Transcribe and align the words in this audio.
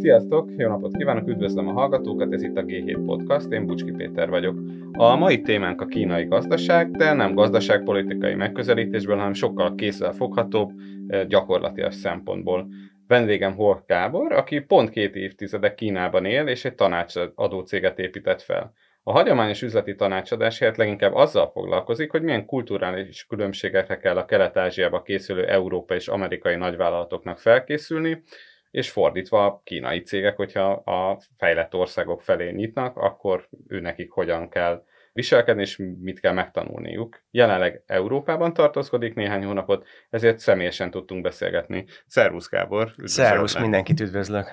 Sziasztok, 0.00 0.50
jó 0.56 0.68
napot 0.68 0.96
kívánok, 0.96 1.28
üdvözlöm 1.28 1.68
a 1.68 1.72
hallgatókat, 1.72 2.32
ez 2.32 2.42
itt 2.42 2.56
a 2.56 2.62
G7 2.62 3.02
Podcast, 3.06 3.52
én 3.52 3.66
Bucski 3.66 3.90
Péter 3.90 4.28
vagyok. 4.28 4.58
A 4.92 5.16
mai 5.16 5.40
témánk 5.40 5.80
a 5.80 5.86
kínai 5.86 6.24
gazdaság, 6.24 6.90
de 6.90 7.12
nem 7.12 7.34
gazdaságpolitikai 7.34 8.34
megközelítésből, 8.34 9.16
hanem 9.16 9.32
sokkal 9.32 9.74
kézzelfoghatóbb, 9.74 10.70
eh, 11.08 11.24
gyakorlatilag 11.26 11.92
szempontból. 11.92 12.68
Vendégem 13.06 13.54
Hork 13.54 13.86
Gábor, 13.86 14.32
aki 14.32 14.60
pont 14.60 14.90
két 14.90 15.14
évtizede 15.14 15.74
Kínában 15.74 16.24
él, 16.24 16.46
és 16.46 16.64
egy 16.64 16.74
tanácsadó 16.74 17.60
céget 17.60 17.98
épített 17.98 18.42
fel. 18.42 18.72
A 19.02 19.12
hagyományos 19.12 19.62
üzleti 19.62 19.94
tanácsadás 19.94 20.58
helyett 20.58 20.76
leginkább 20.76 21.14
azzal 21.14 21.50
foglalkozik, 21.50 22.10
hogy 22.10 22.22
milyen 22.22 22.46
kulturális 22.46 23.26
különbségekre 23.28 23.96
kell 23.96 24.16
a 24.16 24.24
Kelet-Ázsiába 24.24 25.02
készülő 25.02 25.46
európai 25.46 25.96
és 25.96 26.08
amerikai 26.08 26.56
nagyvállalatoknak 26.56 27.38
felkészülni, 27.38 28.22
és 28.70 28.90
fordítva 28.90 29.44
a 29.44 29.60
kínai 29.64 30.00
cégek, 30.00 30.36
hogyha 30.36 30.70
a 30.72 31.20
fejlett 31.36 31.74
országok 31.74 32.22
felé 32.22 32.50
nyitnak, 32.50 32.96
akkor 32.96 33.48
ő 33.68 33.80
nekik 33.80 34.10
hogyan 34.10 34.48
kell 34.48 34.82
viselkedni, 35.12 35.62
és 35.62 35.76
mit 36.00 36.20
kell 36.20 36.32
megtanulniuk. 36.32 37.22
Jelenleg 37.30 37.82
Európában 37.86 38.52
tartózkodik 38.52 39.14
néhány 39.14 39.44
hónapot, 39.44 39.86
ezért 40.10 40.38
személyesen 40.38 40.90
tudtunk 40.90 41.22
beszélgetni. 41.22 41.86
Szervusz 42.06 42.48
Gábor! 42.48 42.92
Szervusz, 43.04 43.58
mindenkit 43.58 44.00
üdvözlök! 44.00 44.46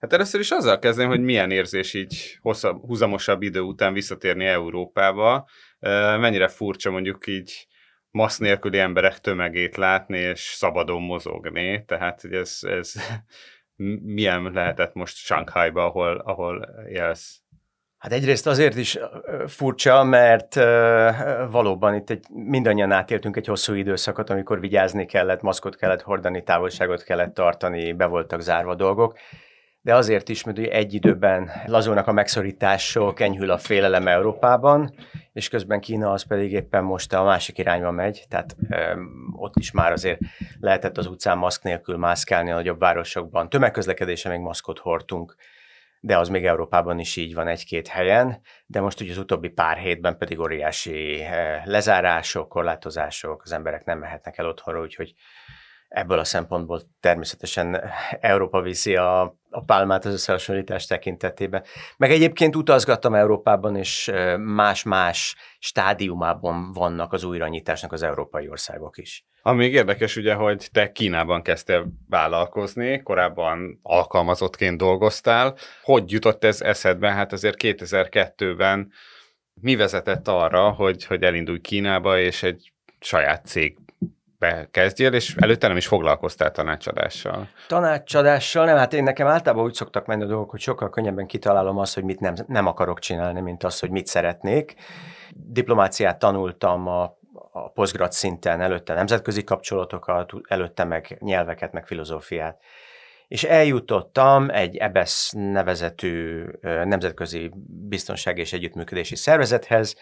Hát 0.00 0.12
először 0.12 0.40
is 0.40 0.50
azzal 0.50 0.78
kezdem, 0.78 1.08
hogy 1.08 1.20
milyen 1.20 1.50
érzés 1.50 1.94
így 1.94 2.38
hosszabb, 2.40 2.86
húzamosabb 2.86 3.42
idő 3.42 3.60
után 3.60 3.92
visszatérni 3.92 4.44
Európába. 4.44 5.48
Mennyire 6.18 6.48
furcsa 6.48 6.90
mondjuk 6.90 7.26
így 7.26 7.66
masz 8.10 8.38
nélküli 8.38 8.78
emberek 8.78 9.18
tömegét 9.18 9.76
látni, 9.76 10.18
és 10.18 10.40
szabadon 10.40 11.02
mozogni, 11.02 11.84
tehát 11.84 12.20
hogy 12.20 12.32
ez, 12.32 12.58
ez 12.60 12.92
milyen 14.14 14.50
lehetett 14.52 14.94
most 14.94 15.16
Shanghai-ba, 15.16 15.84
ahol, 15.84 16.16
ahol 16.18 16.68
élsz? 16.88 17.40
Hát 17.98 18.12
egyrészt 18.12 18.46
azért 18.46 18.76
is 18.76 18.98
furcsa, 19.46 20.04
mert 20.04 20.54
valóban 21.50 21.94
itt 21.94 22.10
egy, 22.10 22.24
mindannyian 22.28 22.92
átéltünk 22.92 23.36
egy 23.36 23.46
hosszú 23.46 23.74
időszakot, 23.74 24.30
amikor 24.30 24.60
vigyázni 24.60 25.06
kellett, 25.06 25.40
maszkot 25.40 25.76
kellett 25.76 26.02
hordani, 26.02 26.42
távolságot 26.42 27.02
kellett 27.02 27.34
tartani, 27.34 27.92
be 27.92 28.06
voltak 28.06 28.40
zárva 28.40 28.74
dolgok, 28.74 29.18
de 29.82 29.94
azért 29.94 30.28
is, 30.28 30.44
mert 30.44 30.58
egy 30.58 30.94
időben 30.94 31.50
lazulnak 31.66 32.06
a 32.06 32.12
megszorítások, 32.12 33.20
enyhül 33.20 33.50
a 33.50 33.58
félelem 33.58 34.08
Európában, 34.08 34.94
és 35.32 35.48
közben 35.48 35.80
Kína 35.80 36.10
az 36.10 36.22
pedig 36.22 36.52
éppen 36.52 36.84
most 36.84 37.12
a 37.12 37.22
másik 37.22 37.58
irányba 37.58 37.90
megy, 37.90 38.24
tehát 38.28 38.56
öm, 38.68 39.34
ott 39.36 39.56
is 39.56 39.70
már 39.70 39.92
azért 39.92 40.20
lehetett 40.60 40.98
az 40.98 41.06
utcán 41.06 41.38
maszk 41.38 41.62
nélkül 41.62 41.96
mászkálni 41.96 42.50
a 42.50 42.54
nagyobb 42.54 42.78
városokban. 42.78 43.48
Tömegközlekedése 43.48 44.28
még 44.28 44.40
maszkot 44.40 44.78
hordtunk, 44.78 45.36
de 46.00 46.18
az 46.18 46.28
még 46.28 46.46
Európában 46.46 46.98
is 46.98 47.16
így 47.16 47.34
van 47.34 47.48
egy-két 47.48 47.88
helyen, 47.88 48.40
de 48.66 48.80
most 48.80 49.00
ugye 49.00 49.10
az 49.10 49.18
utóbbi 49.18 49.48
pár 49.48 49.76
hétben 49.76 50.18
pedig 50.18 50.40
óriási 50.40 51.22
lezárások, 51.64 52.48
korlátozások, 52.48 53.42
az 53.42 53.52
emberek 53.52 53.84
nem 53.84 53.98
mehetnek 53.98 54.38
el 54.38 54.46
otthonra, 54.46 54.80
úgyhogy 54.80 55.14
ebből 55.90 56.18
a 56.18 56.24
szempontból 56.24 56.80
természetesen 57.00 57.82
Európa 58.20 58.60
viszi 58.60 58.96
a, 58.96 59.20
a 59.50 59.64
pálmát 59.66 60.04
az 60.04 60.12
összehasonlítás 60.12 60.86
tekintetében. 60.86 61.64
Meg 61.96 62.10
egyébként 62.10 62.56
utazgattam 62.56 63.14
Európában, 63.14 63.76
és 63.76 64.10
más-más 64.38 65.36
stádiumában 65.58 66.72
vannak 66.72 67.12
az 67.12 67.24
újranyitásnak 67.24 67.92
az 67.92 68.02
európai 68.02 68.48
országok 68.48 68.98
is. 68.98 69.24
Ami 69.42 69.66
érdekes 69.66 70.16
ugye, 70.16 70.34
hogy 70.34 70.68
te 70.72 70.92
Kínában 70.92 71.42
kezdtél 71.42 71.86
vállalkozni, 72.08 73.02
korábban 73.02 73.78
alkalmazottként 73.82 74.76
dolgoztál. 74.76 75.56
Hogy 75.82 76.10
jutott 76.10 76.44
ez 76.44 76.60
eszedbe? 76.60 77.12
Hát 77.12 77.32
azért 77.32 77.56
2002-ben 77.58 78.92
mi 79.54 79.76
vezetett 79.76 80.28
arra, 80.28 80.70
hogy, 80.70 81.04
hogy 81.04 81.22
elindulj 81.22 81.60
Kínába, 81.60 82.18
és 82.18 82.42
egy 82.42 82.72
saját 83.00 83.46
cég 83.46 83.78
kezdjél, 84.70 85.12
és 85.12 85.34
előtte 85.38 85.68
nem 85.68 85.76
is 85.76 85.86
foglalkoztál 85.86 86.50
tanácsadással. 86.50 87.48
Tanácsadással 87.68 88.64
nem, 88.64 88.76
hát 88.76 88.92
én 88.92 89.02
nekem 89.02 89.26
általában 89.26 89.64
úgy 89.64 89.74
szoktak 89.74 90.06
menni 90.06 90.22
a 90.22 90.26
dolgok, 90.26 90.50
hogy 90.50 90.60
sokkal 90.60 90.90
könnyebben 90.90 91.26
kitalálom 91.26 91.78
azt, 91.78 91.94
hogy 91.94 92.04
mit 92.04 92.20
nem, 92.20 92.34
nem 92.46 92.66
akarok 92.66 92.98
csinálni, 92.98 93.40
mint 93.40 93.64
azt, 93.64 93.80
hogy 93.80 93.90
mit 93.90 94.06
szeretnék. 94.06 94.74
Diplomáciát 95.34 96.18
tanultam 96.18 96.88
a 96.88 97.18
a 97.52 97.68
posztgrad 97.68 98.12
szinten, 98.12 98.60
előtte 98.60 98.94
nemzetközi 98.94 99.44
kapcsolatokat, 99.44 100.32
előtte 100.48 100.84
meg 100.84 101.16
nyelveket, 101.20 101.72
meg 101.72 101.86
filozófiát. 101.86 102.60
És 103.28 103.44
eljutottam 103.44 104.50
egy 104.50 104.76
EBESZ 104.76 105.32
nevezetű 105.36 106.44
nemzetközi 106.62 107.50
biztonság 107.88 108.38
és 108.38 108.52
együttműködési 108.52 109.16
szervezethez, 109.16 109.96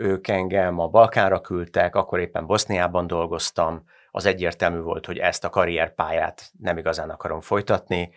ők 0.00 0.28
engem 0.28 0.78
a 0.78 0.86
Balkánra 0.86 1.40
küldtek, 1.40 1.94
akkor 1.94 2.20
éppen 2.20 2.46
Boszniában 2.46 3.06
dolgoztam, 3.06 3.84
az 4.10 4.26
egyértelmű 4.26 4.80
volt, 4.80 5.06
hogy 5.06 5.18
ezt 5.18 5.44
a 5.44 5.50
karrierpályát 5.50 6.50
nem 6.58 6.78
igazán 6.78 7.10
akarom 7.10 7.40
folytatni. 7.40 8.10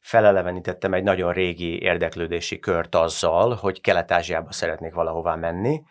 Felelevenítettem 0.00 0.94
egy 0.94 1.02
nagyon 1.02 1.32
régi 1.32 1.82
érdeklődési 1.82 2.58
kört 2.58 2.94
azzal, 2.94 3.54
hogy 3.54 3.80
Kelet-Ázsiába 3.80 4.52
szeretnék 4.52 4.94
valahová 4.94 5.34
menni, 5.34 5.82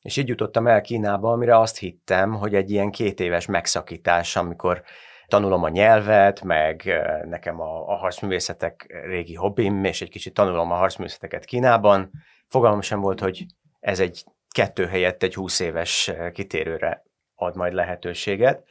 és 0.00 0.16
így 0.16 0.28
jutottam 0.28 0.66
el 0.66 0.80
Kínába, 0.80 1.32
amire 1.32 1.58
azt 1.58 1.78
hittem, 1.78 2.34
hogy 2.34 2.54
egy 2.54 2.70
ilyen 2.70 2.90
két 2.90 3.20
éves 3.20 3.46
megszakítás, 3.46 4.36
amikor 4.36 4.82
tanulom 5.26 5.62
a 5.62 5.68
nyelvet, 5.68 6.42
meg 6.42 7.00
nekem 7.24 7.60
a, 7.60 7.88
a 7.88 7.96
harcművészetek 7.96 8.86
régi 9.04 9.34
hobbim, 9.34 9.84
és 9.84 10.02
egy 10.02 10.10
kicsit 10.10 10.34
tanulom 10.34 10.70
a 10.70 10.74
harcművészeteket 10.74 11.44
Kínában. 11.44 12.10
Fogalmam 12.46 12.80
sem 12.80 13.00
volt, 13.00 13.20
hogy 13.20 13.46
ez 13.80 14.00
egy 14.00 14.24
kettő 14.50 14.86
helyett 14.86 15.22
egy 15.22 15.34
20 15.34 15.60
éves 15.60 16.08
eh, 16.08 16.30
kitérőre 16.30 17.04
ad 17.34 17.56
majd 17.56 17.72
lehetőséget. 17.72 18.64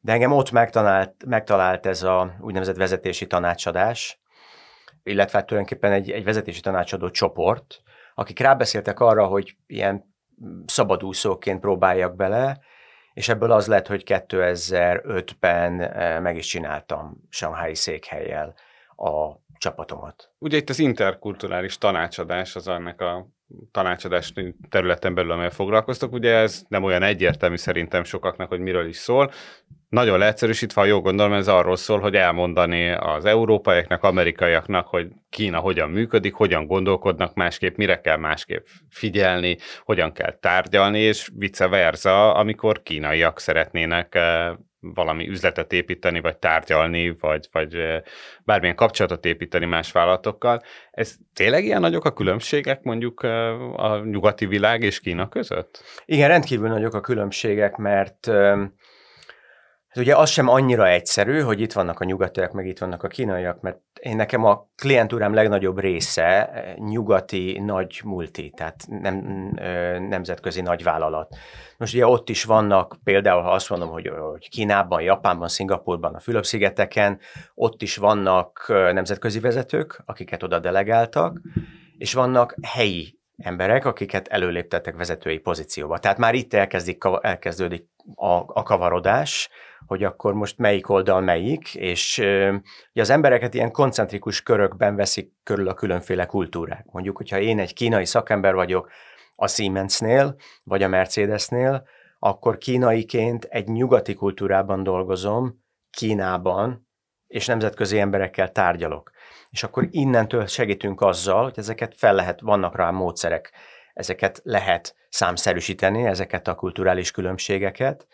De 0.00 0.12
engem 0.12 0.32
ott 0.32 0.50
megtalált, 0.50 1.24
megtalált 1.26 1.86
ez 1.86 2.02
a 2.02 2.36
úgynevezett 2.40 2.76
vezetési 2.76 3.26
tanácsadás, 3.26 4.20
illetve 5.02 5.38
hát 5.38 5.46
tulajdonképpen 5.46 5.92
egy, 5.92 6.10
egy 6.10 6.24
vezetési 6.24 6.60
tanácsadó 6.60 7.10
csoport, 7.10 7.82
akik 8.14 8.38
rábeszéltek 8.38 9.00
arra, 9.00 9.26
hogy 9.26 9.56
ilyen 9.66 10.14
szabadúszóként 10.66 11.60
próbáljak 11.60 12.16
bele, 12.16 12.60
és 13.12 13.28
ebből 13.28 13.52
az 13.52 13.66
lett, 13.66 13.86
hogy 13.86 14.02
2005-ben 14.06 15.80
eh, 15.80 16.20
meg 16.20 16.36
is 16.36 16.46
csináltam 16.46 17.16
Shanghai 17.30 17.74
székhelyjel 17.74 18.54
a 18.96 19.40
csapatomat. 19.58 20.32
Ugye 20.38 20.56
itt 20.56 20.68
az 20.68 20.78
interkulturális 20.78 21.78
tanácsadás 21.78 22.56
az 22.56 22.68
annak 22.68 23.00
a 23.00 23.28
tanácsadás 23.70 24.32
területen 24.68 25.14
belül, 25.14 25.30
amelyel 25.30 25.50
foglalkoztok. 25.50 26.12
Ugye 26.12 26.34
ez 26.34 26.62
nem 26.68 26.82
olyan 26.82 27.02
egyértelmű 27.02 27.56
szerintem 27.56 28.04
sokaknak, 28.04 28.48
hogy 28.48 28.60
miről 28.60 28.86
is 28.86 28.96
szól. 28.96 29.30
Nagyon 29.88 30.18
leegyszerűsítve, 30.18 30.86
jól 30.86 31.00
gondolom, 31.00 31.32
ez 31.32 31.48
arról 31.48 31.76
szól, 31.76 32.00
hogy 32.00 32.14
elmondani 32.14 32.90
az 32.90 33.24
európaiaknak, 33.24 34.02
amerikaiaknak, 34.02 34.86
hogy 34.86 35.08
Kína 35.30 35.58
hogyan 35.58 35.90
működik, 35.90 36.34
hogyan 36.34 36.66
gondolkodnak 36.66 37.34
másképp, 37.34 37.76
mire 37.76 38.00
kell 38.00 38.16
másképp 38.16 38.66
figyelni, 38.88 39.56
hogyan 39.84 40.12
kell 40.12 40.38
tárgyalni, 40.40 40.98
és 40.98 41.30
vice 41.36 41.68
versa, 41.68 42.34
amikor 42.34 42.82
kínaiak 42.82 43.38
szeretnének 43.38 44.14
eh, 44.14 44.52
valami 44.82 45.28
üzletet 45.28 45.72
építeni, 45.72 46.20
vagy 46.20 46.36
tárgyalni, 46.36 47.16
vagy, 47.20 47.48
vagy 47.52 47.76
bármilyen 48.44 48.76
kapcsolatot 48.76 49.24
építeni 49.24 49.66
más 49.66 49.92
vállalatokkal. 49.92 50.62
Ez 50.90 51.14
tényleg 51.34 51.64
ilyen 51.64 51.80
nagyok 51.80 52.04
a 52.04 52.12
különbségek 52.12 52.82
mondjuk 52.82 53.20
a 53.76 54.00
nyugati 54.04 54.46
világ 54.46 54.82
és 54.82 55.00
Kína 55.00 55.28
között? 55.28 55.82
Igen, 56.04 56.28
rendkívül 56.28 56.68
nagyok 56.68 56.94
a 56.94 57.00
különbségek, 57.00 57.76
mert 57.76 58.30
Hát 59.92 60.04
ugye 60.04 60.16
az 60.16 60.30
sem 60.30 60.48
annyira 60.48 60.88
egyszerű, 60.88 61.40
hogy 61.40 61.60
itt 61.60 61.72
vannak 61.72 62.00
a 62.00 62.04
nyugatiak, 62.04 62.52
meg 62.52 62.66
itt 62.66 62.78
vannak 62.78 63.02
a 63.02 63.08
kínaiak, 63.08 63.60
mert 63.60 63.78
én 64.00 64.16
nekem 64.16 64.44
a 64.44 64.68
klientúrám 64.76 65.34
legnagyobb 65.34 65.78
része 65.78 66.50
nyugati 66.78 67.60
nagy 67.64 68.00
multi, 68.04 68.52
tehát 68.56 68.84
nem, 68.88 69.16
nemzetközi 70.08 70.60
nagy 70.60 70.82
vállalat. 70.82 71.36
Most 71.78 71.94
ugye 71.94 72.06
ott 72.06 72.28
is 72.28 72.44
vannak, 72.44 72.96
például 73.04 73.42
ha 73.42 73.50
azt 73.50 73.70
mondom, 73.70 73.88
hogy, 73.88 74.08
hogy 74.30 74.48
Kínában, 74.48 75.02
Japánban, 75.02 75.48
Szingapurban, 75.48 76.14
a 76.14 76.20
Fülöp-szigeteken, 76.20 77.18
ott 77.54 77.82
is 77.82 77.96
vannak 77.96 78.64
nemzetközi 78.68 79.40
vezetők, 79.40 80.02
akiket 80.04 80.42
oda 80.42 80.58
delegáltak, 80.58 81.40
és 81.98 82.14
vannak 82.14 82.54
helyi 82.62 83.18
emberek, 83.36 83.84
akiket 83.84 84.28
előléptettek 84.28 84.96
vezetői 84.96 85.38
pozícióba. 85.38 85.98
Tehát 85.98 86.18
már 86.18 86.34
itt 86.34 86.54
elkezdik, 86.54 87.04
elkezdődik 87.20 87.88
a, 88.14 88.32
a 88.46 88.62
kavarodás, 88.62 89.50
hogy 89.86 90.04
akkor 90.04 90.34
most 90.34 90.58
melyik 90.58 90.88
oldal 90.88 91.20
melyik, 91.20 91.74
és 91.74 92.22
az 92.92 93.10
embereket 93.10 93.54
ilyen 93.54 93.70
koncentrikus 93.70 94.42
körökben 94.42 94.96
veszik 94.96 95.32
körül 95.42 95.68
a 95.68 95.74
különféle 95.74 96.26
kultúrák. 96.26 96.84
Mondjuk, 96.90 97.16
hogyha 97.16 97.38
én 97.38 97.58
egy 97.58 97.74
kínai 97.74 98.04
szakember 98.04 98.54
vagyok 98.54 98.90
a 99.36 99.48
Siemensnél, 99.48 100.36
vagy 100.62 100.82
a 100.82 100.88
Mercedesnél, 100.88 101.86
akkor 102.18 102.58
kínaiként 102.58 103.44
egy 103.44 103.68
nyugati 103.68 104.14
kultúrában 104.14 104.82
dolgozom, 104.82 105.60
Kínában, 105.90 106.88
és 107.26 107.46
nemzetközi 107.46 107.98
emberekkel 107.98 108.52
tárgyalok. 108.52 109.10
és 109.52 109.62
akkor 109.62 109.88
innentől 109.90 110.46
segítünk 110.46 111.00
azzal, 111.00 111.42
hogy 111.42 111.58
ezeket 111.58 111.94
fel 111.96 112.14
lehet, 112.14 112.40
vannak 112.40 112.76
rá 112.76 112.90
módszerek, 112.90 113.52
ezeket 113.94 114.40
lehet 114.44 114.96
számszerűsíteni, 115.08 116.06
ezeket 116.06 116.48
a 116.48 116.54
kulturális 116.54 117.10
különbségeket, 117.10 118.06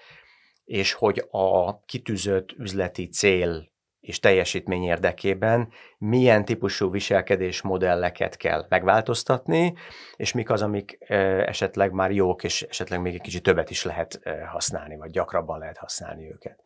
és 0.68 0.92
hogy 0.92 1.24
a 1.30 1.80
kitűzött 1.84 2.52
üzleti 2.58 3.08
cél 3.08 3.70
és 4.00 4.18
teljesítmény 4.18 4.82
érdekében 4.82 5.68
milyen 5.98 6.44
típusú 6.44 6.90
viselkedés 6.90 7.62
modelleket 7.62 8.36
kell 8.36 8.66
megváltoztatni, 8.68 9.74
és 10.16 10.32
mik 10.32 10.50
az, 10.50 10.62
amik 10.62 10.98
esetleg 11.46 11.92
már 11.92 12.10
jók, 12.10 12.44
és 12.44 12.62
esetleg 12.62 13.00
még 13.00 13.14
egy 13.14 13.20
kicsit 13.20 13.42
többet 13.42 13.70
is 13.70 13.84
lehet 13.84 14.20
használni, 14.46 14.96
vagy 14.96 15.10
gyakrabban 15.10 15.58
lehet 15.58 15.76
használni 15.76 16.30
őket. 16.32 16.62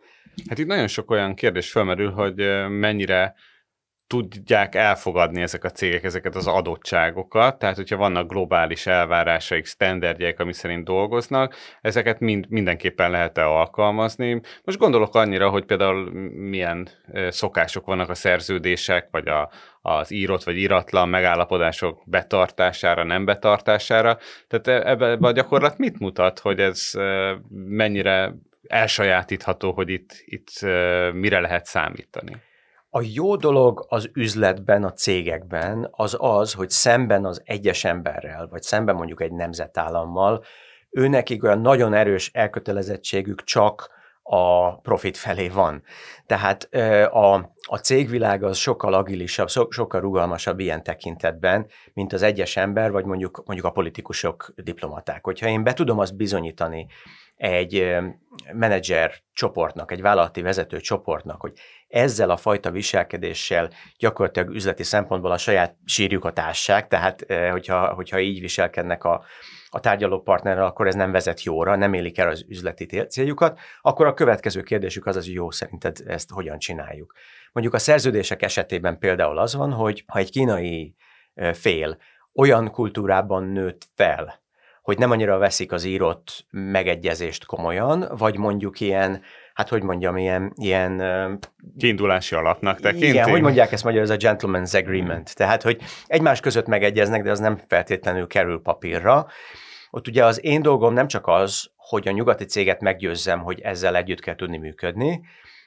Hát 0.49 0.59
itt 0.59 0.67
nagyon 0.67 0.87
sok 0.87 1.11
olyan 1.11 1.35
kérdés 1.35 1.71
felmerül, 1.71 2.11
hogy 2.11 2.69
mennyire 2.69 3.35
tudják 4.13 4.75
elfogadni 4.75 5.43
ezek 5.43 5.65
a 5.65 5.71
cégek 5.71 6.05
ezeket 6.05 6.35
az 6.35 6.47
adottságokat, 6.47 7.59
tehát 7.59 7.77
hogyha 7.77 7.97
vannak 7.97 8.29
globális 8.29 8.87
elvárásaik, 8.87 9.67
standardjeik, 9.67 10.41
ami 10.41 10.53
szerint 10.53 10.85
dolgoznak, 10.85 11.55
ezeket 11.81 12.21
mind, 12.21 12.47
mindenképpen 12.49 13.11
lehet-e 13.11 13.47
alkalmazni. 13.47 14.41
Most 14.65 14.79
gondolok 14.79 15.15
annyira, 15.15 15.49
hogy 15.49 15.65
például 15.65 16.11
milyen 16.33 16.89
szokások 17.29 17.87
vannak 17.87 18.09
a 18.09 18.15
szerződések, 18.15 19.09
vagy 19.11 19.29
a, 19.29 19.51
az 19.83 20.11
írott 20.11 20.45
vagy 20.45 20.57
iratlan 20.57 21.09
megállapodások 21.09 22.03
betartására, 22.07 23.05
nem 23.05 23.25
betartására. 23.25 24.19
Tehát 24.49 24.67
e, 24.67 24.91
ebbe, 24.91 25.07
ebbe 25.07 25.27
a 25.27 25.33
gyakorlat 25.33 25.79
mit 25.79 25.99
mutat, 25.99 26.39
hogy 26.39 26.61
ez 26.61 26.91
mennyire 27.51 28.35
elsajátítható, 28.67 29.73
hogy 29.73 29.89
itt, 29.89 30.23
itt 30.25 30.51
mire 31.13 31.41
lehet 31.41 31.65
számítani? 31.65 32.51
A 32.95 33.01
jó 33.15 33.37
dolog 33.37 33.87
az 33.89 34.11
üzletben, 34.15 34.85
a 34.85 34.93
cégekben 34.93 35.89
az 35.91 36.17
az, 36.19 36.53
hogy 36.53 36.71
szemben 36.71 37.25
az 37.25 37.43
egyes 37.45 37.85
emberrel, 37.85 38.49
vagy 38.49 38.63
szemben 38.63 38.95
mondjuk 38.95 39.23
egy 39.23 39.33
nemzetállammal, 39.33 40.45
őnekik 40.91 41.45
olyan 41.45 41.61
nagyon 41.61 41.95
erős 41.95 42.31
elkötelezettségük 42.33 43.45
csak 43.45 43.91
a 44.23 44.77
profit 44.81 45.17
felé 45.17 45.49
van. 45.49 45.83
Tehát 46.27 46.75
a, 47.13 47.35
a 47.63 47.77
cégvilág 47.83 48.43
az 48.43 48.57
sokkal 48.57 48.95
agilisabb, 48.95 49.49
sokkal 49.69 50.01
rugalmasabb 50.01 50.59
ilyen 50.59 50.83
tekintetben, 50.83 51.67
mint 51.93 52.13
az 52.13 52.23
egyes 52.23 52.57
ember, 52.57 52.91
vagy 52.91 53.05
mondjuk, 53.05 53.43
mondjuk 53.47 53.67
a 53.67 53.73
politikusok, 53.73 54.53
diplomaták. 54.57 55.25
Hogyha 55.25 55.47
én 55.47 55.63
be 55.63 55.73
tudom 55.73 55.99
azt 55.99 56.17
bizonyítani 56.17 56.87
egy 57.43 57.97
menedzser 58.53 59.15
csoportnak, 59.33 59.93
egy 59.93 60.01
vállalati 60.01 60.43
vezető 60.43 60.81
csoportnak, 60.81 61.41
hogy 61.41 61.53
ezzel 61.89 62.31
a 62.31 62.37
fajta 62.37 62.71
viselkedéssel 62.71 63.71
gyakorlatilag 63.99 64.55
üzleti 64.55 64.83
szempontból 64.83 65.31
a 65.31 65.39
saját 65.39 65.77
sírjukat 65.85 66.39
ássák, 66.39 66.89
tehát 66.89 67.27
hogyha, 67.51 67.95
hogyha 67.95 68.21
így 68.21 68.41
viselkednek 68.41 69.05
a, 69.05 69.25
a 69.69 69.81
tárgyaló 69.81 70.21
partnerrel, 70.21 70.65
akkor 70.65 70.87
ez 70.87 70.95
nem 70.95 71.13
vezet 71.13 71.43
jóra, 71.43 71.77
nem 71.77 71.93
élik 71.93 72.19
el 72.19 72.29
az 72.29 72.45
üzleti 72.49 72.85
céljukat, 72.87 73.59
akkor 73.81 74.07
a 74.07 74.15
következő 74.15 74.63
kérdésük 74.63 75.07
az 75.07 75.17
az, 75.17 75.25
hogy 75.25 75.35
jó, 75.35 75.51
szerinted 75.51 75.97
ezt 76.07 76.31
hogyan 76.31 76.59
csináljuk. 76.59 77.13
Mondjuk 77.53 77.75
a 77.75 77.79
szerződések 77.79 78.43
esetében 78.43 78.99
például 78.99 79.39
az 79.39 79.55
van, 79.55 79.73
hogy 79.73 80.05
ha 80.07 80.19
egy 80.19 80.31
kínai 80.31 80.95
fél 81.53 81.99
olyan 82.35 82.71
kultúrában 82.71 83.45
nőtt 83.45 83.87
fel, 83.95 84.42
hogy 84.83 84.99
nem 84.99 85.11
annyira 85.11 85.39
veszik 85.39 85.73
az 85.73 85.85
írott 85.85 86.47
megegyezést 86.51 87.45
komolyan, 87.45 88.09
vagy 88.17 88.37
mondjuk 88.37 88.81
ilyen, 88.81 89.23
hát 89.55 89.69
hogy 89.69 89.83
mondjam, 89.83 90.17
ilyen... 90.17 90.53
ilyen 90.55 91.39
Kiindulási 91.79 92.35
alapnak 92.35 92.81
tekinti? 92.81 93.07
Igen, 93.07 93.31
hogy 93.31 93.41
mondják 93.41 93.73
ezt 93.73 93.85
magyarul, 93.85 94.11
ez 94.11 94.25
a 94.25 94.29
gentleman's 94.29 94.77
agreement. 94.77 95.35
Tehát, 95.35 95.63
hogy 95.63 95.81
egymás 96.07 96.41
között 96.41 96.67
megegyeznek, 96.67 97.23
de 97.23 97.31
az 97.31 97.39
nem 97.39 97.61
feltétlenül 97.69 98.27
kerül 98.27 98.63
papírra. 98.63 99.27
Ott 99.91 100.09
ugye 100.09 100.25
az 100.25 100.45
én 100.45 100.63
dolgom 100.63 100.93
nem 100.93 101.07
csak 101.07 101.27
az, 101.27 101.71
hogy 101.77 102.09
a 102.09 102.11
nyugati 102.11 102.45
céget 102.45 102.81
meggyőzzem, 102.81 103.41
hogy 103.41 103.61
ezzel 103.61 103.97
együtt 103.97 104.21
kell 104.21 104.35
tudni 104.35 104.59
működni, 104.59 105.21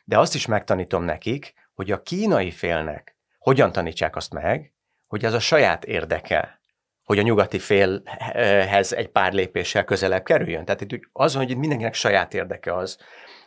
de 0.05 0.17
azt 0.17 0.35
is 0.35 0.45
megtanítom 0.45 1.03
nekik, 1.03 1.53
hogy 1.73 1.91
a 1.91 2.01
kínai 2.01 2.51
félnek 2.51 3.15
hogyan 3.39 3.71
tanítsák 3.71 4.15
azt 4.15 4.33
meg, 4.33 4.73
hogy 5.07 5.25
az 5.25 5.33
a 5.33 5.39
saját 5.39 5.85
érdeke, 5.85 6.59
hogy 7.05 7.19
a 7.19 7.21
nyugati 7.21 7.59
félhez 7.59 8.93
egy 8.93 9.07
pár 9.07 9.33
lépéssel 9.33 9.83
közelebb 9.83 10.23
kerüljön. 10.23 10.65
Tehát 10.65 10.81
itt 10.81 11.09
az, 11.13 11.35
hogy 11.35 11.57
mindenkinek 11.57 11.93
saját 11.93 12.33
érdeke 12.33 12.75
az, 12.75 12.97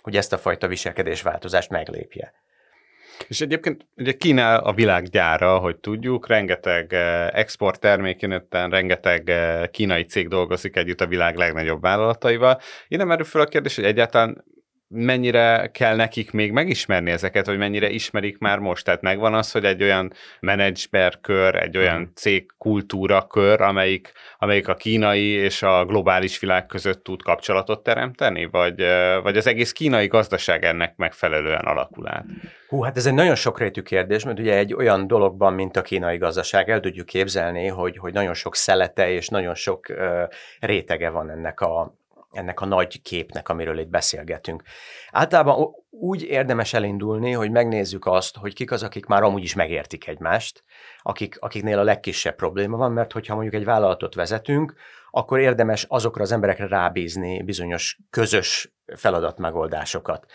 hogy 0.03 0.17
ezt 0.17 0.33
a 0.33 0.39
fajta 0.39 0.67
viselkedésváltozást 0.67 1.71
meglépje. 1.71 2.33
És 3.29 3.41
egyébként 3.41 3.87
ugye 3.97 4.13
Kína 4.13 4.59
a 4.59 4.73
világ 4.73 5.05
gyára, 5.05 5.59
hogy 5.59 5.77
tudjuk, 5.77 6.29
rengeteg 6.29 6.93
eh, 6.93 7.29
export 7.29 7.81
termékén, 7.81 8.47
rengeteg 8.51 9.31
eh, 9.31 9.67
kínai 9.67 10.05
cég 10.05 10.29
dolgozik 10.29 10.77
együtt 10.77 11.01
a 11.01 11.07
világ 11.07 11.37
legnagyobb 11.37 11.81
vállalataival. 11.81 12.61
Én 12.89 12.99
nem 12.99 13.11
erről 13.11 13.25
fel 13.25 13.41
a 13.41 13.47
kérdés, 13.47 13.75
hogy 13.75 13.85
egyáltalán 13.85 14.45
mennyire 14.89 15.71
kell 15.73 15.97
nekik 15.97 16.31
még 16.31 16.53
megismerni 16.53 17.11
ezeket, 17.11 17.47
vagy 17.47 17.59
mennyire 17.59 17.89
ismerik 17.89 18.39
már 18.39 18.59
most? 18.59 18.85
Tehát 18.85 19.01
megvan 19.01 19.35
az, 19.35 19.53
hogy 19.53 19.65
egy 19.65 19.83
olyan 19.83 20.13
kör, 21.21 21.55
egy 21.55 21.77
olyan 21.77 21.97
hmm. 21.97 22.13
cég 22.15 22.51
kultúra 22.59 23.27
kör, 23.27 23.61
amelyik, 23.61 24.13
amelyik 24.39 24.69
a 24.69 24.75
kínai 24.75 25.29
és 25.29 25.63
a 25.63 25.85
globális 25.85 26.39
világ 26.39 26.67
között 26.67 27.05
tud 27.05 27.23
kapcsolatot 27.23 27.83
teremteni, 27.83 28.45
vagy, 28.45 28.85
vagy 29.23 29.37
az 29.37 29.47
egész 29.47 29.73
kínai 29.73 30.07
gazdaság 30.07 30.65
ennek 30.65 30.97
megfelelően 30.97 31.65
alakul 31.65 32.09
át? 32.09 32.25
Hú, 32.69 32.83
hát 32.83 32.97
ez 32.97 33.07
egy 33.07 33.15
nagyon 33.15 33.35
sokrétű 33.35 33.83
kérdés, 33.83 34.25
mert 34.25 34.39
ugye 34.39 34.57
egy 34.57 34.75
olyan 34.75 35.07
dologban, 35.07 35.53
mint 35.53 35.77
a 35.77 35.83
kínai 35.83 36.17
gazdaság, 36.17 36.71
el 36.71 36.81
tudjuk 36.81 37.07
képzelni, 37.07 37.67
hogy, 37.67 37.97
hogy 37.97 38.13
nagyon 38.13 38.35
sok 38.35 38.55
szelete 38.55 39.11
és 39.11 39.29
nagyon 39.29 39.55
sok 39.55 39.87
uh, 39.89 40.23
rétege 40.61 41.11
van 41.11 41.31
ennek 41.31 41.61
a, 41.61 41.95
ennek 42.33 42.61
a 42.61 42.67
nagy 42.67 43.03
képnek, 43.03 43.49
amiről 43.49 43.79
itt 43.79 43.89
beszélgetünk. 43.89 44.63
Általában 45.11 45.75
úgy 45.91 46.23
érdemes 46.23 46.73
elindulni, 46.73 47.33
hogy 47.33 47.51
megnézzük 47.51 48.07
azt, 48.07 48.37
hogy 48.37 48.55
kik 48.55 48.71
az, 48.71 48.83
akik 48.83 49.07
már 49.07 49.23
amúgy 49.23 49.43
is 49.43 49.55
megértik 49.55 50.07
egymást, 50.07 50.65
akik, 51.03 51.37
akiknél 51.41 51.79
a 51.79 51.83
legkisebb 51.83 52.35
probléma 52.35 52.77
van, 52.77 52.93
mert 52.93 53.13
hogyha 53.13 53.35
mondjuk 53.35 53.55
egy 53.55 53.65
vállalatot 53.65 54.15
vezetünk, 54.15 54.75
akkor 55.11 55.39
érdemes 55.39 55.85
azokra 55.89 56.23
az 56.23 56.33
emberekre 56.33 56.67
rábízni 56.67 57.43
bizonyos 57.43 57.99
közös 58.11 58.73
feladatmegoldásokat. 58.97 60.27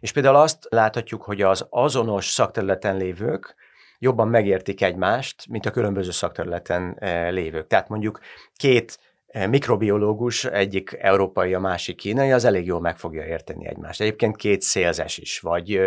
És 0.00 0.12
például 0.12 0.36
azt 0.36 0.66
láthatjuk, 0.68 1.22
hogy 1.22 1.42
az 1.42 1.66
azonos 1.70 2.26
szakterületen 2.26 2.96
lévők 2.96 3.56
jobban 3.98 4.28
megértik 4.28 4.82
egymást, 4.82 5.46
mint 5.48 5.66
a 5.66 5.70
különböző 5.70 6.10
szakterületen 6.10 6.96
eh, 6.98 7.30
lévők. 7.30 7.66
Tehát 7.66 7.88
mondjuk 7.88 8.20
két 8.56 8.98
mikrobiológus, 9.32 10.44
egyik 10.44 10.96
európai, 11.00 11.54
a 11.54 11.60
másik 11.60 11.96
kínai, 11.96 12.32
az 12.32 12.44
elég 12.44 12.66
jól 12.66 12.80
meg 12.80 12.98
fogja 12.98 13.24
érteni 13.24 13.66
egymást. 13.66 14.00
Egyébként 14.00 14.36
két 14.36 14.62
szélzes 14.62 15.18
is, 15.18 15.40
vagy 15.40 15.80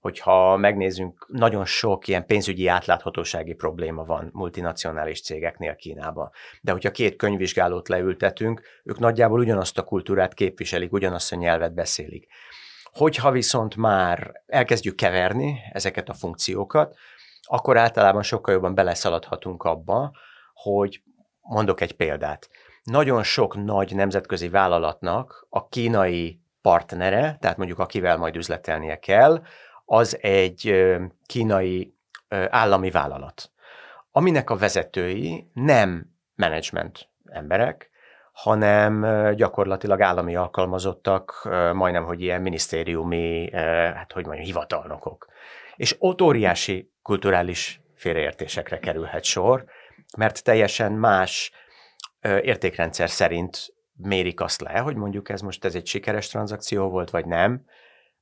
hogyha 0.00 0.56
megnézzünk, 0.56 1.26
nagyon 1.28 1.64
sok 1.64 2.08
ilyen 2.08 2.26
pénzügyi 2.26 2.66
átláthatósági 2.66 3.52
probléma 3.54 4.04
van 4.04 4.30
multinacionális 4.32 5.22
cégeknél 5.22 5.74
Kínában. 5.74 6.30
De 6.60 6.72
hogyha 6.72 6.90
két 6.90 7.16
könyvvizsgálót 7.16 7.88
leültetünk, 7.88 8.62
ők 8.84 8.98
nagyjából 8.98 9.38
ugyanazt 9.38 9.78
a 9.78 9.82
kultúrát 9.82 10.34
képviselik, 10.34 10.92
ugyanazt 10.92 11.32
a 11.32 11.36
nyelvet 11.36 11.74
beszélik. 11.74 12.26
Hogyha 12.92 13.30
viszont 13.30 13.76
már 13.76 14.42
elkezdjük 14.46 14.96
keverni 14.96 15.58
ezeket 15.72 16.08
a 16.08 16.14
funkciókat, 16.14 16.96
akkor 17.42 17.76
általában 17.76 18.22
sokkal 18.22 18.54
jobban 18.54 18.74
beleszaladhatunk 18.74 19.62
abba, 19.62 20.12
hogy 20.52 21.02
mondok 21.40 21.80
egy 21.80 21.92
példát 21.92 22.48
nagyon 22.84 23.22
sok 23.22 23.64
nagy 23.64 23.94
nemzetközi 23.94 24.48
vállalatnak 24.48 25.46
a 25.50 25.68
kínai 25.68 26.40
partnere, 26.62 27.36
tehát 27.40 27.56
mondjuk 27.56 27.78
akivel 27.78 28.16
majd 28.16 28.36
üzletelnie 28.36 28.98
kell, 28.98 29.42
az 29.84 30.18
egy 30.20 30.84
kínai 31.26 31.94
állami 32.48 32.90
vállalat, 32.90 33.50
aminek 34.10 34.50
a 34.50 34.56
vezetői 34.56 35.50
nem 35.52 36.06
menedzsment 36.34 37.08
emberek, 37.24 37.90
hanem 38.32 39.06
gyakorlatilag 39.34 40.00
állami 40.00 40.36
alkalmazottak, 40.36 41.48
majdnem, 41.72 42.04
hogy 42.04 42.20
ilyen 42.20 42.42
minisztériumi, 42.42 43.50
hát 43.94 44.12
hogy 44.12 44.26
mondjam, 44.26 44.46
hivatalnokok. 44.46 45.26
És 45.76 45.96
ott 45.98 46.22
óriási 46.22 46.92
kulturális 47.02 47.80
félreértésekre 47.94 48.78
kerülhet 48.78 49.24
sor, 49.24 49.64
mert 50.16 50.44
teljesen 50.44 50.92
más 50.92 51.52
értékrendszer 52.24 53.10
szerint 53.10 53.74
mérik 53.96 54.40
azt 54.40 54.60
le, 54.60 54.78
hogy 54.78 54.96
mondjuk 54.96 55.28
ez 55.28 55.40
most 55.40 55.64
ez 55.64 55.74
egy 55.74 55.86
sikeres 55.86 56.28
tranzakció 56.28 56.88
volt, 56.88 57.10
vagy 57.10 57.26
nem, 57.26 57.64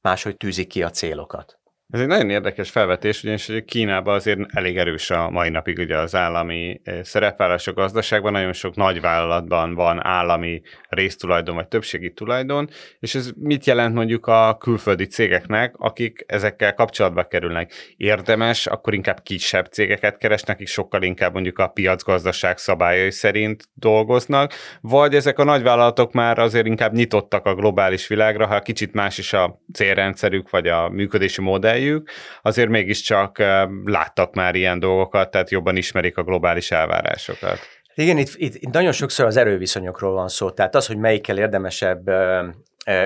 máshogy 0.00 0.36
tűzik 0.36 0.68
ki 0.68 0.82
a 0.82 0.90
célokat. 0.90 1.61
Ez 1.92 2.00
egy 2.00 2.06
nagyon 2.06 2.30
érdekes 2.30 2.70
felvetés, 2.70 3.22
ugyanis 3.22 3.50
Kínában 3.66 4.14
azért 4.14 4.38
elég 4.54 4.78
erős 4.78 5.10
a 5.10 5.30
mai 5.30 5.48
napig 5.48 5.78
ugye 5.78 5.98
az 5.98 6.14
állami 6.14 6.80
eh, 6.84 7.02
szerepvállalás 7.02 7.66
a 7.66 7.72
gazdaságban, 7.72 8.32
nagyon 8.32 8.52
sok 8.52 8.76
nagyvállalatban 8.76 9.74
van 9.74 10.04
állami 10.04 10.62
résztulajdon 10.88 11.54
vagy 11.54 11.68
többségi 11.68 12.12
tulajdon, 12.12 12.68
és 12.98 13.14
ez 13.14 13.30
mit 13.36 13.66
jelent 13.66 13.94
mondjuk 13.94 14.26
a 14.26 14.56
külföldi 14.60 15.06
cégeknek, 15.06 15.74
akik 15.78 16.24
ezekkel 16.26 16.74
kapcsolatba 16.74 17.24
kerülnek? 17.24 17.72
Érdemes, 17.96 18.66
akkor 18.66 18.94
inkább 18.94 19.22
kisebb 19.22 19.66
cégeket 19.66 20.16
keresnek, 20.16 20.56
akik 20.56 20.68
sokkal 20.68 21.02
inkább 21.02 21.32
mondjuk 21.32 21.58
a 21.58 21.66
piacgazdaság 21.66 22.58
szabályai 22.58 23.10
szerint 23.10 23.68
dolgoznak, 23.74 24.52
vagy 24.80 25.14
ezek 25.14 25.38
a 25.38 25.44
nagyvállalatok 25.44 26.12
már 26.12 26.38
azért 26.38 26.66
inkább 26.66 26.92
nyitottak 26.92 27.46
a 27.46 27.54
globális 27.54 28.06
világra, 28.06 28.46
ha 28.46 28.60
kicsit 28.60 28.92
más 28.92 29.18
is 29.18 29.32
a 29.32 29.60
célrendszerük, 29.72 30.50
vagy 30.50 30.66
a 30.66 30.88
működési 30.88 31.40
modell, 31.40 31.80
idejük, 31.82 32.10
azért 32.42 32.68
mégiscsak 32.68 33.38
láttak 33.84 34.34
már 34.34 34.54
ilyen 34.54 34.78
dolgokat, 34.78 35.30
tehát 35.30 35.50
jobban 35.50 35.76
ismerik 35.76 36.16
a 36.16 36.22
globális 36.22 36.70
elvárásokat. 36.70 37.58
Igen, 37.94 38.18
itt, 38.18 38.32
itt, 38.34 38.54
itt 38.54 38.72
nagyon 38.72 38.92
sokszor 38.92 39.26
az 39.26 39.36
erőviszonyokról 39.36 40.12
van 40.12 40.28
szó. 40.28 40.50
Tehát 40.50 40.74
az, 40.74 40.86
hogy 40.86 40.96
melyikkel 40.96 41.38
érdemesebb 41.38 42.10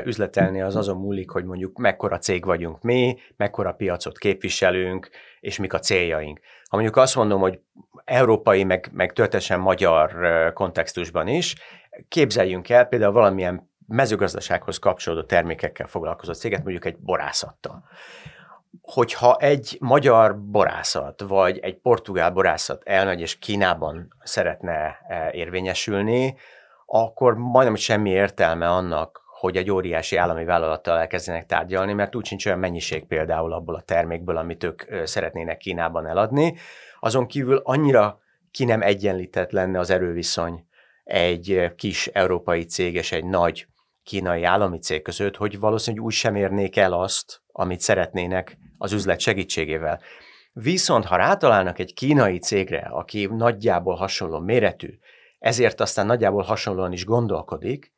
üzletelni, 0.04 0.62
az 0.62 0.76
azon 0.76 0.96
múlik, 0.96 1.30
hogy 1.30 1.44
mondjuk 1.44 1.78
mekkora 1.78 2.18
cég 2.18 2.44
vagyunk 2.44 2.82
mi, 2.82 3.18
mekkora 3.36 3.72
piacot 3.72 4.18
képviselünk, 4.18 5.08
és 5.40 5.58
mik 5.58 5.72
a 5.72 5.78
céljaink. 5.78 6.40
Ha 6.70 6.76
mondjuk 6.76 6.96
azt 6.96 7.14
mondom, 7.14 7.40
hogy 7.40 7.58
európai, 8.04 8.64
meg, 8.64 8.88
meg 8.92 9.12
történetesen 9.12 9.60
magyar 9.60 10.12
kontextusban 10.52 11.28
is, 11.28 11.54
képzeljünk 12.08 12.68
el 12.68 12.84
például 12.84 13.12
valamilyen 13.12 13.70
mezőgazdasághoz 13.86 14.78
kapcsolódó 14.78 15.22
termékekkel 15.22 15.86
foglalkozó 15.86 16.32
céget, 16.32 16.62
mondjuk 16.62 16.84
egy 16.84 16.96
borászattal 16.98 17.84
hogyha 18.82 19.36
egy 19.36 19.76
magyar 19.80 20.40
borászat, 20.40 21.20
vagy 21.20 21.58
egy 21.58 21.76
portugál 21.76 22.30
borászat 22.30 22.82
elmegy 22.84 23.20
és 23.20 23.38
Kínában 23.38 24.08
szeretne 24.22 24.98
e, 25.08 25.30
érvényesülni, 25.32 26.36
akkor 26.86 27.34
majdnem 27.34 27.74
semmi 27.74 28.10
értelme 28.10 28.68
annak, 28.68 29.24
hogy 29.38 29.56
egy 29.56 29.70
óriási 29.70 30.16
állami 30.16 30.44
vállalattal 30.44 30.98
elkezdenek 30.98 31.46
tárgyalni, 31.46 31.92
mert 31.92 32.14
úgy 32.14 32.26
sincs 32.26 32.46
olyan 32.46 32.58
mennyiség 32.58 33.06
például 33.06 33.52
abból 33.52 33.74
a 33.74 33.80
termékből, 33.80 34.36
amit 34.36 34.64
ők 34.64 34.82
szeretnének 35.04 35.56
Kínában 35.56 36.06
eladni. 36.06 36.56
Azon 37.00 37.26
kívül 37.26 37.60
annyira 37.64 38.20
ki 38.50 38.64
nem 38.64 38.82
egyenlített 38.82 39.50
lenne 39.50 39.78
az 39.78 39.90
erőviszony 39.90 40.66
egy 41.04 41.72
kis 41.76 42.06
európai 42.06 42.64
cég 42.64 42.94
és 42.94 43.12
egy 43.12 43.24
nagy 43.24 43.66
kínai 44.02 44.42
állami 44.42 44.78
cég 44.78 45.02
között, 45.02 45.36
hogy 45.36 45.58
valószínűleg 45.58 46.06
úgy 46.06 46.12
sem 46.12 46.34
érnék 46.34 46.76
el 46.76 46.92
azt, 46.92 47.42
amit 47.52 47.80
szeretnének 47.80 48.58
az 48.78 48.92
üzlet 48.92 49.20
segítségével. 49.20 50.00
Viszont 50.52 51.04
ha 51.04 51.16
rátalálnak 51.16 51.78
egy 51.78 51.94
kínai 51.94 52.38
cégre, 52.38 52.78
aki 52.78 53.26
nagyjából 53.26 53.94
hasonló 53.94 54.38
méretű, 54.38 54.98
ezért 55.38 55.80
aztán 55.80 56.06
nagyjából 56.06 56.42
hasonlóan 56.42 56.92
is 56.92 57.04
gondolkodik, 57.04 57.92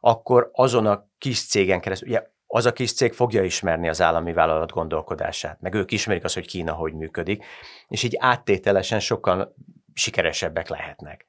akkor 0.00 0.50
azon 0.52 0.86
a 0.86 1.08
kis 1.18 1.46
cégen 1.46 1.80
keresztül, 1.80 2.08
ugye 2.08 2.22
az 2.46 2.66
a 2.66 2.72
kis 2.72 2.92
cég 2.92 3.12
fogja 3.12 3.42
ismerni 3.42 3.88
az 3.88 4.00
állami 4.00 4.32
vállalat 4.32 4.70
gondolkodását, 4.70 5.60
meg 5.60 5.74
ők 5.74 5.92
ismerik 5.92 6.24
azt, 6.24 6.34
hogy 6.34 6.46
Kína 6.46 6.72
hogy 6.72 6.94
működik, 6.94 7.44
és 7.88 8.02
így 8.02 8.16
áttételesen 8.18 9.00
sokkal 9.00 9.54
sikeresebbek 9.94 10.68
lehetnek. 10.68 11.26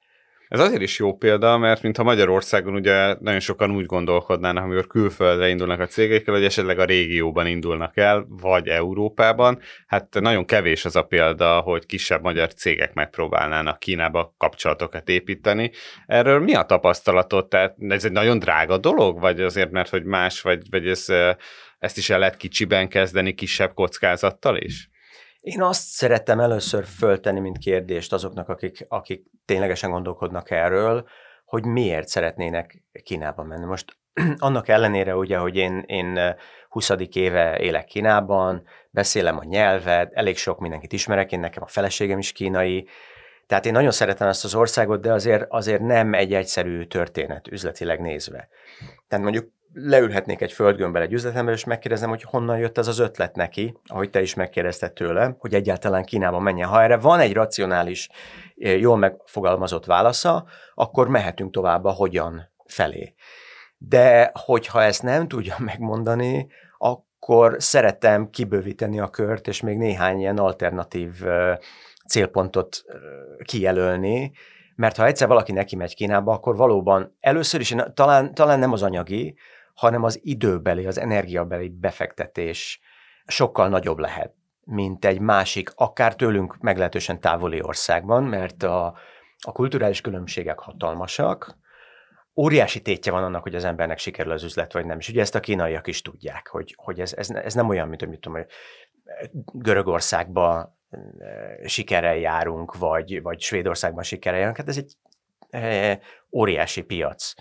Ez 0.53 0.59
azért 0.59 0.81
is 0.81 0.99
jó 0.99 1.15
példa, 1.15 1.57
mert 1.57 1.81
mintha 1.81 2.03
Magyarországon 2.03 2.73
ugye 2.73 3.15
nagyon 3.19 3.39
sokan 3.39 3.71
úgy 3.71 3.85
gondolkodnának, 3.85 4.63
amikor 4.63 4.87
külföldre 4.87 5.49
indulnak 5.49 5.79
a 5.79 5.85
cégekkel, 5.85 6.33
hogy 6.33 6.43
esetleg 6.43 6.79
a 6.79 6.85
régióban 6.85 7.47
indulnak 7.47 7.97
el, 7.97 8.25
vagy 8.29 8.67
Európában. 8.67 9.59
Hát 9.87 10.19
nagyon 10.19 10.45
kevés 10.45 10.85
az 10.85 10.95
a 10.95 11.03
példa, 11.03 11.59
hogy 11.59 11.85
kisebb 11.85 12.21
magyar 12.21 12.53
cégek 12.53 12.93
megpróbálnának 12.93 13.79
Kínába 13.79 14.35
kapcsolatokat 14.37 15.09
építeni. 15.09 15.71
Erről 16.05 16.39
mi 16.39 16.55
a 16.55 16.63
tapasztalatot? 16.63 17.49
Tehát 17.49 17.75
ez 17.89 18.05
egy 18.05 18.11
nagyon 18.11 18.39
drága 18.39 18.77
dolog, 18.77 19.19
vagy 19.19 19.41
azért, 19.41 19.71
mert 19.71 19.89
hogy 19.89 20.03
más, 20.03 20.41
vagy, 20.41 20.61
vagy 20.69 20.87
ez, 20.87 21.05
ezt 21.79 21.97
is 21.97 22.09
el 22.09 22.19
lehet 22.19 22.37
kicsiben 22.37 22.89
kezdeni, 22.89 23.33
kisebb 23.33 23.73
kockázattal 23.73 24.57
is? 24.57 24.91
Én 25.43 25.61
azt 25.61 25.87
szerettem 25.87 26.39
először 26.39 26.85
föltenni, 26.85 27.39
mint 27.39 27.57
kérdést 27.57 28.13
azoknak, 28.13 28.49
akik, 28.49 28.85
akik 28.87 29.25
ténylegesen 29.45 29.91
gondolkodnak 29.91 30.51
erről, 30.51 31.07
hogy 31.45 31.65
miért 31.65 32.07
szeretnének 32.07 32.83
Kínába 33.03 33.43
menni. 33.43 33.65
Most 33.65 33.97
annak 34.37 34.67
ellenére 34.67 35.15
ugye, 35.15 35.37
hogy 35.37 35.55
én, 35.55 35.83
én 35.85 36.35
20. 36.69 36.91
éve 37.11 37.59
élek 37.59 37.85
Kínában, 37.85 38.63
beszélem 38.89 39.37
a 39.37 39.43
nyelvet, 39.43 40.13
elég 40.13 40.37
sok 40.37 40.59
mindenkit 40.59 40.93
ismerek, 40.93 41.31
én 41.31 41.39
nekem 41.39 41.63
a 41.63 41.67
feleségem 41.67 42.17
is 42.17 42.31
kínai, 42.31 42.87
tehát 43.47 43.65
én 43.65 43.71
nagyon 43.71 43.91
szeretem 43.91 44.27
ezt 44.27 44.43
az 44.43 44.55
országot, 44.55 45.01
de 45.01 45.13
azért, 45.13 45.45
azért 45.49 45.81
nem 45.81 46.13
egy 46.13 46.33
egyszerű 46.33 46.83
történet 46.83 47.47
üzletileg 47.47 47.99
nézve. 47.99 48.47
Tehát 49.07 49.23
mondjuk 49.23 49.51
leülhetnék 49.73 50.41
egy 50.41 50.51
földgömbbel 50.51 51.01
egy 51.01 51.13
üzletember, 51.13 51.53
és 51.53 51.63
megkérdezem, 51.63 52.09
hogy 52.09 52.23
honnan 52.23 52.57
jött 52.57 52.77
ez 52.77 52.87
az 52.87 52.99
ötlet 52.99 53.35
neki, 53.35 53.77
ahogy 53.85 54.09
te 54.09 54.21
is 54.21 54.33
megkérdezted 54.33 54.93
tőle, 54.93 55.35
hogy 55.39 55.53
egyáltalán 55.53 56.03
Kínába 56.03 56.39
menjen. 56.39 56.67
Ha 56.67 56.81
erre 56.81 56.97
van 56.97 57.19
egy 57.19 57.33
racionális, 57.33 58.09
eh, 58.57 58.79
jól 58.79 58.97
megfogalmazott 58.97 59.85
válasza, 59.85 60.45
akkor 60.73 61.07
mehetünk 61.07 61.51
tovább 61.51 61.85
a 61.85 61.91
hogyan 61.91 62.51
felé. 62.65 63.13
De 63.77 64.31
hogyha 64.33 64.83
ezt 64.83 65.03
nem 65.03 65.27
tudja 65.27 65.55
megmondani, 65.71 66.47
akkor 66.77 67.55
szeretem 67.57 68.29
kibővíteni 68.29 68.99
a 68.99 69.07
kört, 69.07 69.47
és 69.47 69.61
még 69.61 69.77
néhány 69.77 70.19
ilyen 70.19 70.37
alternatív 70.37 71.27
eh, 71.27 71.57
célpontot 72.07 72.83
eh, 72.87 72.95
kijelölni, 73.43 74.31
mert 74.75 74.97
ha 74.97 75.05
egyszer 75.05 75.27
valaki 75.27 75.51
neki 75.51 75.75
megy 75.75 75.95
Kínába, 75.95 76.33
akkor 76.33 76.55
valóban 76.55 77.17
először 77.19 77.59
is 77.59 77.75
talán, 77.93 78.33
talán 78.33 78.59
nem 78.59 78.71
az 78.71 78.83
anyagi, 78.83 79.35
hanem 79.73 80.03
az 80.03 80.19
időbeli, 80.23 80.85
az 80.85 80.97
energiabeli 80.97 81.69
befektetés 81.69 82.79
sokkal 83.25 83.69
nagyobb 83.69 83.97
lehet, 83.97 84.33
mint 84.63 85.05
egy 85.05 85.19
másik, 85.19 85.71
akár 85.75 86.15
tőlünk 86.15 86.57
meglehetősen 86.57 87.19
távoli 87.19 87.61
országban, 87.61 88.23
mert 88.23 88.63
a, 88.63 88.97
a 89.45 89.51
kulturális 89.51 90.01
különbségek 90.01 90.59
hatalmasak, 90.59 91.57
óriási 92.35 92.81
tétje 92.81 93.11
van 93.11 93.23
annak, 93.23 93.43
hogy 93.43 93.55
az 93.55 93.63
embernek 93.63 93.97
sikerül 93.97 94.31
az 94.31 94.43
üzlet, 94.43 94.73
vagy 94.73 94.85
nem. 94.85 94.99
És 94.99 95.09
ugye 95.09 95.21
ezt 95.21 95.35
a 95.35 95.39
kínaiak 95.39 95.87
is 95.87 96.01
tudják, 96.01 96.47
hogy, 96.47 96.73
hogy 96.77 96.99
ez, 96.99 97.13
ez, 97.13 97.29
ez 97.29 97.53
nem 97.53 97.69
olyan, 97.69 97.87
mint 97.87 97.99
hogy 97.99 98.09
mit 98.09 98.19
tudom, 98.19 98.37
hogy 98.37 98.49
Görögországban 99.53 100.77
eh, 100.89 101.65
sikerrel 101.65 102.15
járunk, 102.15 102.77
vagy, 102.77 103.21
vagy 103.21 103.39
Svédországban 103.39 104.03
sikerrel 104.03 104.39
járunk. 104.39 104.57
Hát 104.57 104.67
ez 104.67 104.77
egy 104.77 104.93
e, 105.49 105.99
óriási 106.31 106.81
piac. 106.81 107.33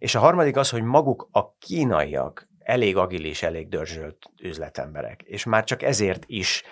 És 0.00 0.14
a 0.14 0.18
harmadik 0.18 0.56
az, 0.56 0.70
hogy 0.70 0.82
maguk 0.82 1.28
a 1.32 1.56
kínaiak 1.58 2.48
elég 2.58 2.96
agilis, 2.96 3.42
elég 3.42 3.68
dörzsölt 3.68 4.16
üzletemberek, 4.42 5.22
és 5.22 5.44
már 5.44 5.64
csak 5.64 5.82
ezért 5.82 6.24
is 6.26 6.62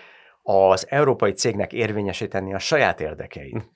az 0.43 0.87
európai 0.91 1.33
cégnek 1.33 1.73
érvényesíteni 1.73 2.55
a 2.55 2.59
saját 2.59 3.01
érdekeit, 3.01 3.71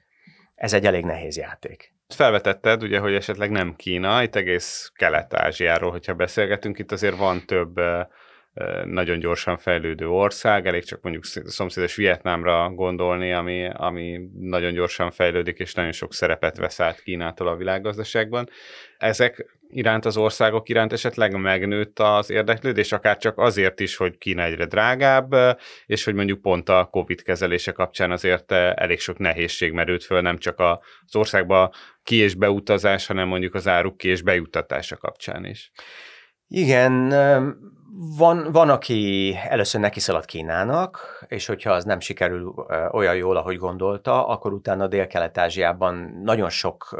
ez 0.55 0.73
egy 0.73 0.87
elég 0.87 1.05
nehéz 1.05 1.37
játék. 1.37 1.95
Felvetetted, 2.09 2.83
ugye, 2.83 2.99
hogy 2.99 3.15
esetleg 3.15 3.51
nem 3.51 3.77
Kína, 3.77 4.23
itt 4.23 4.35
egész 4.35 4.93
Kelet-Ázsiáról, 4.95 5.91
hogyha 5.91 6.15
beszélgetünk, 6.15 6.79
itt 6.79 6.93
azért 6.93 7.17
van 7.17 7.47
több 7.47 7.81
nagyon 8.85 9.19
gyorsan 9.19 9.59
fejlődő 9.59 10.09
ország, 10.09 10.67
elég 10.67 10.85
csak 10.85 11.03
mondjuk 11.03 11.25
szomszédos 11.25 11.95
Vietnámra 11.95 12.71
gondolni, 12.71 13.33
ami, 13.33 13.69
ami 13.73 14.21
nagyon 14.41 14.73
gyorsan 14.73 15.11
fejlődik, 15.11 15.59
és 15.59 15.75
nagyon 15.75 15.93
sok 15.93 16.15
szerepet 16.15 16.57
vesz 16.57 16.81
át 16.81 17.03
Kínától 17.03 17.49
a 17.49 17.57
világgazdaságban. 17.57 18.49
Ezek 18.99 19.59
iránt 19.69 20.05
az 20.05 20.17
országok 20.17 20.69
iránt 20.69 20.93
esetleg 20.93 21.41
megnőtt 21.41 21.99
az 21.99 22.31
érdeklődés, 22.31 22.93
akár 22.93 23.17
csak 23.17 23.39
azért 23.39 23.81
is, 23.81 23.97
hogy 23.97 24.19
Kína 24.19 24.43
egyre 24.43 24.67
drágább, 24.67 25.35
és 25.87 26.05
hogy 26.05 26.15
mondjuk 26.15 26.41
pont 26.41 26.69
a 26.69 26.89
COVID 26.91 27.23
kezelése 27.23 27.73
kapcsán 27.73 28.11
azért 28.11 28.53
elég 28.53 29.01
sok 29.01 29.19
nehézség 29.19 29.73
merült 29.73 30.05
föl, 30.05 30.21
nem 30.21 30.39
csak 30.39 30.59
az 30.59 31.17
országba 31.17 31.73
ki- 32.03 32.17
és 32.17 32.35
beutazás, 32.35 33.07
hanem 33.07 33.29
mondjuk 33.29 33.55
az 33.55 33.69
áruk 33.69 33.97
ki- 33.97 34.09
és 34.09 34.23
bejuttatása 34.23 34.97
kapcsán 34.97 35.45
is. 35.45 35.71
Igen, 36.49 37.13
van, 37.95 38.53
van, 38.53 38.71
aki 38.71 39.35
először 39.49 39.81
neki 39.81 40.01
szalad 40.01 40.25
Kínának, 40.25 41.25
és 41.29 41.47
hogyha 41.47 41.73
az 41.73 41.85
nem 41.85 42.01
sikerül 42.01 42.55
olyan 42.91 43.17
jól, 43.17 43.37
ahogy 43.37 43.57
gondolta, 43.57 44.27
akkor 44.27 44.53
utána 44.53 44.87
Dél-Kelet-Ázsiában 44.87 46.21
nagyon 46.23 46.49
sok 46.51 46.99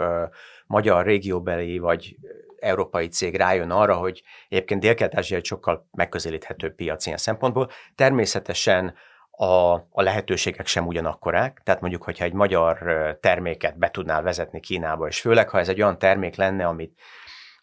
magyar 0.67 1.05
régióbeli 1.05 1.79
vagy 1.79 2.17
európai 2.59 3.09
cég 3.09 3.37
rájön 3.37 3.71
arra, 3.71 3.95
hogy 3.95 4.23
egyébként 4.49 4.81
Dél-Kelet-Ázsia 4.81 5.37
egy 5.37 5.45
sokkal 5.45 5.89
megközelíthető 5.91 6.75
piac 6.75 7.07
ilyen 7.07 7.19
szempontból. 7.19 7.71
Természetesen 7.95 8.95
a, 9.31 9.73
a 9.75 10.03
lehetőségek 10.03 10.67
sem 10.67 10.87
ugyanakkorák, 10.87 11.61
tehát 11.65 11.81
mondjuk, 11.81 12.03
hogyha 12.03 12.25
egy 12.25 12.33
magyar 12.33 12.79
terméket 13.21 13.79
be 13.79 13.91
tudnál 13.91 14.23
vezetni 14.23 14.61
Kínába, 14.61 15.07
és 15.07 15.21
főleg, 15.21 15.49
ha 15.49 15.59
ez 15.59 15.69
egy 15.69 15.81
olyan 15.83 15.99
termék 15.99 16.37
lenne, 16.37 16.67
amit, 16.67 17.01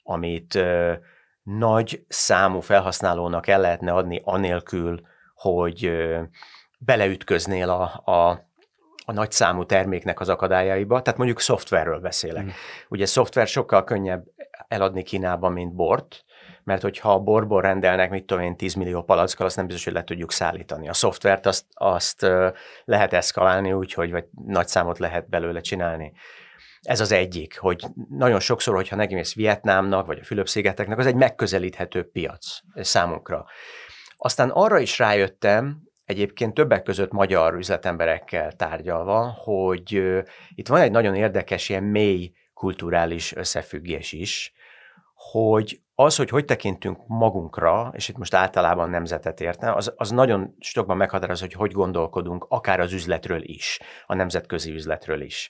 amit 0.03 0.59
nagy 1.58 2.06
számú 2.08 2.60
felhasználónak 2.60 3.48
el 3.48 3.60
lehetne 3.60 3.91
adni 3.91 4.22
anélkül, 4.24 5.01
hogy 5.34 5.91
beleütköznél 6.77 7.70
a, 7.70 8.12
a 8.12 8.48
a 9.10 9.12
nagy 9.12 9.32
számú 9.32 9.65
terméknek 9.65 10.20
az 10.20 10.29
akadályaiba, 10.29 11.01
tehát 11.01 11.18
mondjuk 11.20 11.39
szoftverről 11.39 12.00
beszélek. 12.00 12.44
Mm. 12.44 12.50
Ugye 12.89 13.06
szoftver 13.06 13.48
sokkal 13.48 13.84
könnyebb 13.84 14.24
eladni 14.68 15.03
Kínában, 15.03 15.51
mint 15.51 15.74
bort, 15.74 16.24
mert 16.63 16.82
hogyha 16.82 17.13
a 17.13 17.20
borból 17.20 17.62
rendelnek, 17.62 18.10
mit 18.10 18.25
tudom 18.25 18.44
én, 18.44 18.56
10 18.56 18.74
millió 18.74 19.03
palackkal, 19.03 19.46
azt 19.46 19.56
nem 19.56 19.65
biztos, 19.65 19.84
hogy 19.84 19.94
le 19.94 20.03
tudjuk 20.03 20.32
szállítani. 20.32 20.89
A 20.89 20.94
szoftvert 20.94 21.46
azt, 21.46 21.65
azt 21.74 22.27
lehet 22.86 23.13
eszkalálni 23.13 23.74
úgy, 23.74 23.94
hogy 23.94 24.12
vagy 24.12 24.25
nagy 24.46 24.68
számot 24.68 25.00
lehet 25.00 25.29
belőle 25.29 25.62
csinálni. 25.62 26.13
Ez 26.81 27.00
az 27.00 27.12
egyik, 27.12 27.59
hogy 27.59 27.86
nagyon 28.09 28.39
sokszor, 28.39 28.75
hogyha 28.75 28.95
megmész 28.95 29.33
Vietnámnak, 29.33 30.05
vagy 30.05 30.19
a 30.19 30.24
Fülöp-szigeteknek, 30.24 30.98
az 30.98 31.05
egy 31.05 31.15
megközelíthető 31.15 32.03
piac 32.03 32.59
számunkra. 32.75 33.45
Aztán 34.17 34.50
arra 34.50 34.79
is 34.79 35.00
rájöttem, 35.00 35.81
egyébként 36.05 36.53
többek 36.53 36.83
között 36.83 37.12
magyar 37.12 37.53
üzletemberekkel 37.53 38.51
tárgyalva, 38.51 39.36
hogy 39.38 40.03
itt 40.55 40.67
van 40.67 40.81
egy 40.81 40.91
nagyon 40.91 41.15
érdekes, 41.15 41.69
ilyen 41.69 41.83
mély 41.83 42.33
kulturális 42.53 43.36
összefüggés 43.36 44.12
is, 44.12 44.53
hogy 45.31 45.81
az, 45.95 46.15
hogy 46.15 46.29
hogy 46.29 46.45
tekintünk 46.45 47.07
magunkra, 47.07 47.91
és 47.95 48.09
itt 48.09 48.17
most 48.17 48.33
általában 48.33 48.89
nemzetet 48.89 49.41
értem, 49.41 49.75
az, 49.75 49.93
az 49.95 50.09
nagyon 50.09 50.55
sokban 50.59 50.98
meghatároz, 50.98 51.39
hogy 51.39 51.53
hogy 51.53 51.71
gondolkodunk, 51.71 52.45
akár 52.50 52.79
az 52.79 52.93
üzletről 52.93 53.41
is, 53.43 53.79
a 54.05 54.13
nemzetközi 54.13 54.71
üzletről 54.71 55.21
is. 55.21 55.50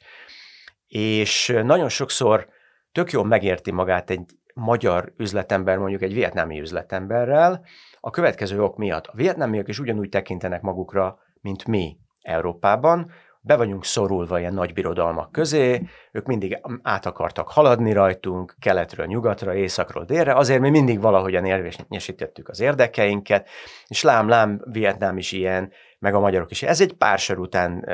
És 0.89 1.59
nagyon 1.63 1.89
sokszor 1.89 2.47
tök 2.91 3.11
jól 3.11 3.25
megérti 3.25 3.71
magát 3.71 4.09
egy 4.09 4.25
magyar 4.53 5.13
üzletember 5.17 5.77
mondjuk 5.77 6.01
egy 6.01 6.13
vietnámi 6.13 6.59
üzletemberrel, 6.59 7.65
a 7.99 8.09
következő 8.09 8.63
ok 8.63 8.77
miatt. 8.77 9.07
A 9.07 9.15
vietnámiak 9.15 9.67
is 9.67 9.79
ugyanúgy 9.79 10.09
tekintenek 10.09 10.61
magukra, 10.61 11.19
mint 11.41 11.65
mi 11.65 11.97
Európában, 12.21 13.11
be 13.41 13.55
vagyunk 13.55 13.85
szorulva 13.85 14.39
ilyen 14.39 14.53
nagy 14.53 14.73
birodalmak 14.73 15.31
közé, 15.31 15.81
ők 16.11 16.25
mindig 16.25 16.59
át 16.81 17.05
akartak 17.05 17.49
haladni 17.49 17.91
rajtunk, 17.91 18.55
keletről 18.59 19.05
nyugatra, 19.05 19.55
északról 19.55 20.05
délre, 20.05 20.33
azért 20.33 20.59
mi 20.59 20.69
mindig 20.69 21.01
valahogyan 21.01 21.45
érvényesítettük 21.45 22.49
az 22.49 22.59
érdekeinket, 22.59 23.49
és 23.87 24.03
lám-lám, 24.03 24.61
Vietnám 24.71 25.17
is 25.17 25.31
ilyen, 25.31 25.71
meg 25.99 26.13
a 26.13 26.19
magyarok 26.19 26.51
is. 26.51 26.63
Ez 26.63 26.81
egy 26.81 26.93
pár 26.93 27.19
sor 27.19 27.39
után 27.39 27.89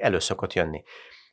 elő 0.00 0.18
szokott 0.18 0.52
jönni. 0.52 0.82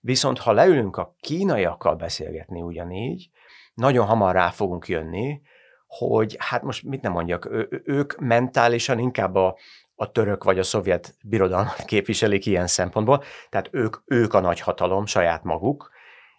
Viszont 0.05 0.39
ha 0.39 0.51
leülünk 0.51 0.97
a 0.97 1.15
kínaiakkal 1.19 1.95
beszélgetni 1.95 2.61
ugyanígy, 2.61 3.29
nagyon 3.73 4.05
hamar 4.05 4.33
rá 4.33 4.49
fogunk 4.49 4.87
jönni, 4.87 5.41
hogy 5.87 6.35
hát 6.39 6.61
most 6.61 6.83
mit 6.83 7.01
nem 7.01 7.11
mondjak, 7.11 7.45
ő, 7.45 7.81
ők 7.85 8.19
mentálisan 8.19 8.99
inkább 8.99 9.35
a, 9.35 9.57
a 9.95 10.11
török 10.11 10.43
vagy 10.43 10.59
a 10.59 10.63
szovjet 10.63 11.15
birodalmat 11.23 11.85
képviselik 11.91 12.45
ilyen 12.45 12.67
szempontból, 12.67 13.23
tehát 13.49 13.69
ők, 13.71 13.95
ők 14.05 14.33
a 14.33 14.39
nagy 14.39 14.59
hatalom, 14.59 15.05
saját 15.05 15.43
maguk, 15.43 15.91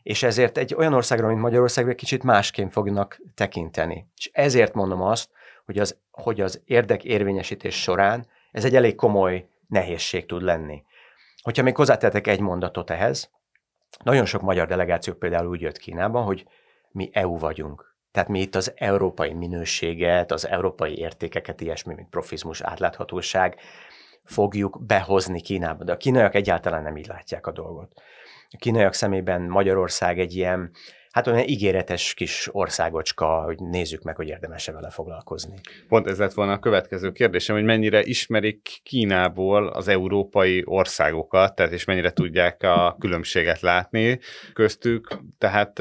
és 0.02 0.22
ezért 0.22 0.58
egy 0.58 0.74
olyan 0.74 0.92
országra, 0.92 1.26
mint 1.26 1.40
Magyarország, 1.40 1.88
egy 1.88 1.94
kicsit 1.94 2.22
másként 2.22 2.72
fognak 2.72 3.20
tekinteni. 3.34 4.06
És 4.16 4.30
ezért 4.32 4.74
mondom 4.74 5.02
azt, 5.02 5.30
hogy 5.64 5.78
az, 5.78 5.98
hogy 6.10 6.40
az 6.40 6.62
érdekérvényesítés 6.64 7.82
során 7.82 8.26
ez 8.52 8.64
egy 8.64 8.76
elég 8.76 8.94
komoly 8.94 9.48
nehézség 9.68 10.26
tud 10.26 10.42
lenni. 10.42 10.82
Hogyha 11.42 11.62
még 11.62 11.76
hozzátetek 11.76 12.26
egy 12.26 12.40
mondatot 12.40 12.90
ehhez, 12.90 13.30
nagyon 14.04 14.24
sok 14.24 14.42
magyar 14.42 14.66
delegáció 14.66 15.14
például 15.14 15.48
úgy 15.48 15.60
jött 15.60 15.78
Kínában, 15.78 16.24
hogy 16.24 16.46
mi 16.90 17.10
EU 17.12 17.38
vagyunk. 17.38 17.94
Tehát 18.10 18.28
mi 18.28 18.40
itt 18.40 18.54
az 18.54 18.72
európai 18.76 19.32
minőséget, 19.32 20.32
az 20.32 20.48
európai 20.48 20.98
értékeket, 20.98 21.60
ilyesmi, 21.60 21.94
mint 21.94 22.08
profizmus, 22.08 22.60
átláthatóság 22.60 23.56
fogjuk 24.24 24.86
behozni 24.86 25.40
Kínába. 25.40 25.84
De 25.84 25.92
a 25.92 25.96
kínaiak 25.96 26.34
egyáltalán 26.34 26.82
nem 26.82 26.96
így 26.96 27.06
látják 27.06 27.46
a 27.46 27.52
dolgot. 27.52 27.92
A 28.50 28.56
kínaiak 28.58 28.92
szemében 28.92 29.42
Magyarország 29.42 30.18
egy 30.18 30.36
ilyen 30.36 30.70
hát 31.16 31.26
olyan 31.26 31.48
ígéretes 31.48 32.14
kis 32.14 32.48
országocska, 32.52 33.26
hogy 33.26 33.58
nézzük 33.58 34.02
meg, 34.02 34.16
hogy 34.16 34.28
érdemes-e 34.28 34.72
vele 34.72 34.90
foglalkozni. 34.90 35.54
Pont 35.88 36.06
ez 36.06 36.18
lett 36.18 36.32
volna 36.32 36.52
a 36.52 36.58
következő 36.58 37.12
kérdésem, 37.12 37.56
hogy 37.56 37.64
mennyire 37.64 38.02
ismerik 38.02 38.80
Kínából 38.82 39.66
az 39.66 39.88
európai 39.88 40.62
országokat, 40.66 41.54
tehát 41.54 41.72
és 41.72 41.84
mennyire 41.84 42.10
tudják 42.10 42.62
a 42.62 42.96
különbséget 43.00 43.60
látni 43.60 44.18
köztük, 44.52 45.08
tehát 45.38 45.72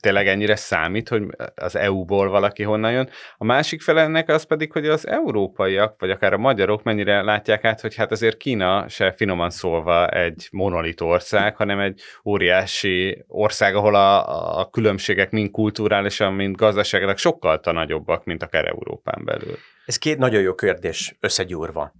tényleg 0.00 0.26
ennyire 0.26 0.56
számít, 0.56 1.08
hogy 1.08 1.22
az 1.54 1.76
EU-ból 1.76 2.28
valaki 2.28 2.62
honnan 2.62 2.92
jön. 2.92 3.08
A 3.36 3.44
másik 3.44 3.82
fele 3.82 4.02
ennek 4.02 4.28
az 4.28 4.42
pedig, 4.42 4.72
hogy 4.72 4.86
az 4.86 5.06
európaiak, 5.06 5.94
vagy 5.98 6.10
akár 6.10 6.32
a 6.32 6.38
magyarok 6.38 6.82
mennyire 6.82 7.22
látják 7.22 7.64
át, 7.64 7.80
hogy 7.80 7.94
hát 7.94 8.10
azért 8.10 8.36
Kína 8.36 8.88
se 8.88 9.12
finoman 9.12 9.50
szólva 9.50 10.08
egy 10.08 10.48
monolit 10.52 11.00
ország, 11.00 11.56
hanem 11.56 11.80
egy 11.80 12.00
óriási 12.24 13.24
ország, 13.28 13.74
ahol 13.74 13.94
a, 13.94 14.58
a 14.58 14.70
különbségek 14.72 15.30
mind 15.30 15.50
kulturálisan, 15.50 16.32
mind 16.32 16.56
gazdaságilag 16.56 17.16
sokkal 17.16 17.60
nagyobbak, 17.64 18.24
mint 18.24 18.42
akár 18.42 18.66
Európán 18.66 19.24
belül? 19.24 19.56
Ez 19.86 19.98
két 19.98 20.18
nagyon 20.18 20.40
jó 20.40 20.54
kérdés 20.54 21.16
összegyúrva. 21.20 21.92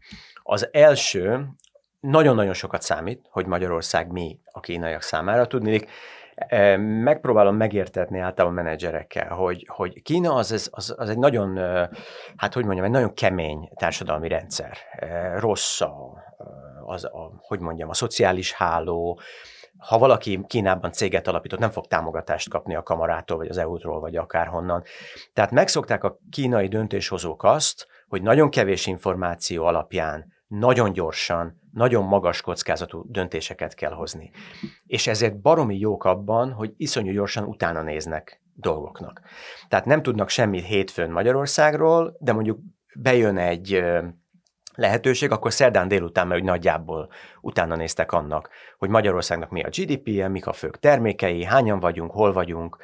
Az 0.43 0.69
első, 0.73 1.47
nagyon-nagyon 2.01 2.55
sokat 2.55 2.83
számít, 2.83 3.27
hogy 3.31 3.47
Magyarország 3.47 4.11
mi 4.13 4.39
a 4.45 4.61
kínaiak 4.61 5.03
számára 5.03 5.47
tudni. 5.47 5.81
E, 6.35 6.77
megpróbálom 6.77 7.57
megértetni 7.57 8.19
általában 8.19 8.65
menedzserekkel, 8.65 9.29
hogy, 9.29 9.67
hogy 9.69 10.03
Kína 10.03 10.35
az, 10.35 10.69
az, 10.71 10.95
az 10.99 11.09
egy 11.09 11.19
nagyon, 11.19 11.57
hát 12.37 12.55
hogy 12.55 12.65
mondjam, 12.65 12.85
egy 12.85 12.91
nagyon 12.91 13.15
kemény 13.15 13.69
társadalmi 13.75 14.29
rendszer. 14.29 14.77
E, 14.91 15.39
rossz 15.39 15.81
a, 15.81 15.95
az, 16.87 17.05
a, 17.05 17.33
hogy 17.39 17.61
mondjam, 17.61 17.89
a 17.89 17.95
szociális 17.95 18.53
háló, 18.53 19.21
ha 19.87 19.99
valaki 19.99 20.45
Kínában 20.47 20.93
céget 20.93 21.29
alapított, 21.29 21.59
nem 21.59 21.71
fog 21.71 21.87
támogatást 21.87 22.49
kapni 22.49 22.75
a 22.75 22.83
kamarától, 22.83 23.37
vagy 23.37 23.49
az 23.49 23.59
EU-tól, 23.59 24.01
vagy 24.01 24.17
akárhonnan. 24.17 24.83
Tehát 25.33 25.51
megszokták 25.51 26.05
a 26.05 26.19
kínai 26.31 26.69
döntéshozók 26.69 27.45
azt, 27.45 27.87
hogy 28.09 28.23
nagyon 28.23 28.51
kevés 28.51 28.87
információ 28.87 29.65
alapján, 29.65 30.33
nagyon 30.47 30.93
gyorsan, 30.93 31.61
nagyon 31.73 32.05
magas 32.05 32.41
kockázatú 32.41 33.05
döntéseket 33.09 33.75
kell 33.75 33.93
hozni. 33.93 34.31
És 34.87 35.07
ezért 35.07 35.41
baromi 35.41 35.79
jók 35.79 36.05
abban, 36.05 36.53
hogy 36.53 36.73
iszonyú 36.77 37.13
gyorsan 37.13 37.45
utána 37.45 37.83
néznek 37.83 38.41
dolgoknak. 38.55 39.21
Tehát 39.69 39.85
nem 39.85 40.03
tudnak 40.03 40.29
semmit 40.29 40.65
hétfőn 40.65 41.11
Magyarországról, 41.11 42.17
de 42.19 42.33
mondjuk 42.33 42.59
bejön 42.95 43.37
egy 43.37 43.83
lehetőség, 44.75 45.31
akkor 45.31 45.53
szerdán 45.53 45.89
délután, 45.89 46.27
mert 46.27 46.41
hogy 46.41 46.49
nagyjából 46.49 47.09
utána 47.41 47.77
néztek 47.77 48.13
annak, 48.13 48.51
hogy 48.79 48.89
Magyarországnak 48.89 49.51
mi 49.51 49.63
a 49.63 49.69
GDP-je, 49.69 50.29
mik 50.29 50.47
a 50.47 50.53
fők 50.53 50.79
termékei, 50.79 51.45
hányan 51.45 51.81
vagyunk, 51.81 52.11
hol 52.11 52.33
vagyunk, 52.33 52.77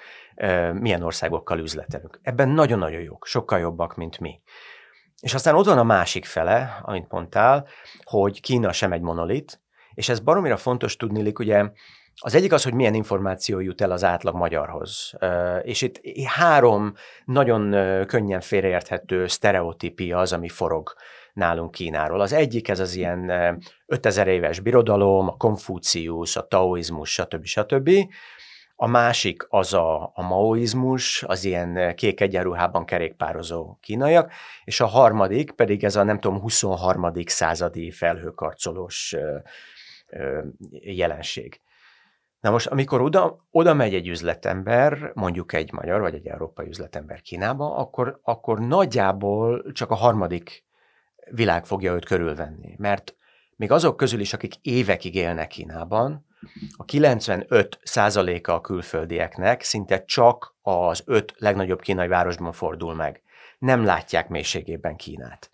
milyen 0.72 1.02
országokkal 1.02 1.58
üzletelünk. 1.58 2.20
Ebben 2.22 2.48
nagyon-nagyon 2.48 3.00
jók, 3.00 3.26
sokkal 3.26 3.58
jobbak, 3.58 3.96
mint 3.96 4.18
mi. 4.18 4.40
És 5.20 5.34
aztán 5.34 5.54
ott 5.54 5.66
van 5.66 5.78
a 5.78 5.84
másik 5.84 6.24
fele, 6.24 6.78
amit 6.82 7.10
mondtál, 7.10 7.66
hogy 8.02 8.40
Kína 8.40 8.72
sem 8.72 8.92
egy 8.92 9.00
monolit, 9.00 9.60
és 9.94 10.08
ez 10.08 10.20
baromira 10.20 10.56
fontos 10.56 10.96
tudni, 10.96 11.32
ugye 11.38 11.70
az 12.20 12.34
egyik 12.34 12.52
az, 12.52 12.64
hogy 12.64 12.74
milyen 12.74 12.94
információ 12.94 13.60
jut 13.60 13.80
el 13.80 13.90
az 13.90 14.04
átlag 14.04 14.34
magyarhoz. 14.34 15.12
És 15.62 15.82
itt 15.82 16.00
három 16.24 16.94
nagyon 17.24 17.70
könnyen 18.06 18.40
félreérthető 18.40 19.26
sztereotípia 19.26 20.18
az, 20.18 20.32
ami 20.32 20.48
forog 20.48 20.92
nálunk 21.38 21.70
Kínáról. 21.70 22.20
Az 22.20 22.32
egyik 22.32 22.68
ez 22.68 22.78
az 22.78 22.94
ilyen 22.94 23.30
5000 23.86 24.26
éves 24.26 24.60
birodalom, 24.60 25.28
a 25.28 25.36
konfúciusz, 25.36 26.36
a 26.36 26.46
taoizmus, 26.46 27.12
stb. 27.12 27.44
stb. 27.44 27.90
A 28.80 28.86
másik 28.86 29.46
az 29.48 29.74
a, 29.74 30.10
a 30.14 30.22
maoizmus, 30.22 31.22
az 31.22 31.44
ilyen 31.44 31.94
kék 31.94 32.20
egyenruhában 32.20 32.84
kerékpározó 32.84 33.78
kínaiak, 33.80 34.32
és 34.64 34.80
a 34.80 34.86
harmadik 34.86 35.50
pedig 35.50 35.84
ez 35.84 35.96
a 35.96 36.02
nem 36.02 36.20
tudom, 36.20 36.40
23. 36.40 37.12
századi 37.26 37.90
felhőkarcolós 37.90 39.16
jelenség. 40.70 41.60
Na 42.40 42.50
most, 42.50 42.66
amikor 42.66 43.00
oda, 43.00 43.46
oda 43.50 43.74
megy 43.74 43.94
egy 43.94 44.08
üzletember, 44.08 45.10
mondjuk 45.14 45.52
egy 45.52 45.72
magyar 45.72 46.00
vagy 46.00 46.14
egy 46.14 46.26
európai 46.26 46.68
üzletember 46.68 47.20
Kínába, 47.20 47.76
akkor, 47.76 48.20
akkor 48.22 48.58
nagyjából 48.58 49.72
csak 49.72 49.90
a 49.90 49.94
harmadik 49.94 50.67
világ 51.30 51.66
fogja 51.66 51.92
őt 51.92 52.04
körülvenni. 52.04 52.74
Mert 52.78 53.16
még 53.56 53.70
azok 53.70 53.96
közül 53.96 54.20
is, 54.20 54.32
akik 54.32 54.54
évekig 54.62 55.14
élnek 55.14 55.48
Kínában, 55.48 56.26
a 56.76 56.84
95 56.84 57.78
százaléka 57.82 58.54
a 58.54 58.60
külföldieknek 58.60 59.62
szinte 59.62 60.04
csak 60.04 60.56
az 60.62 61.02
öt 61.06 61.34
legnagyobb 61.36 61.80
kínai 61.80 62.08
városban 62.08 62.52
fordul 62.52 62.94
meg. 62.94 63.22
Nem 63.58 63.84
látják 63.84 64.28
mélységében 64.28 64.96
Kínát. 64.96 65.50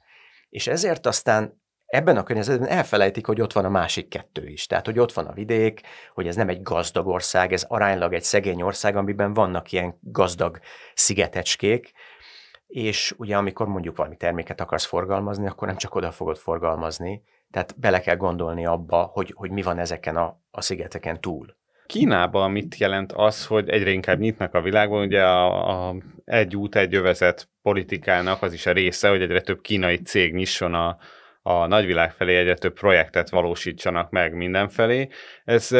És 0.48 0.66
ezért 0.66 1.06
aztán 1.06 1.62
ebben 1.86 2.16
a 2.16 2.22
környezetben 2.22 2.68
elfelejtik, 2.68 3.26
hogy 3.26 3.40
ott 3.40 3.52
van 3.52 3.64
a 3.64 3.68
másik 3.68 4.08
kettő 4.08 4.46
is. 4.46 4.66
Tehát, 4.66 4.86
hogy 4.86 4.98
ott 4.98 5.12
van 5.12 5.26
a 5.26 5.32
vidék, 5.32 5.80
hogy 6.14 6.26
ez 6.26 6.36
nem 6.36 6.48
egy 6.48 6.62
gazdag 6.62 7.06
ország, 7.06 7.52
ez 7.52 7.64
aránylag 7.68 8.12
egy 8.12 8.22
szegény 8.22 8.62
ország, 8.62 8.96
amiben 8.96 9.34
vannak 9.34 9.72
ilyen 9.72 9.98
gazdag 10.00 10.58
szigetecskék, 10.94 11.92
és 12.66 13.14
ugye 13.16 13.36
amikor 13.36 13.66
mondjuk 13.66 13.96
valami 13.96 14.16
terméket 14.16 14.60
akarsz 14.60 14.84
forgalmazni, 14.84 15.46
akkor 15.46 15.68
nem 15.68 15.76
csak 15.76 15.94
oda 15.94 16.10
fogod 16.10 16.36
forgalmazni, 16.36 17.22
tehát 17.50 17.78
bele 17.78 18.00
kell 18.00 18.16
gondolni 18.16 18.66
abba, 18.66 19.02
hogy, 19.12 19.32
hogy 19.34 19.50
mi 19.50 19.62
van 19.62 19.78
ezeken 19.78 20.16
a, 20.16 20.40
a 20.50 20.60
szigeteken 20.60 21.20
túl. 21.20 21.56
Kínában 21.86 22.50
mit 22.50 22.76
jelent 22.76 23.12
az, 23.12 23.46
hogy 23.46 23.68
egyre 23.68 23.90
inkább 23.90 24.18
nyitnak 24.18 24.54
a 24.54 24.60
világban, 24.60 25.06
ugye 25.06 25.22
a, 25.22 25.88
a 25.88 25.94
egy 26.24 26.56
út, 26.56 26.76
egy 26.76 26.94
övezet 26.94 27.48
politikának 27.62 28.42
az 28.42 28.52
is 28.52 28.66
a 28.66 28.72
része, 28.72 29.08
hogy 29.08 29.22
egyre 29.22 29.40
több 29.40 29.60
kínai 29.60 29.96
cég 29.96 30.34
nyisson 30.34 30.74
a, 30.74 30.96
a 31.42 31.66
nagyvilág 31.66 32.12
felé 32.12 32.36
egyre 32.36 32.54
több 32.54 32.72
projektet 32.72 33.30
valósítsanak 33.30 34.10
meg 34.10 34.34
mindenfelé. 34.34 35.08
Ez 35.44 35.72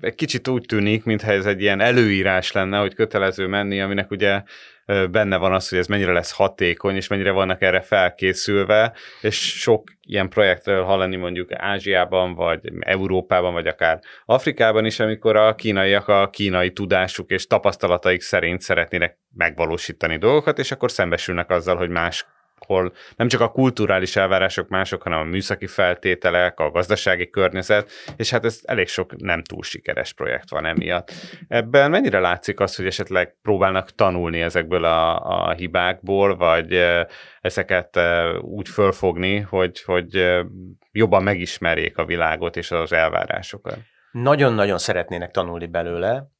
egy 0.00 0.14
kicsit 0.14 0.48
úgy 0.48 0.64
tűnik, 0.66 1.04
mintha 1.04 1.32
ez 1.32 1.46
egy 1.46 1.60
ilyen 1.60 1.80
előírás 1.80 2.52
lenne, 2.52 2.78
hogy 2.78 2.94
kötelező 2.94 3.46
menni, 3.46 3.80
aminek 3.80 4.10
ugye 4.10 4.42
benne 4.86 5.36
van 5.36 5.52
az, 5.52 5.68
hogy 5.68 5.78
ez 5.78 5.86
mennyire 5.86 6.12
lesz 6.12 6.32
hatékony, 6.32 6.96
és 6.96 7.08
mennyire 7.08 7.30
vannak 7.30 7.62
erre 7.62 7.80
felkészülve, 7.80 8.92
és 9.20 9.60
sok 9.60 9.88
ilyen 10.00 10.28
projektről 10.28 10.84
hallani 10.84 11.16
mondjuk 11.16 11.48
Ázsiában, 11.52 12.34
vagy 12.34 12.60
Európában, 12.80 13.52
vagy 13.52 13.66
akár 13.66 14.00
Afrikában 14.24 14.84
is, 14.84 15.00
amikor 15.00 15.36
a 15.36 15.54
kínaiak 15.54 16.08
a 16.08 16.30
kínai 16.30 16.72
tudásuk 16.72 17.30
és 17.30 17.46
tapasztalataik 17.46 18.20
szerint 18.20 18.60
szeretnének 18.60 19.18
megvalósítani 19.34 20.18
dolgokat, 20.18 20.58
és 20.58 20.70
akkor 20.70 20.90
szembesülnek 20.90 21.50
azzal, 21.50 21.76
hogy 21.76 21.88
más 21.88 22.26
ahol 22.58 22.92
nem 23.16 23.28
csak 23.28 23.40
a 23.40 23.50
kulturális 23.50 24.16
elvárások 24.16 24.68
mások, 24.68 25.02
hanem 25.02 25.18
a 25.18 25.24
műszaki 25.24 25.66
feltételek, 25.66 26.60
a 26.60 26.70
gazdasági 26.70 27.30
környezet, 27.30 27.90
és 28.16 28.30
hát 28.30 28.44
ez 28.44 28.60
elég 28.64 28.88
sok 28.88 29.16
nem 29.16 29.42
túl 29.42 29.62
sikeres 29.62 30.12
projekt 30.12 30.50
van 30.50 30.66
emiatt. 30.66 31.12
Ebben 31.48 31.90
mennyire 31.90 32.18
látszik 32.18 32.60
az, 32.60 32.76
hogy 32.76 32.86
esetleg 32.86 33.36
próbálnak 33.42 33.90
tanulni 33.90 34.40
ezekből 34.40 34.84
a, 34.84 35.18
a 35.18 35.52
hibákból, 35.52 36.36
vagy 36.36 36.84
ezeket 37.40 38.00
úgy 38.40 38.68
fölfogni, 38.68 39.38
hogy, 39.38 39.82
hogy 39.82 40.42
jobban 40.92 41.22
megismerjék 41.22 41.98
a 41.98 42.04
világot 42.04 42.56
és 42.56 42.70
az 42.70 42.92
elvárásokat? 42.92 43.78
Nagyon-nagyon 44.12 44.78
szeretnének 44.78 45.30
tanulni 45.30 45.66
belőle, 45.66 46.32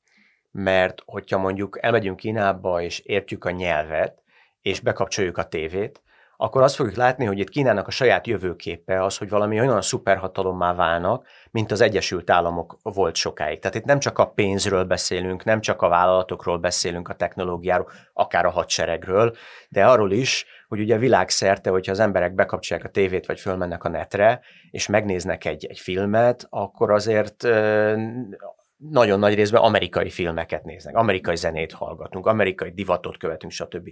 mert 0.51 1.03
hogyha 1.05 1.39
mondjuk 1.39 1.79
elmegyünk 1.81 2.17
Kínába 2.17 2.83
és 2.83 2.99
értjük 2.99 3.45
a 3.45 3.51
nyelvet, 3.51 4.23
és 4.63 4.81
bekapcsoljuk 4.81 5.39
a 5.39 5.49
tévét, 5.49 6.03
akkor 6.45 6.63
azt 6.63 6.75
fogjuk 6.75 6.97
látni, 6.97 7.25
hogy 7.25 7.39
itt 7.39 7.49
Kínának 7.49 7.87
a 7.87 7.91
saját 7.91 8.27
jövőképe 8.27 9.05
az, 9.05 9.19
hogy 9.19 9.29
valami 9.29 9.61
olyan 9.61 9.83
szuperhatalommá 9.83 10.75
válnak, 10.75 11.27
mint 11.51 11.73
az 11.73 11.81
Egyesült 11.81 12.31
Államok 12.31 12.79
volt 12.83 13.15
sokáig. 13.15 13.59
Tehát 13.59 13.77
itt 13.77 13.85
nem 13.85 13.99
csak 13.99 14.19
a 14.19 14.27
pénzről 14.27 14.85
beszélünk, 14.85 15.45
nem 15.45 15.61
csak 15.61 15.83
a 15.83 15.89
vállalatokról 15.89 16.59
beszélünk, 16.59 17.09
a 17.09 17.15
technológiáról, 17.15 17.91
akár 18.13 18.47
a 18.47 18.51
hadseregről, 18.51 19.37
de 19.69 19.87
arról 19.87 20.13
is, 20.13 20.47
hogy 20.69 20.81
ugye 20.81 20.97
világszerte, 20.97 21.71
hogyha 21.71 21.93
az 21.93 22.01
emberek 22.01 22.35
bekapcsolják 22.35 22.87
a 22.87 22.91
tévét, 22.91 23.27
vagy 23.27 23.41
fölmennek 23.41 23.85
a 23.85 23.89
netre, 23.89 24.41
és 24.71 24.87
megnéznek 24.87 25.45
egy, 25.45 25.67
egy 25.67 25.79
filmet, 25.79 26.47
akkor 26.51 26.91
azért 26.91 27.47
nagyon 28.91 29.19
nagy 29.19 29.35
részben 29.35 29.63
amerikai 29.63 30.11
filmeket 30.11 30.65
néznek, 30.65 30.97
amerikai 30.97 31.37
zenét 31.37 31.73
hallgatunk, 31.73 32.27
amerikai 32.27 32.71
divatot 32.71 33.17
követünk, 33.17 33.53
stb. 33.53 33.91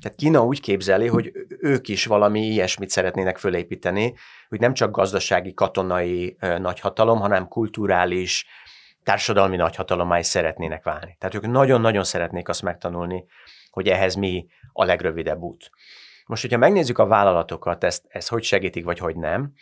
Tehát 0.00 0.18
Kína 0.18 0.44
úgy 0.44 0.60
képzeli, 0.60 1.06
hogy 1.06 1.32
ők 1.60 1.88
is 1.88 2.06
valami 2.06 2.40
ilyesmit 2.40 2.90
szeretnének 2.90 3.38
fölépíteni, 3.38 4.14
hogy 4.48 4.60
nem 4.60 4.74
csak 4.74 4.90
gazdasági, 4.90 5.54
katonai 5.54 6.36
nagyhatalom, 6.58 7.20
hanem 7.20 7.48
kulturális, 7.48 8.46
társadalmi 9.02 9.56
nagyhatalommá 9.56 10.18
is 10.18 10.26
szeretnének 10.26 10.84
válni. 10.84 11.16
Tehát 11.18 11.34
ők 11.34 11.46
nagyon-nagyon 11.46 12.04
szeretnék 12.04 12.48
azt 12.48 12.62
megtanulni, 12.62 13.24
hogy 13.70 13.88
ehhez 13.88 14.14
mi 14.14 14.46
a 14.72 14.84
legrövidebb 14.84 15.40
út. 15.40 15.70
Most, 16.26 16.42
hogyha 16.42 16.58
megnézzük 16.58 16.98
a 16.98 17.06
vállalatokat, 17.06 17.84
ezt, 17.84 18.04
ezt 18.08 18.28
hogy 18.28 18.42
segítik, 18.42 18.84
vagy 18.84 18.98
hogy 18.98 19.16
nem, 19.16 19.52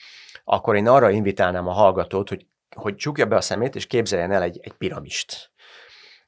akkor 0.45 0.77
én 0.77 0.89
arra 0.89 1.11
invitálnám 1.11 1.69
a 1.69 1.73
hallgatót, 1.73 2.29
hogy 2.29 2.47
hogy 2.77 2.97
csukja 2.97 3.27
be 3.27 3.37
a 3.37 3.41
szemét, 3.41 3.75
és 3.75 3.87
képzeljen 3.87 4.33
el 4.33 4.43
egy, 4.43 4.59
egy 4.63 4.73
piramist, 4.73 5.51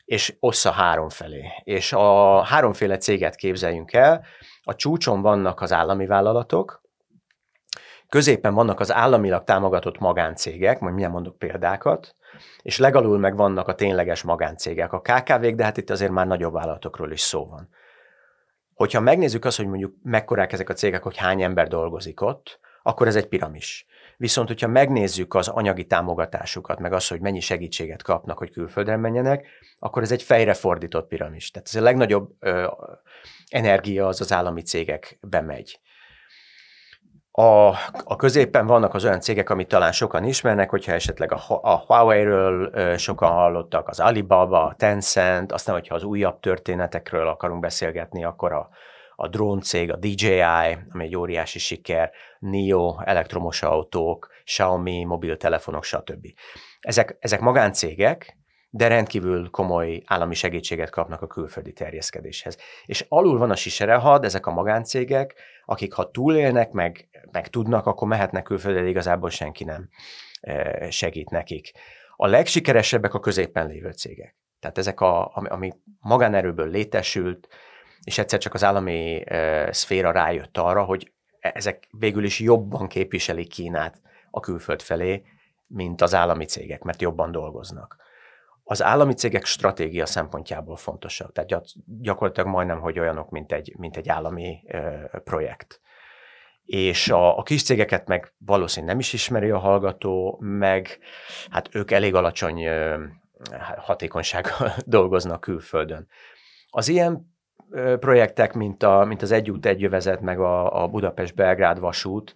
és 0.05 0.37
ossza 0.41 0.71
három 0.71 1.09
felé. 1.09 1.45
És 1.65 1.93
a 1.93 2.43
háromféle 2.43 2.97
céget 2.97 3.35
képzeljünk 3.35 3.93
el, 3.93 4.25
a 4.63 4.75
csúcson 4.75 5.23
vannak 5.23 5.61
az 5.61 5.73
állami 5.73 6.07
vállalatok, 6.07 6.83
középen 8.09 8.55
vannak 8.55 8.81
az 8.81 8.93
államilag 8.93 9.45
támogatott 9.45 9.99
magáncégek, 9.99 10.81
majd 10.81 10.95
milyen 10.95 11.11
mondok 11.11 11.39
példákat, 11.39 12.15
és 12.63 12.79
legalul 12.79 13.19
meg 13.19 13.37
vannak 13.37 13.69
a 13.69 13.75
tényleges 13.75 14.23
magáncégek, 14.23 14.93
a 14.93 15.01
KKV-k, 15.01 15.55
de 15.55 15.65
hát 15.65 15.77
itt 15.77 15.91
azért 15.91 16.11
már 16.11 16.27
nagyobb 16.27 16.53
vállalatokról 16.53 17.13
is 17.13 17.21
szó 17.21 17.47
van. 17.47 17.69
Hogyha 18.75 19.01
megnézzük 19.01 19.45
azt, 19.45 19.57
hogy 19.57 19.67
mondjuk 19.67 19.95
mekkorák 20.03 20.53
ezek 20.53 20.69
a 20.69 20.75
cégek, 20.75 21.03
hogy 21.03 21.17
hány 21.17 21.43
ember 21.43 21.69
dolgozik 21.69 22.21
ott, 22.21 22.61
akkor 22.83 23.07
ez 23.07 23.17
egy 23.17 23.29
piramis. 23.29 23.87
Viszont, 24.21 24.49
hogyha 24.49 24.69
megnézzük 24.69 25.35
az 25.35 25.49
anyagi 25.49 25.87
támogatásukat, 25.87 26.79
meg 26.79 26.93
azt, 26.93 27.09
hogy 27.09 27.21
mennyi 27.21 27.41
segítséget 27.41 28.03
kapnak, 28.03 28.39
hogy 28.39 28.51
külföldre 28.51 28.97
menjenek, 28.97 29.47
akkor 29.79 30.03
ez 30.03 30.13
egy 30.13 30.23
fejre 30.23 30.55
fordított 30.55 31.09
piramis. 31.09 31.51
Tehát 31.51 31.69
ez 31.69 31.75
a 31.75 31.83
legnagyobb 31.83 32.31
ö, 32.39 32.67
energia 33.49 34.07
az 34.07 34.21
az 34.21 34.33
állami 34.33 34.63
cégekbe 34.63 35.41
megy. 35.41 35.81
A, 37.31 37.69
a 38.05 38.17
középen 38.17 38.67
vannak 38.67 38.95
az 38.95 39.05
olyan 39.05 39.21
cégek, 39.21 39.51
amit 39.51 39.69
talán 39.69 39.93
sokan 39.93 40.25
ismernek, 40.25 40.71
hogyha 40.71 40.93
esetleg 40.93 41.33
a, 41.33 41.41
a 41.63 41.77
Huawei-ről 41.77 42.97
sokan 42.97 43.31
hallottak, 43.31 43.89
az 43.89 44.01
Alibaba, 44.01 44.65
a 44.65 44.75
Tencent, 44.75 45.53
aztán, 45.53 45.75
hogyha 45.75 45.95
az 45.95 46.03
újabb 46.03 46.41
történetekről 46.41 47.29
akarunk 47.29 47.61
beszélgetni, 47.61 48.25
akkor 48.25 48.53
a, 48.53 48.69
a 49.23 49.29
dróncég, 49.29 49.93
a 49.93 49.97
DJI, 49.97 50.43
ami 50.93 51.05
egy 51.05 51.17
óriási 51.17 51.59
siker, 51.59 52.11
NIO, 52.39 52.97
elektromos 53.05 53.63
autók, 53.63 54.29
Xiaomi, 54.45 55.05
mobiltelefonok, 55.05 55.85
stb. 55.85 56.27
Ezek, 56.81 57.17
ezek 57.19 57.41
magáncégek, 57.41 58.39
de 58.71 58.89
rendkívül 58.89 59.51
komoly 59.51 60.03
állami 60.07 60.35
segítséget 60.35 60.91
kapnak 60.91 61.23
a 61.23 61.27
külföldi 61.27 61.73
terjeszkedéshez. 61.73 62.57
És 62.87 63.07
alul 63.09 63.39
van 63.39 63.51
a 63.51 63.57
siserehad, 63.57 64.25
ezek 64.25 64.47
a 64.47 64.53
magáncégek, 64.53 65.35
akik 65.65 65.93
ha 65.93 66.11
túlélnek, 66.11 66.71
meg, 66.71 67.09
meg 67.31 67.49
tudnak, 67.49 67.87
akkor 67.87 68.09
mehetnek 68.09 68.43
külföldre, 68.43 68.83
de 68.83 68.89
igazából 68.89 69.31
senki 69.31 69.65
nem 69.65 69.89
e, 70.41 70.91
segít 70.91 71.31
nekik. 71.31 71.71
A 72.17 72.27
legsikeresebbek 72.27 73.15
a 73.15 73.21
középen 73.21 73.67
lévő 73.67 73.91
cégek. 73.91 74.37
Tehát 74.61 74.79
ezek, 74.79 75.01
a, 75.01 75.31
ami, 75.35 75.49
ami 75.49 75.73
magánerőből 76.01 76.69
létesült, 76.69 77.49
és 78.05 78.19
egyszer 78.19 78.39
csak 78.39 78.55
az 78.55 78.65
állami 78.65 79.23
e, 79.25 79.73
szféra 79.73 80.11
rájött 80.11 80.59
arra, 80.59 80.85
hogy 80.85 81.13
ezek 81.41 81.89
végül 81.91 82.25
is 82.25 82.41
jobban 82.41 82.89
képviselik 82.89 83.49
Kínát 83.49 84.01
a 84.31 84.41
külföld 84.41 84.83
felé, 84.83 85.23
mint 85.67 86.01
az 86.01 86.15
állami 86.15 86.45
cégek, 86.45 86.83
mert 86.83 87.03
jobban 87.03 87.33
dolgoznak. 87.33 87.97
Az 88.65 88.83
állami 88.83 89.15
cégek 89.15 89.45
stratégia 89.45 90.07
szempontjából 90.07 90.77
fontosak, 90.77 91.33
tehát 91.33 91.65
gyakorlatilag 91.85 92.49
majdnem, 92.49 92.81
hogy 92.81 92.99
olyanok, 92.99 93.31
mint 93.31 93.53
egy, 93.53 93.75
mint 93.79 93.97
egy 93.97 94.09
állami 94.09 94.63
e, 94.67 94.81
projekt. 95.25 95.81
És 96.65 97.09
a, 97.09 97.39
a 97.39 97.43
kis 97.43 97.63
cégeket 97.63 98.09
meg 98.09 98.33
valószínűleg 98.39 98.91
nem 98.91 99.05
is 99.05 99.13
ismeri 99.13 99.51
a 99.51 99.59
hallgató, 99.59 100.39
meg 100.41 100.99
hát 101.51 101.75
ők 101.75 101.91
elég 101.91 102.15
alacsony 102.15 102.63
e, 102.63 102.99
hatékonysággal 103.77 104.73
dolgoznak 104.87 105.41
külföldön. 105.41 106.09
Az 106.71 106.89
ilyen 106.89 107.30
projektek, 107.99 108.53
mint, 108.53 108.83
a, 108.83 109.05
mint 109.05 109.23
az 109.23 109.31
Egy 109.31 109.51
út, 109.51 109.67
egy 109.67 109.81
jövezet, 109.81 110.21
meg 110.21 110.41
a, 110.41 110.83
a 110.83 110.89
Budapest-Belgrád 110.89 111.79
vasút, 111.79 112.35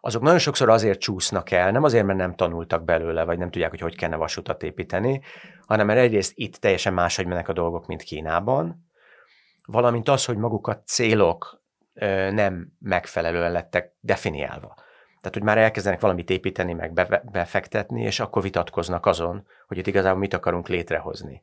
azok 0.00 0.22
nagyon 0.22 0.38
sokszor 0.38 0.68
azért 0.68 1.00
csúsznak 1.00 1.50
el, 1.50 1.70
nem 1.70 1.82
azért, 1.82 2.06
mert 2.06 2.18
nem 2.18 2.34
tanultak 2.34 2.84
belőle, 2.84 3.24
vagy 3.24 3.38
nem 3.38 3.50
tudják, 3.50 3.70
hogy 3.70 3.80
hogy 3.80 3.96
kellene 3.96 4.18
vasutat 4.18 4.62
építeni, 4.62 5.20
hanem 5.66 5.86
mert 5.86 5.98
egyrészt 5.98 6.32
itt 6.34 6.56
teljesen 6.56 6.94
máshogy 6.94 7.26
mennek 7.26 7.48
a 7.48 7.52
dolgok, 7.52 7.86
mint 7.86 8.02
Kínában, 8.02 8.88
valamint 9.66 10.08
az, 10.08 10.24
hogy 10.24 10.36
maguk 10.36 10.66
a 10.66 10.82
célok 10.86 11.62
nem 12.30 12.72
megfelelően 12.78 13.52
lettek 13.52 13.92
definiálva. 14.00 14.74
Tehát, 15.20 15.36
hogy 15.36 15.42
már 15.42 15.58
elkezdenek 15.58 16.00
valamit 16.00 16.30
építeni, 16.30 16.72
meg 16.72 16.92
befektetni, 17.32 18.02
és 18.02 18.20
akkor 18.20 18.42
vitatkoznak 18.42 19.06
azon, 19.06 19.46
hogy 19.66 19.78
itt 19.78 19.86
igazából 19.86 20.18
mit 20.18 20.34
akarunk 20.34 20.68
létrehozni. 20.68 21.42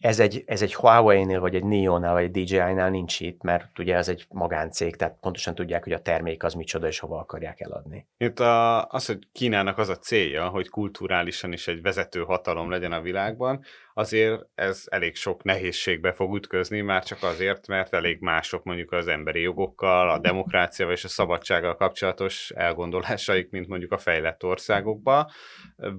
Ez 0.00 0.20
egy, 0.20 0.42
ez 0.46 0.62
egy 0.62 0.74
Huawei-nél, 0.74 1.40
vagy 1.40 1.54
egy 1.54 1.64
NIO-nál, 1.64 2.12
vagy 2.12 2.22
egy 2.22 2.30
DJI-nál 2.30 2.90
nincs 2.90 3.20
itt, 3.20 3.42
mert 3.42 3.78
ugye 3.78 3.96
ez 3.96 4.08
egy 4.08 4.26
magáncég, 4.28 4.96
tehát 4.96 5.16
pontosan 5.20 5.54
tudják, 5.54 5.84
hogy 5.84 5.92
a 5.92 6.02
termék 6.02 6.42
az 6.42 6.54
micsoda, 6.54 6.86
és 6.86 6.98
hova 6.98 7.18
akarják 7.18 7.60
eladni. 7.60 8.06
Itt 8.16 8.40
a, 8.40 8.86
az, 8.86 9.06
hogy 9.06 9.18
Kínának 9.32 9.78
az 9.78 9.88
a 9.88 9.96
célja, 9.98 10.48
hogy 10.48 10.68
kulturálisan 10.68 11.52
is 11.52 11.68
egy 11.68 11.82
vezető 11.82 12.20
hatalom 12.20 12.70
legyen 12.70 12.92
a 12.92 13.00
világban, 13.00 13.64
azért 13.94 14.40
ez 14.54 14.84
elég 14.90 15.16
sok 15.16 15.42
nehézségbe 15.42 16.12
fog 16.12 16.36
ütközni, 16.36 16.80
már 16.80 17.04
csak 17.04 17.22
azért, 17.22 17.66
mert 17.66 17.94
elég 17.94 18.20
mások 18.20 18.64
mondjuk 18.64 18.92
az 18.92 19.06
emberi 19.06 19.40
jogokkal, 19.40 20.10
a 20.10 20.18
demokráciával 20.18 20.94
és 20.94 21.04
a 21.04 21.08
szabadsággal 21.08 21.76
kapcsolatos 21.76 22.50
elgondolásaik, 22.50 23.50
mint 23.50 23.68
mondjuk 23.68 23.92
a 23.92 23.98
fejlett 23.98 24.44
országokban, 24.44 25.26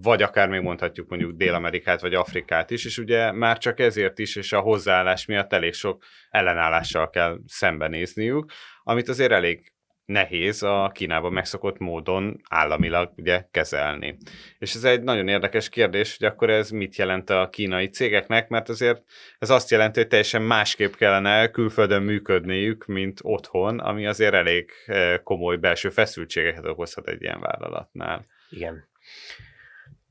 vagy 0.01 0.21
akár 0.21 0.49
még 0.49 0.62
mondhatjuk 0.62 1.10
mondjuk 1.10 1.31
Dél-Amerikát 1.31 2.01
vagy 2.01 2.13
Afrikát 2.13 2.71
is, 2.71 2.86
és 2.86 2.97
ugye 2.97 3.31
már 3.31 3.58
csak 3.58 3.79
ezért 3.86 4.19
is, 4.19 4.36
és 4.36 4.54
a 4.54 4.60
hozzáállás 4.60 5.26
miatt 5.26 5.54
elég 5.54 5.74
sok 5.74 6.04
ellenállással 6.30 7.10
kell 7.10 7.38
szembenézniük, 7.48 8.52
amit 8.84 9.10
azért 9.10 9.32
elég 9.32 9.74
nehéz 10.06 10.63
a 10.63 10.91
Kínában 10.93 11.34
megszokott 11.34 11.78
módon 11.78 12.41
államilag 12.50 13.12
ugye 13.17 13.45
kezelni. 13.52 14.17
És 14.60 14.74
ez 14.74 14.84
egy 14.84 15.04
nagyon 15.04 15.28
érdekes 15.28 15.69
kérdés, 15.69 16.17
hogy 16.17 16.28
akkor 16.28 16.50
ez 16.50 16.69
mit 16.69 16.95
jelent 16.95 17.30
a 17.30 17.50
kínai 17.52 17.88
cégeknek, 17.88 18.48
mert 18.48 18.69
azért 18.69 19.04
ez 19.39 19.50
azt 19.50 19.69
jelenti, 19.69 20.00
hogy 20.00 20.08
teljesen 20.08 20.41
másképp 20.41 20.93
kellene 20.93 21.48
külföldön 21.52 22.02
működniük, 22.02 22.86
mint 22.86 23.19
otthon, 23.24 23.80
ami 23.80 24.06
azért 24.06 24.34
elég 24.34 24.69
eh, 24.86 25.17
komoly 25.24 25.58
belső 25.58 25.89
feszültségeket 25.89 26.65
okozhat 26.65 27.08
egy 27.08 27.21
ilyen 27.21 27.39
vállalatnál. 27.39 28.26
Igen. 28.50 28.88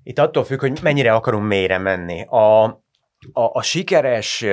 Itt 0.03 0.19
attól 0.19 0.45
függ, 0.45 0.61
hogy 0.61 0.79
mennyire 0.83 1.13
akarunk 1.13 1.47
mélyre 1.47 1.79
menni. 1.79 2.23
A, 2.23 2.84
a, 3.33 3.43
a 3.53 3.63
sikeres 3.63 4.45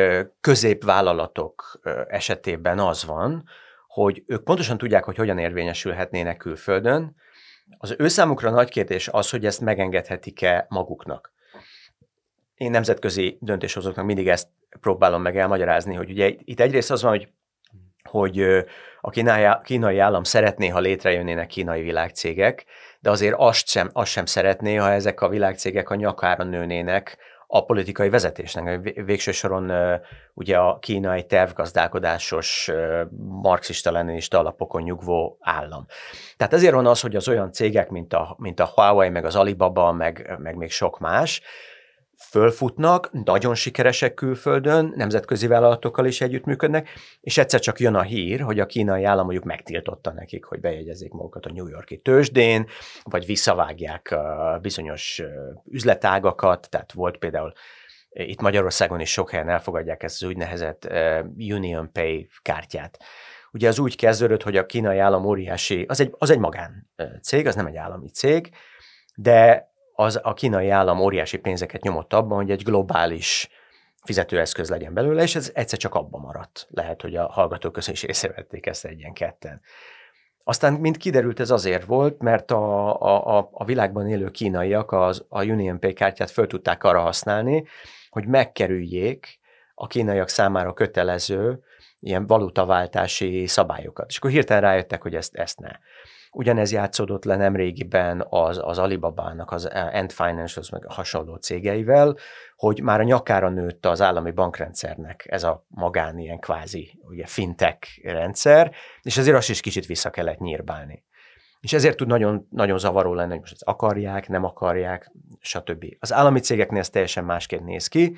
középvállalatok 0.42 1.80
esetében 2.08 2.80
az 2.80 3.06
van, 3.06 3.44
hogy 3.88 4.24
ők 4.28 4.44
pontosan 4.44 4.78
tudják, 4.78 5.04
hogy 5.04 5.16
hogyan 5.16 5.38
érvényesülhetnének 5.38 6.38
külföldön. 6.38 7.16
Az 7.78 7.96
ő 7.98 8.08
számukra 8.08 8.50
nagy 8.50 8.70
kérdés 8.70 9.08
az, 9.08 9.30
hogy 9.30 9.46
ezt 9.46 9.62
megengedhetik-e 9.62 10.66
maguknak. 10.70 11.34
Én 12.56 12.72
nemzetközi 12.72 13.38
döntéshozóknak 13.42 14.06
mindig 14.06 14.28
ezt 14.28 14.48
próbálom 14.80 15.22
meg 15.22 15.38
elmagyarázni, 15.38 15.94
hogy 15.94 16.10
ugye 16.10 16.32
itt 16.44 16.60
egyrészt 16.60 16.92
az 16.92 17.02
van, 17.02 17.12
hogy 17.12 17.30
hogy 18.04 18.42
a 19.02 19.10
kínai 19.64 19.98
állam 19.98 20.24
szeretné, 20.24 20.68
ha 20.68 20.80
létrejönnének 20.80 21.48
kínai 21.48 21.82
világcégek, 21.82 22.66
de 23.00 23.10
azért 23.10 23.36
azt 23.38 23.68
sem, 23.68 23.90
azt 23.94 24.12
sem 24.12 24.26
szeretné, 24.26 24.76
ha 24.76 24.92
ezek 24.92 25.22
a 25.22 25.30
világcégek 25.30 25.90
a 25.90 25.96
nyakára 25.96 26.44
nőnének 26.44 27.18
a 27.54 27.66
politikai 27.66 28.10
vezetésnek. 28.10 28.94
Végső 29.06 29.32
soron 29.32 29.72
ugye 30.34 30.58
a 30.58 30.80
kínai 30.80 31.26
tervgazdálkodásos, 31.26 32.72
marxista-leninista 33.42 34.40
alapokon 34.40 34.82
nyugvó 34.82 35.38
állam. 35.40 35.86
Tehát 36.38 36.54
ezért 36.54 36.74
van 36.74 36.86
az, 36.86 37.02
hogy 37.02 37.16
az 37.16 37.28
olyan 37.28 37.52
cégek, 37.52 37.90
mint 37.90 38.14
a, 38.14 38.36
mint 38.40 38.60
a 38.60 38.72
Huawei, 38.76 39.10
meg 39.10 39.26
az 39.26 39.36
Alibaba, 39.36 39.92
meg, 39.92 40.36
meg 40.38 40.56
még 40.56 40.72
sok 40.72 41.00
más, 41.00 41.42
fölfutnak, 42.30 43.10
nagyon 43.26 43.56
sikeresek 43.56 44.14
külföldön, 44.14 44.94
nemzetközi 44.96 45.48
vállalatokkal 45.48 46.06
is 46.06 46.22
együttműködnek, 46.22 46.90
és 47.22 47.38
egyszer 47.38 47.60
csak 47.60 47.80
jön 47.80 47.96
a 47.96 48.02
hír, 48.02 48.42
hogy 48.42 48.60
a 48.60 48.66
kínai 48.66 49.04
állam 49.04 49.24
mondjuk 49.24 49.46
megtiltotta 49.46 50.12
nekik, 50.12 50.46
hogy 50.46 50.60
bejegyezzék 50.60 51.12
magukat 51.12 51.46
a 51.46 51.52
New 51.54 51.68
Yorki 51.68 51.98
tőzsdén, 51.98 52.68
vagy 53.04 53.26
visszavágják 53.26 54.16
bizonyos 54.62 55.22
üzletágakat, 55.66 56.70
tehát 56.70 56.92
volt 56.92 57.18
például 57.18 57.54
itt 58.10 58.42
Magyarországon 58.42 59.00
is 59.00 59.12
sok 59.12 59.30
helyen 59.30 59.50
elfogadják 59.50 60.04
ezt 60.04 60.22
az 60.22 60.28
úgynevezett 60.28 60.88
Union 61.38 61.92
Pay 61.92 62.30
kártyát. 62.42 62.98
Ugye 63.52 63.68
az 63.68 63.80
úgy 63.80 63.96
kezdődött, 63.96 64.44
hogy 64.44 64.58
a 64.58 64.66
kínai 64.66 64.98
állam 64.98 65.26
óriási, 65.26 65.86
az 65.88 66.00
egy, 66.00 66.16
az 66.18 66.30
egy 66.30 66.40
magán 66.40 66.92
cég, 67.22 67.48
az 67.48 67.56
nem 67.56 67.66
egy 67.66 67.76
állami 67.76 68.10
cég, 68.10 68.50
de 69.16 69.71
az 70.02 70.20
a 70.24 70.34
kínai 70.34 70.70
állam 70.70 71.00
óriási 71.00 71.38
pénzeket 71.38 71.82
nyomott 71.82 72.14
abban, 72.14 72.38
hogy 72.38 72.52
egy 72.52 72.64
globális 72.64 73.50
fizetőeszköz 74.04 74.70
legyen 74.70 74.94
belőle, 74.94 75.22
és 75.22 75.36
ez 75.36 75.52
egyszer 75.54 75.80
csak 75.80 75.96
abban 75.96 76.22
maradt. 76.22 76.68
Lehet, 76.70 77.02
hogy 77.02 77.16
a 77.16 77.28
hallgatók 77.32 77.72
közül 77.72 77.94
is 77.94 78.04
észrevették 78.04 78.66
ezt 78.66 78.86
egyen 78.86 79.14
ketten. 79.14 79.62
Aztán, 80.44 80.74
mint 80.74 80.98
kiderült, 80.98 81.40
ez 81.40 81.50
azért 81.52 81.86
volt, 81.86 82.22
mert 82.22 82.52
a, 82.52 83.02
a, 83.38 83.50
a 83.52 83.66
világban 83.66 84.10
élő 84.10 84.30
kínaiak 84.30 84.92
az, 84.92 85.26
a 85.30 85.44
Union 85.44 85.80
Pay 85.80 85.94
kártyát 85.94 86.32
föl 86.32 86.48
tudták 86.48 86.84
arra 86.84 87.00
használni, 87.00 87.68
hogy 88.10 88.28
megkerüljék 88.28 89.40
a 89.74 89.88
kínaiak 89.88 90.30
számára 90.30 90.74
kötelező 90.74 91.64
ilyen 92.00 92.28
valutaváltási 92.28 93.48
szabályokat. 93.48 94.10
És 94.10 94.18
akkor 94.18 94.30
hirtelen 94.32 94.62
rájöttek, 94.62 95.02
hogy 95.02 95.16
ezt, 95.16 95.36
ezt 95.36 95.60
ne. 95.60 95.72
Ugyanez 96.32 96.72
játszódott 96.72 97.24
le 97.24 97.36
nemrégiben 97.36 98.26
az, 98.30 98.60
az 98.64 98.78
Alibabának, 98.78 99.52
az 99.52 99.66
Ant 99.94 100.14
Financials 100.14 100.70
meg 100.70 100.86
hasonló 100.88 101.36
cégeivel, 101.36 102.16
hogy 102.56 102.82
már 102.82 103.00
a 103.00 103.04
nyakára 103.04 103.50
nőtt 103.50 103.86
az 103.86 104.02
állami 104.02 104.32
bankrendszernek 104.32 105.26
ez 105.30 105.44
a 105.44 105.66
magán 105.68 106.18
ilyen 106.18 106.40
kvázi 106.40 107.00
ugye 107.02 107.26
fintech 107.26 108.04
rendszer, 108.04 108.72
és 109.02 109.18
ezért 109.18 109.38
azt 109.38 109.50
is 109.50 109.62
kicsit 109.62 109.86
vissza 109.86 110.10
kellett 110.10 110.40
nyírbálni. 110.40 111.04
És 111.62 111.74
ezért 111.74 111.98
tud 111.98 112.08
nagyon, 112.08 112.48
nagyon 112.50 112.78
zavaró 112.78 113.14
lenni, 113.14 113.30
hogy 113.30 113.40
most 113.40 113.54
ezt 113.54 113.64
akarják, 113.64 114.28
nem 114.28 114.44
akarják, 114.44 115.12
stb. 115.40 115.86
Az 116.00 116.14
állami 116.14 116.40
cégeknél 116.40 116.80
ez 116.80 116.90
teljesen 116.90 117.24
másként 117.24 117.66
néz 117.66 117.88
ki 117.88 118.16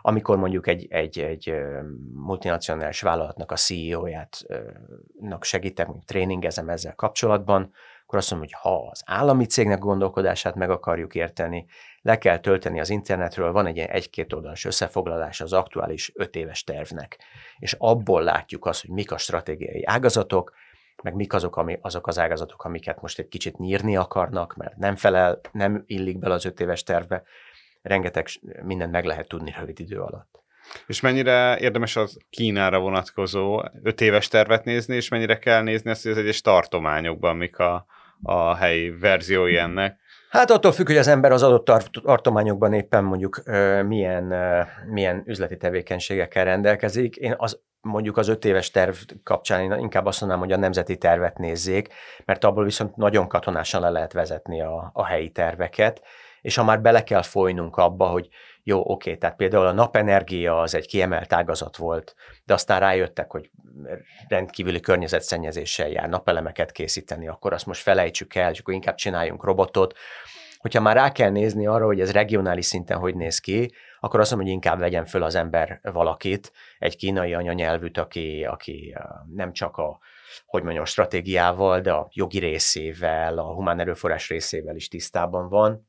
amikor 0.00 0.36
mondjuk 0.36 0.66
egy, 0.66 0.86
egy, 0.90 1.18
egy 1.18 1.54
multinacionális 2.12 3.00
vállalatnak 3.00 3.52
a 3.52 3.56
CEO-ját 3.56 4.46
segítek, 5.40 5.86
mondjuk 5.86 6.06
tréningezem 6.06 6.68
ezzel 6.68 6.94
kapcsolatban, 6.94 7.72
akkor 8.06 8.18
azt 8.18 8.30
mondom, 8.30 8.48
hogy 8.48 8.58
ha 8.62 8.88
az 8.90 9.02
állami 9.06 9.46
cégnek 9.46 9.78
gondolkodását 9.78 10.54
meg 10.54 10.70
akarjuk 10.70 11.14
érteni, 11.14 11.66
le 12.02 12.18
kell 12.18 12.38
tölteni 12.38 12.80
az 12.80 12.90
internetről, 12.90 13.52
van 13.52 13.66
egy 13.66 13.78
egy-két 13.78 14.32
oldalas 14.32 14.64
összefoglalás 14.64 15.40
az 15.40 15.52
aktuális 15.52 16.12
öt 16.14 16.36
éves 16.36 16.64
tervnek, 16.64 17.18
és 17.58 17.74
abból 17.78 18.22
látjuk 18.22 18.66
azt, 18.66 18.80
hogy 18.80 18.90
mik 18.90 19.12
a 19.12 19.18
stratégiai 19.18 19.84
ágazatok, 19.84 20.52
meg 21.02 21.14
mik 21.14 21.32
azok, 21.32 21.56
ami, 21.56 21.78
azok 21.80 22.06
az 22.06 22.18
ágazatok, 22.18 22.64
amiket 22.64 23.00
most 23.00 23.18
egy 23.18 23.28
kicsit 23.28 23.58
nyírni 23.58 23.96
akarnak, 23.96 24.54
mert 24.56 24.76
nem 24.76 24.96
felel, 24.96 25.40
nem 25.52 25.82
illik 25.86 26.18
bele 26.18 26.34
az 26.34 26.44
öt 26.44 26.60
éves 26.60 26.82
tervbe, 26.82 27.22
rengeteg 27.86 28.26
mindent 28.62 28.92
meg 28.92 29.04
lehet 29.04 29.28
tudni 29.28 29.54
rövid 29.58 29.80
idő 29.80 30.00
alatt. 30.00 30.44
És 30.86 31.00
mennyire 31.00 31.58
érdemes 31.58 31.96
az 31.96 32.18
Kínára 32.30 32.78
vonatkozó 32.78 33.62
öt 33.82 34.00
éves 34.00 34.28
tervet 34.28 34.64
nézni, 34.64 34.96
és 34.96 35.08
mennyire 35.08 35.38
kell 35.38 35.62
nézni 35.62 35.90
azt, 35.90 36.02
hogy 36.02 36.12
az 36.12 36.18
egyes 36.18 36.40
tartományokban 36.40 37.36
mik 37.36 37.58
a, 37.58 37.86
a 38.22 38.54
helyi 38.54 38.90
verziói 38.90 39.56
ennek? 39.56 39.98
Hát 40.30 40.50
attól 40.50 40.72
függ, 40.72 40.86
hogy 40.86 40.96
az 40.96 41.08
ember 41.08 41.32
az 41.32 41.42
adott 41.42 41.64
tartományokban 42.02 42.72
éppen 42.72 43.04
mondjuk 43.04 43.42
milyen, 43.86 44.34
milyen 44.90 45.22
üzleti 45.26 45.56
tevékenységekkel 45.56 46.44
rendelkezik. 46.44 47.16
Én 47.16 47.34
az, 47.36 47.60
mondjuk 47.80 48.16
az 48.16 48.28
öt 48.28 48.44
éves 48.44 48.70
terv 48.70 48.94
kapcsán 49.22 49.60
én 49.60 49.78
inkább 49.78 50.06
azt 50.06 50.20
mondanám, 50.20 50.44
hogy 50.44 50.54
a 50.54 50.58
nemzeti 50.60 50.96
tervet 50.96 51.38
nézzék, 51.38 51.88
mert 52.24 52.44
abból 52.44 52.64
viszont 52.64 52.96
nagyon 52.96 53.28
katonásan 53.28 53.80
le 53.80 53.90
lehet 53.90 54.12
vezetni 54.12 54.60
a, 54.62 54.90
a 54.92 55.06
helyi 55.06 55.30
terveket, 55.30 56.02
és 56.46 56.54
ha 56.54 56.64
már 56.64 56.80
bele 56.80 57.02
kell 57.02 57.22
folynunk 57.22 57.76
abba, 57.76 58.06
hogy 58.06 58.28
jó, 58.62 58.90
oké, 58.90 59.16
tehát 59.16 59.36
például 59.36 59.66
a 59.66 59.72
napenergia 59.72 60.60
az 60.60 60.74
egy 60.74 60.86
kiemelt 60.86 61.32
ágazat 61.32 61.76
volt, 61.76 62.14
de 62.44 62.54
aztán 62.54 62.80
rájöttek, 62.80 63.30
hogy 63.30 63.50
rendkívüli 64.28 64.80
környezetszennyezéssel 64.80 65.88
jár 65.88 66.08
napelemeket 66.08 66.72
készíteni, 66.72 67.28
akkor 67.28 67.52
azt 67.52 67.66
most 67.66 67.82
felejtsük 67.82 68.34
el, 68.34 68.50
és 68.50 68.58
akkor 68.58 68.74
inkább 68.74 68.94
csináljunk 68.94 69.44
robotot. 69.44 69.94
Hogyha 70.58 70.80
már 70.80 70.96
rá 70.96 71.12
kell 71.12 71.30
nézni 71.30 71.66
arra, 71.66 71.84
hogy 71.84 72.00
ez 72.00 72.12
regionális 72.12 72.66
szinten 72.66 72.98
hogy 72.98 73.14
néz 73.14 73.38
ki, 73.38 73.72
akkor 74.00 74.20
azt 74.20 74.30
mondom, 74.30 74.48
hogy 74.48 74.56
inkább 74.56 74.78
vegyen 74.78 75.04
föl 75.04 75.22
az 75.22 75.34
ember 75.34 75.80
valakit, 75.82 76.52
egy 76.78 76.96
kínai 76.96 77.34
anyanyelvűt, 77.34 77.98
aki, 77.98 78.44
aki 78.44 78.96
nem 79.34 79.52
csak 79.52 79.76
a 79.76 79.98
hogy 80.46 80.62
mondjam, 80.62 80.84
a 80.84 80.86
stratégiával, 80.86 81.80
de 81.80 81.92
a 81.92 82.08
jogi 82.12 82.38
részével, 82.38 83.38
a 83.38 83.54
humán 83.54 83.80
erőforrás 83.80 84.28
részével 84.28 84.76
is 84.76 84.88
tisztában 84.88 85.48
van, 85.48 85.86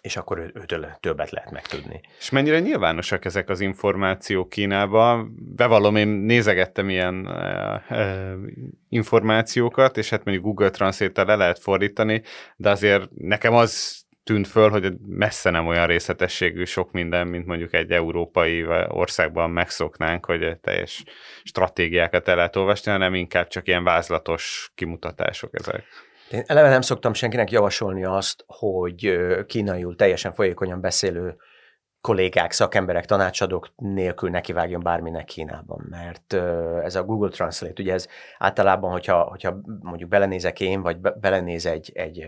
és 0.00 0.16
akkor 0.16 0.38
őtől 0.54 0.96
többet 1.00 1.30
lehet 1.30 1.50
megtudni. 1.50 2.00
És 2.18 2.30
mennyire 2.30 2.60
nyilvánosak 2.60 3.24
ezek 3.24 3.48
az 3.48 3.60
információk 3.60 4.48
Kínában? 4.48 5.34
Bevallom, 5.56 5.96
én 5.96 6.08
nézegettem 6.08 6.88
ilyen 6.88 7.26
e, 7.28 7.84
e, 7.88 8.34
információkat, 8.88 9.96
és 9.96 10.10
hát 10.10 10.24
mondjuk 10.24 10.46
Google 10.46 10.70
Translate-tel 10.70 11.24
le 11.24 11.36
lehet 11.36 11.58
fordítani, 11.58 12.22
de 12.56 12.70
azért 12.70 13.08
nekem 13.14 13.54
az 13.54 14.02
tűnt 14.24 14.46
föl, 14.46 14.70
hogy 14.70 14.92
messze 15.06 15.50
nem 15.50 15.66
olyan 15.66 15.86
részletességű 15.86 16.64
sok 16.64 16.92
minden, 16.92 17.26
mint 17.26 17.46
mondjuk 17.46 17.74
egy 17.74 17.90
európai 17.90 18.66
országban 18.88 19.50
megszoknánk, 19.50 20.26
hogy 20.26 20.58
teljes 20.60 21.04
stratégiákat 21.42 22.28
el 22.28 22.36
lehet 22.36 22.56
olvasni, 22.56 22.90
hanem 22.90 23.14
inkább 23.14 23.48
csak 23.48 23.68
ilyen 23.68 23.84
vázlatos 23.84 24.72
kimutatások 24.74 25.50
ezek. 25.52 25.84
Én 26.32 26.42
eleve 26.46 26.68
nem 26.68 26.80
szoktam 26.80 27.12
senkinek 27.12 27.50
javasolni 27.50 28.04
azt, 28.04 28.44
hogy 28.46 29.18
kínaiul 29.46 29.96
teljesen 29.96 30.32
folyékonyan 30.32 30.80
beszélő 30.80 31.36
kollégák, 32.00 32.52
szakemberek, 32.52 33.04
tanácsadók 33.04 33.68
nélkül 33.76 34.30
nekivágjon 34.30 34.82
bárminek 34.82 35.24
Kínában, 35.24 35.86
mert 35.90 36.32
ez 36.84 36.94
a 36.94 37.02
Google 37.04 37.28
Translate, 37.28 37.82
ugye 37.82 37.92
ez 37.92 38.06
általában, 38.38 38.90
hogyha, 38.90 39.22
hogyha 39.22 39.60
mondjuk 39.80 40.10
belenézek 40.10 40.60
én, 40.60 40.82
vagy 40.82 41.00
belenéz 41.00 41.66
egy, 41.66 41.92
egy 41.94 42.26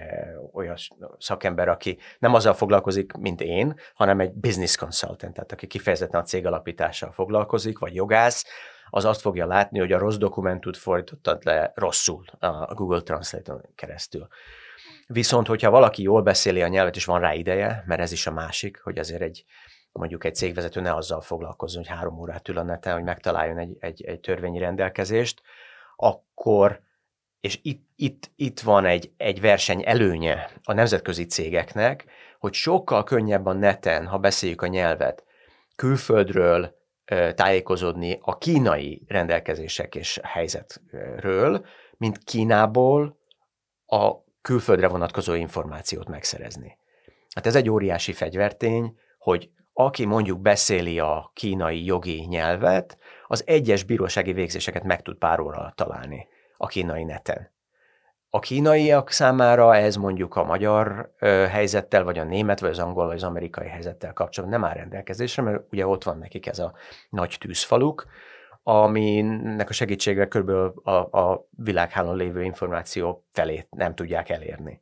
olyan 0.52 0.76
szakember, 1.18 1.68
aki 1.68 1.98
nem 2.18 2.34
azzal 2.34 2.54
foglalkozik, 2.54 3.12
mint 3.12 3.40
én, 3.40 3.74
hanem 3.94 4.20
egy 4.20 4.32
business 4.32 4.76
consultant, 4.76 5.34
tehát 5.34 5.52
aki 5.52 5.66
kifejezetten 5.66 6.20
a 6.20 6.24
cég 6.24 6.46
alapítással 6.46 7.12
foglalkozik, 7.12 7.78
vagy 7.78 7.94
jogász, 7.94 8.44
az 8.90 9.04
azt 9.04 9.20
fogja 9.20 9.46
látni, 9.46 9.78
hogy 9.78 9.92
a 9.92 9.98
rossz 9.98 10.16
dokumentumot 10.16 10.76
fordítottad 10.76 11.44
le 11.44 11.72
rosszul 11.74 12.24
a 12.38 12.74
Google 12.74 13.00
Translate-on 13.00 13.60
keresztül. 13.74 14.28
Viszont, 15.06 15.46
hogyha 15.46 15.70
valaki 15.70 16.02
jól 16.02 16.22
beszéli 16.22 16.62
a 16.62 16.68
nyelvet, 16.68 16.96
és 16.96 17.04
van 17.04 17.20
rá 17.20 17.34
ideje, 17.34 17.84
mert 17.86 18.00
ez 18.00 18.12
is 18.12 18.26
a 18.26 18.32
másik, 18.32 18.80
hogy 18.82 18.98
azért 18.98 19.22
egy, 19.22 19.44
mondjuk 19.92 20.24
egy 20.24 20.34
cégvezető 20.34 20.80
ne 20.80 20.94
azzal 20.94 21.20
foglalkozzon, 21.20 21.84
hogy 21.84 21.96
három 21.96 22.18
órát 22.18 22.48
ül 22.48 22.58
a 22.58 22.62
neten, 22.62 22.94
hogy 22.94 23.02
megtaláljon 23.02 23.58
egy, 23.58 23.76
egy, 23.80 24.04
egy 24.04 24.20
törvényi 24.20 24.58
rendelkezést, 24.58 25.42
akkor, 25.96 26.80
és 27.40 27.58
itt, 27.62 27.88
itt, 27.96 28.30
itt 28.36 28.60
van 28.60 28.84
egy, 28.84 29.12
egy 29.16 29.40
verseny 29.40 29.82
előnye 29.86 30.50
a 30.62 30.72
nemzetközi 30.72 31.26
cégeknek, 31.26 32.04
hogy 32.38 32.52
sokkal 32.52 33.04
könnyebb 33.04 33.46
a 33.46 33.52
neten, 33.52 34.06
ha 34.06 34.18
beszéljük 34.18 34.62
a 34.62 34.66
nyelvet, 34.66 35.24
külföldről 35.76 36.82
tájékozódni 37.34 38.18
a 38.20 38.38
kínai 38.38 39.02
rendelkezések 39.06 39.94
és 39.94 40.20
helyzetről, 40.22 41.66
mint 41.96 42.18
Kínából 42.18 43.18
a 43.86 44.12
külföldre 44.42 44.88
vonatkozó 44.88 45.34
információt 45.34 46.08
megszerezni. 46.08 46.78
Hát 47.34 47.46
ez 47.46 47.54
egy 47.54 47.70
óriási 47.70 48.12
fegyvertény, 48.12 48.98
hogy 49.18 49.50
aki 49.72 50.04
mondjuk 50.04 50.40
beszéli 50.40 50.98
a 50.98 51.30
kínai 51.34 51.84
jogi 51.84 52.26
nyelvet, 52.28 52.98
az 53.26 53.42
egyes 53.46 53.82
bírósági 53.82 54.32
végzéseket 54.32 54.82
meg 54.82 55.02
tud 55.02 55.16
pár 55.18 55.40
óra 55.40 55.72
találni 55.74 56.28
a 56.56 56.66
kínai 56.66 57.04
neten. 57.04 57.53
A 58.34 58.38
kínaiak 58.38 59.10
számára 59.10 59.76
ez 59.76 59.96
mondjuk 59.96 60.36
a 60.36 60.44
magyar 60.44 61.12
helyzettel, 61.50 62.04
vagy 62.04 62.18
a 62.18 62.24
német, 62.24 62.60
vagy 62.60 62.70
az 62.70 62.78
angol, 62.78 63.06
vagy 63.06 63.16
az 63.16 63.22
amerikai 63.22 63.68
helyzettel 63.68 64.12
kapcsolatban 64.12 64.60
nem 64.60 64.68
áll 64.68 64.76
rendelkezésre, 64.76 65.42
mert 65.42 65.62
ugye 65.72 65.86
ott 65.86 66.04
van 66.04 66.18
nekik 66.18 66.46
ez 66.46 66.58
a 66.58 66.72
nagy 67.10 67.36
tűzfaluk, 67.40 68.06
aminek 68.62 69.68
a 69.68 69.72
segítségével 69.72 70.28
körülbelül 70.28 70.74
a, 70.82 70.90
a 70.90 71.46
világhálón 71.50 72.16
lévő 72.16 72.42
információ 72.42 73.24
felét 73.32 73.66
nem 73.70 73.94
tudják 73.94 74.28
elérni. 74.28 74.80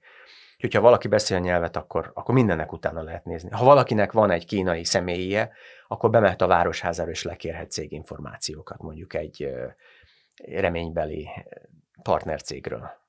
Úgyhogy 0.54 0.74
ha 0.74 0.80
valaki 0.80 1.08
beszél 1.08 1.36
a 1.36 1.40
nyelvet, 1.40 1.76
akkor, 1.76 2.10
akkor 2.14 2.34
mindennek 2.34 2.72
utána 2.72 3.02
lehet 3.02 3.24
nézni. 3.24 3.50
Ha 3.50 3.64
valakinek 3.64 4.12
van 4.12 4.30
egy 4.30 4.46
kínai 4.46 4.84
személyie, 4.84 5.50
akkor 5.88 6.10
bemehet 6.10 6.42
a 6.42 6.46
városházára 6.46 7.10
és 7.10 7.22
lekérhet 7.22 7.70
céginformációkat, 7.70 8.82
mondjuk 8.82 9.14
egy 9.14 9.48
reménybeli 10.44 11.28
partnercégről. 12.02 13.00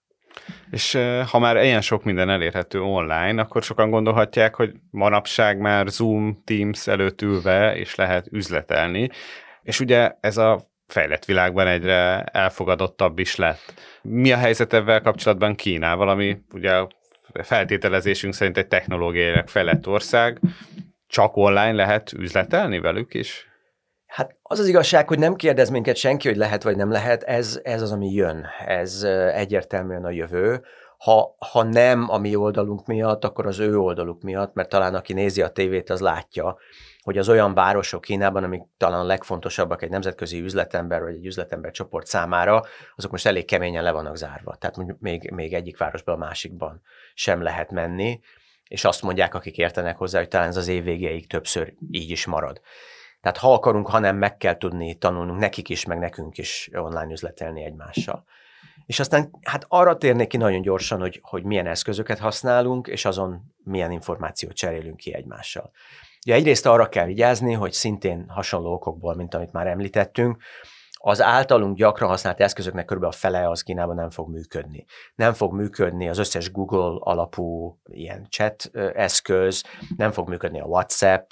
És 0.72 0.98
ha 1.28 1.40
már 1.40 1.64
ilyen 1.64 1.82
sok 1.82 2.04
minden 2.04 2.30
elérhető 2.30 2.82
online, 2.82 3.42
akkor 3.42 3.64
sokan 3.64 3.90
gondolhatják, 3.90 4.56
hogy 4.56 4.72
manapság 4.92 5.60
már 5.60 5.88
Zoom, 5.88 6.42
Teams 6.46 6.88
előtt 6.88 7.22
ülve 7.22 7.76
és 7.76 7.96
lehet 7.96 8.28
üzletelni, 8.32 9.10
és 9.62 9.80
ugye 9.80 10.12
ez 10.20 10.38
a 10.38 10.72
fejlett 10.88 11.26
világban 11.26 11.68
egyre 11.68 12.24
elfogadottabb 12.24 13.20
is 13.20 13.36
lett. 13.36 13.74
Mi 14.02 14.32
a 14.32 14.38
helyzet 14.38 14.74
ebben 14.74 15.04
kapcsolatban 15.04 15.56
Kínával, 15.56 16.10
ami 16.10 16.38
ugye 16.54 16.86
feltételezésünk 17.44 18.34
szerint 18.34 18.58
egy 18.58 18.68
technológiailag 18.68 19.48
fejlett 19.48 19.88
ország, 19.88 20.40
csak 21.08 21.38
online 21.38 21.72
lehet 21.72 22.14
üzletelni 22.14 22.80
velük 22.80 23.14
is? 23.14 23.53
Hát 24.14 24.36
az 24.42 24.60
az 24.60 24.68
igazság, 24.68 25.08
hogy 25.08 25.20
nem 25.20 25.36
kérdez 25.36 25.70
minket 25.70 25.96
senki, 25.96 26.28
hogy 26.28 26.38
lehet 26.38 26.64
vagy 26.64 26.76
nem 26.76 26.92
lehet, 26.92 27.24
ez, 27.24 27.60
ez 27.64 27.82
az, 27.82 27.92
ami 27.92 28.14
jön. 28.14 28.46
Ez 28.66 29.04
egyértelműen 29.34 30.06
a 30.06 30.10
jövő. 30.10 30.64
Ha, 30.98 31.36
ha 31.52 31.64
nem 31.64 32.10
a 32.10 32.18
mi 32.18 32.36
oldalunk 32.36 32.86
miatt, 32.86 33.24
akkor 33.24 33.46
az 33.46 33.60
ő 33.60 33.78
oldaluk 33.78 34.22
miatt, 34.22 34.54
mert 34.54 34.70
talán 34.70 34.96
aki 34.96 35.14
nézi 35.14 35.42
a 35.42 35.48
tévét, 35.48 35.90
az 35.90 36.00
látja, 36.00 36.58
hogy 37.02 37.18
az 37.18 37.30
olyan 37.30 37.54
városok 37.54 38.02
Kínában, 38.02 38.44
amik 38.44 38.62
talán 38.78 39.06
legfontosabbak 39.06 39.82
egy 39.82 39.90
nemzetközi 39.90 40.40
üzletember 40.40 41.02
vagy 41.02 41.16
egy 41.16 41.26
üzletember 41.26 41.72
csoport 41.72 42.06
számára, 42.06 42.64
azok 42.96 43.12
most 43.12 43.26
elég 43.26 43.46
keményen 43.46 43.84
le 43.84 43.92
vannak 43.92 44.18
zárva. 44.18 44.56
Tehát 44.56 45.00
még, 45.00 45.32
még 45.32 45.54
egyik 45.54 45.78
városban 45.78 46.16
a 46.16 46.26
másikban 46.26 46.82
sem 47.14 47.42
lehet 47.42 47.72
menni, 47.72 48.20
és 48.68 48.86
azt 48.86 49.02
mondják, 49.02 49.36
akik 49.36 49.58
értenek 49.58 49.98
hozzá, 49.98 50.20
hogy 50.20 50.28
talán 50.28 50.48
ez 50.48 50.58
az 50.58 50.68
év 50.68 50.84
végéig 50.84 51.28
többször 51.28 51.74
így 51.92 52.10
is 52.10 52.26
marad. 52.26 52.62
Tehát 53.24 53.38
ha 53.38 53.54
akarunk, 53.54 53.88
hanem 53.88 54.16
meg 54.16 54.38
kell 54.38 54.58
tudni 54.58 54.94
tanulnunk 54.94 55.40
nekik 55.40 55.70
is, 55.70 55.86
meg 55.86 56.00
nekünk 56.00 56.38
is 56.38 56.70
online 56.74 57.12
üzletelni 57.12 57.64
egymással. 57.64 58.24
És 58.86 59.00
aztán 59.00 59.32
hát 59.42 59.66
arra 59.68 59.98
térnék 59.98 60.28
ki 60.28 60.38
nagyon 60.38 60.62
gyorsan, 60.62 61.00
hogy, 61.00 61.20
hogy 61.24 61.44
milyen 61.44 61.68
eszközöket 61.68 62.20
használunk, 62.20 62.88
és 62.88 63.06
azon 63.06 63.42
milyen 63.64 63.92
információt 63.92 64.54
cserélünk 64.54 64.98
ki 64.98 65.14
egymással. 65.14 65.72
Ugye 66.26 66.36
egyrészt 66.36 66.66
arra 66.66 66.90
kell 66.90 67.06
vigyázni, 67.06 67.54
hogy 67.54 67.72
szintén 67.72 68.26
hasonló 68.28 68.74
okokból, 68.74 69.16
mint 69.16 69.34
amit 69.34 69.52
már 69.52 69.68
említettünk, 69.68 70.38
az 71.06 71.22
általunk 71.22 71.78
gyakran 71.78 72.10
használt 72.10 72.40
eszközöknek 72.40 72.86
kb. 72.86 73.04
a 73.04 73.12
fele 73.12 73.50
az 73.50 73.62
Kínában 73.62 73.96
nem 73.96 74.10
fog 74.10 74.30
működni. 74.30 74.86
Nem 75.16 75.34
fog 75.34 75.54
működni 75.54 76.10
az 76.10 76.18
összes 76.18 76.52
Google 76.52 76.98
alapú 77.00 77.78
ilyen 77.84 78.28
chat 78.30 78.70
eszköz, 78.94 79.64
nem 79.98 80.12
fog 80.12 80.30
működni 80.30 80.60
a 80.60 80.66
WhatsApp, 80.66 81.30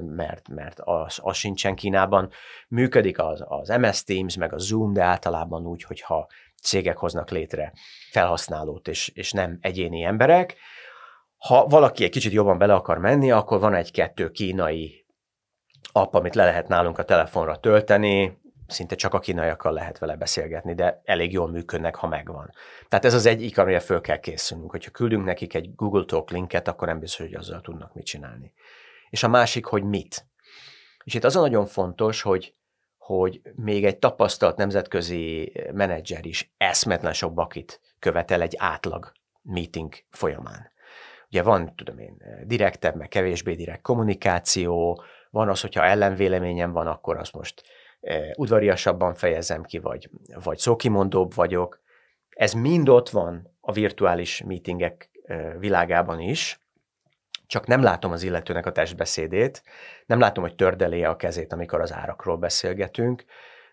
mert, 0.00 0.48
mert 0.48 0.80
az, 0.80 1.18
az 1.22 1.36
sincsen 1.36 1.74
Kínában. 1.74 2.30
Működik 2.68 3.18
az, 3.18 3.44
az 3.46 3.68
MS 3.68 4.04
Teams, 4.04 4.36
meg 4.36 4.52
a 4.52 4.58
Zoom, 4.58 4.92
de 4.92 5.02
általában 5.02 5.66
úgy, 5.66 5.82
hogyha 5.82 6.26
cégek 6.62 6.96
hoznak 6.96 7.30
létre 7.30 7.72
felhasználót, 8.10 8.88
és, 8.88 9.08
és 9.08 9.32
nem 9.32 9.58
egyéni 9.60 10.02
emberek. 10.02 10.56
Ha 11.36 11.66
valaki 11.66 12.04
egy 12.04 12.10
kicsit 12.10 12.32
jobban 12.32 12.58
bele 12.58 12.74
akar 12.74 12.98
menni, 12.98 13.30
akkor 13.30 13.60
van 13.60 13.74
egy-kettő 13.74 14.30
kínai 14.30 15.06
app, 15.92 16.14
amit 16.14 16.34
le 16.34 16.44
lehet 16.44 16.68
nálunk 16.68 16.98
a 16.98 17.04
telefonra 17.04 17.56
tölteni, 17.56 18.42
szinte 18.66 18.94
csak 18.94 19.14
a 19.14 19.18
kínaiakkal 19.18 19.72
lehet 19.72 19.98
vele 19.98 20.16
beszélgetni, 20.16 20.74
de 20.74 21.00
elég 21.04 21.32
jól 21.32 21.48
működnek, 21.48 21.94
ha 21.94 22.06
megvan. 22.06 22.52
Tehát 22.88 23.04
ez 23.04 23.14
az 23.14 23.26
egyik, 23.26 23.58
amire 23.58 23.80
föl 23.80 24.00
kell 24.00 24.18
készülnünk. 24.18 24.70
Hogyha 24.70 24.90
küldünk 24.90 25.24
nekik 25.24 25.54
egy 25.54 25.74
Google 25.74 26.04
Talk 26.04 26.30
linket, 26.30 26.68
akkor 26.68 26.88
nem 26.88 26.98
biztos, 26.98 27.26
hogy 27.26 27.34
azzal 27.34 27.60
tudnak 27.60 27.94
mit 27.94 28.04
csinálni. 28.04 28.52
És 29.10 29.22
a 29.22 29.28
másik, 29.28 29.64
hogy 29.64 29.82
mit. 29.82 30.26
És 31.04 31.14
itt 31.14 31.24
az 31.24 31.36
a 31.36 31.40
nagyon 31.40 31.66
fontos, 31.66 32.22
hogy, 32.22 32.54
hogy 32.98 33.40
még 33.54 33.84
egy 33.84 33.98
tapasztalt 33.98 34.56
nemzetközi 34.56 35.52
menedzser 35.72 36.26
is 36.26 36.52
eszmetlen 36.56 37.12
sok 37.12 37.34
bakit 37.34 37.80
követel 37.98 38.42
egy 38.42 38.54
átlag 38.58 39.12
meeting 39.42 39.94
folyamán. 40.10 40.72
Ugye 41.28 41.42
van, 41.42 41.76
tudom 41.76 41.98
én, 41.98 42.16
direktebb, 42.44 42.96
meg 42.96 43.08
kevésbé 43.08 43.54
direkt 43.54 43.82
kommunikáció, 43.82 45.02
van 45.30 45.48
az, 45.48 45.60
hogyha 45.60 45.84
ellenvéleményem 45.84 46.72
van, 46.72 46.86
akkor 46.86 47.16
azt 47.16 47.32
most 47.32 47.62
udvariasabban 48.36 49.14
fejezem 49.14 49.62
ki, 49.62 49.78
vagy, 49.78 50.10
vagy 50.42 50.58
szókimondóbb 50.58 51.34
vagyok. 51.34 51.82
Ez 52.28 52.52
mind 52.52 52.88
ott 52.88 53.08
van 53.08 53.56
a 53.60 53.72
virtuális 53.72 54.42
meetingek 54.42 55.10
eh, 55.24 55.54
világában 55.58 56.20
is, 56.20 56.58
csak 57.46 57.66
nem 57.66 57.82
látom 57.82 58.12
az 58.12 58.22
illetőnek 58.22 58.66
a 58.66 58.72
testbeszédét, 58.72 59.62
nem 60.06 60.18
látom, 60.18 60.44
hogy 60.44 60.54
tördelé 60.54 61.02
a 61.02 61.16
kezét, 61.16 61.52
amikor 61.52 61.80
az 61.80 61.92
árakról 61.92 62.36
beszélgetünk, 62.36 63.24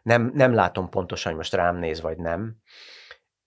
nem, 0.04 0.32
nem 0.34 0.54
látom 0.54 0.90
pontosan, 0.90 1.32
hogy 1.32 1.42
most 1.42 1.54
rám 1.54 1.76
néz, 1.76 2.02
vagy 2.02 2.18
nem, 2.18 2.56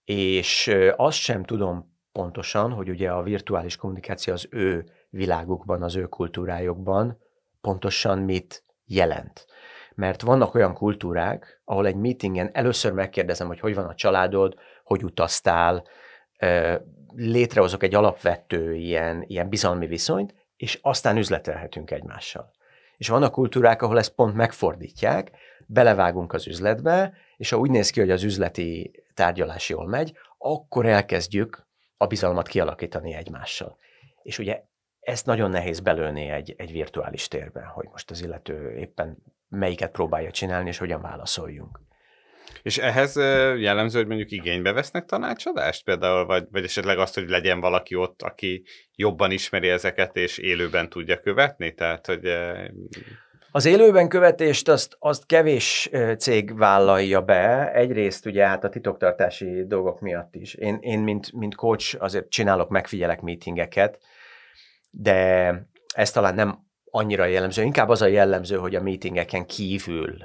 és 0.05 0.67
eh, 0.67 0.93
azt 0.97 1.19
sem 1.19 1.45
tudom 1.45 1.93
pontosan, 2.13 2.73
hogy 2.73 2.89
ugye 2.89 3.11
a 3.11 3.23
virtuális 3.23 3.77
kommunikáció 3.77 4.33
az 4.33 4.47
ő 4.51 4.85
világukban, 5.11 5.83
az 5.83 5.97
ő 5.97 6.07
kultúrájukban 6.07 7.19
pontosan 7.61 8.19
mit 8.19 8.65
jelent 8.85 9.47
mert 9.95 10.23
vannak 10.23 10.55
olyan 10.55 10.75
kultúrák, 10.75 11.61
ahol 11.65 11.87
egy 11.87 11.97
meetingen 11.97 12.51
először 12.53 12.93
megkérdezem, 12.93 13.47
hogy 13.47 13.61
hogy 13.61 13.75
van 13.75 13.85
a 13.85 13.95
családod, 13.95 14.55
hogy 14.85 15.05
utaztál, 15.05 15.85
létrehozok 17.15 17.83
egy 17.83 17.95
alapvető 17.95 18.75
ilyen, 18.75 19.25
ilyen 19.27 19.49
bizalmi 19.49 19.87
viszonyt, 19.87 20.35
és 20.57 20.79
aztán 20.83 21.17
üzletelhetünk 21.17 21.91
egymással. 21.91 22.53
És 22.97 23.09
vannak 23.09 23.33
kultúrák, 23.33 23.83
ahol 23.83 23.99
ezt 23.99 24.15
pont 24.15 24.35
megfordítják, 24.35 25.31
belevágunk 25.67 26.33
az 26.33 26.47
üzletbe, 26.47 27.15
és 27.37 27.51
ha 27.51 27.57
úgy 27.57 27.71
néz 27.71 27.91
ki, 27.91 28.01
hogy 28.01 28.11
az 28.11 28.23
üzleti 28.23 29.05
tárgyalás 29.15 29.69
jól 29.69 29.87
megy, 29.87 30.19
akkor 30.39 30.87
elkezdjük 30.87 31.67
a 31.97 32.07
bizalmat 32.07 32.49
kialakítani 32.49 33.15
egymással. 33.15 33.79
És 34.23 34.39
ugye 34.39 34.63
ezt 35.01 35.27
nagyon 35.27 35.51
nehéz 35.51 35.81
belőni 35.81 36.29
egy, 36.29 36.55
egy 36.59 36.73
virtuális 36.73 37.29
térben, 37.29 37.65
hogy 37.65 37.89
most 37.91 38.11
az 38.11 38.23
illető 38.23 38.77
éppen 38.77 39.17
melyiket 39.49 39.91
próbálja 39.91 40.31
csinálni, 40.31 40.69
és 40.69 40.79
hogyan 40.79 41.01
válaszoljunk. 41.01 41.81
És 42.63 42.79
ehhez 42.79 43.17
jellemző, 43.61 43.99
hogy 43.99 44.07
mondjuk 44.07 44.31
igénybe 44.31 44.73
vesznek 44.73 45.05
tanácsadást 45.05 45.85
például, 45.85 46.27
vagy, 46.27 46.47
vagy 46.51 46.65
esetleg 46.65 46.99
azt, 46.99 47.15
hogy 47.15 47.29
legyen 47.29 47.61
valaki 47.61 47.95
ott, 47.95 48.23
aki 48.23 48.65
jobban 48.95 49.31
ismeri 49.31 49.69
ezeket, 49.69 50.17
és 50.17 50.39
élőben 50.39 50.89
tudja 50.89 51.21
követni? 51.21 51.75
Tehát, 51.75 52.07
hogy... 52.07 52.29
Az 53.51 53.65
élőben 53.65 54.09
követést 54.09 54.69
azt, 54.69 54.97
azt 54.99 55.27
kevés 55.27 55.91
cég 56.19 56.57
vállalja 56.57 57.23
be, 57.23 57.73
egyrészt 57.73 58.27
ugye 58.27 58.47
hát 58.47 58.65
a 58.65 58.69
titoktartási 58.69 59.67
dolgok 59.67 60.01
miatt 60.01 60.35
is. 60.35 60.55
Én, 60.55 60.79
én 60.81 60.99
mint, 60.99 61.33
mint 61.33 61.55
coach 61.55 61.97
azért 61.99 62.29
csinálok, 62.31 62.69
megfigyelek 62.69 63.21
meetingeket, 63.21 63.99
de 64.91 65.53
ez 65.95 66.11
talán 66.11 66.35
nem 66.35 66.64
annyira 66.95 67.25
jellemző. 67.25 67.63
Inkább 67.63 67.89
az 67.89 68.03
a 68.03 68.07
jellemző, 68.07 68.57
hogy 68.57 68.75
a 68.75 68.83
meetingeken 68.83 69.47
kívül 69.47 70.17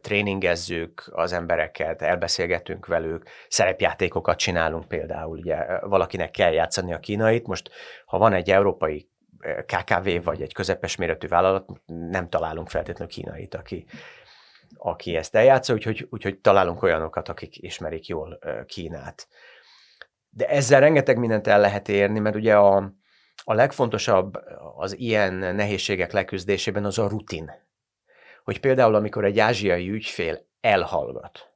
tréningezzük 0.00 1.10
az 1.12 1.32
embereket, 1.32 2.02
elbeszélgetünk 2.02 2.86
velük, 2.86 3.28
szerepjátékokat 3.48 4.38
csinálunk 4.38 4.88
például, 4.88 5.38
ugye 5.38 5.80
valakinek 5.80 6.30
kell 6.30 6.52
játszani 6.52 6.92
a 6.92 6.98
kínait. 6.98 7.46
Most, 7.46 7.70
ha 8.04 8.18
van 8.18 8.32
egy 8.32 8.50
európai 8.50 9.08
KKV 9.66 10.24
vagy 10.24 10.42
egy 10.42 10.52
közepes 10.52 10.96
méretű 10.96 11.28
vállalat, 11.28 11.66
nem 11.86 12.28
találunk 12.28 12.68
feltétlenül 12.68 13.14
kínait, 13.14 13.54
aki, 13.54 13.84
aki 14.76 15.16
ezt 15.16 15.34
eljátsza, 15.34 15.72
úgyhogy, 15.72 16.06
úgyhogy 16.10 16.38
találunk 16.38 16.82
olyanokat, 16.82 17.28
akik 17.28 17.62
ismerik 17.62 18.06
jól 18.06 18.38
Kínát. 18.66 19.28
De 20.30 20.48
ezzel 20.48 20.80
rengeteg 20.80 21.18
mindent 21.18 21.46
el 21.46 21.60
lehet 21.60 21.88
érni, 21.88 22.18
mert 22.18 22.36
ugye 22.36 22.56
a, 22.56 22.92
a 23.44 23.54
legfontosabb 23.54 24.34
az 24.76 24.98
ilyen 24.98 25.34
nehézségek 25.34 26.12
leküzdésében 26.12 26.84
az 26.84 26.98
a 26.98 27.08
rutin. 27.08 27.52
Hogy 28.44 28.60
például, 28.60 28.94
amikor 28.94 29.24
egy 29.24 29.38
ázsiai 29.38 29.90
ügyfél 29.90 30.46
elhallgat, 30.60 31.52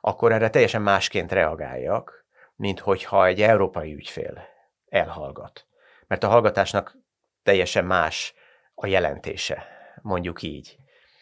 akkor 0.00 0.32
erre 0.32 0.50
teljesen 0.50 0.82
másként 0.82 1.32
reagáljak, 1.32 2.26
mint 2.56 2.80
hogyha 2.80 3.26
egy 3.26 3.42
európai 3.42 3.94
ügyfél 3.94 4.42
elhallgat. 4.88 5.66
Mert 6.06 6.24
a 6.24 6.28
hallgatásnak 6.28 6.96
teljesen 7.42 7.84
más 7.84 8.34
a 8.74 8.86
jelentése, 8.86 9.66
mondjuk 10.02 10.42
így. 10.42 10.76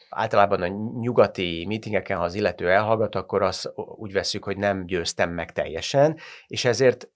Általában 0.09 0.63
a 0.63 0.67
nyugati 1.01 1.65
meetingeken, 1.69 2.19
ha 2.19 2.25
az 2.25 2.35
illető 2.35 2.71
elhallgat, 2.71 3.15
akkor 3.15 3.43
azt 3.43 3.73
úgy 3.75 4.13
veszük, 4.13 4.45
hogy 4.45 4.57
nem 4.57 4.87
győztem 4.87 5.31
meg 5.31 5.53
teljesen, 5.53 6.19
és 6.47 6.65
ezért 6.65 7.09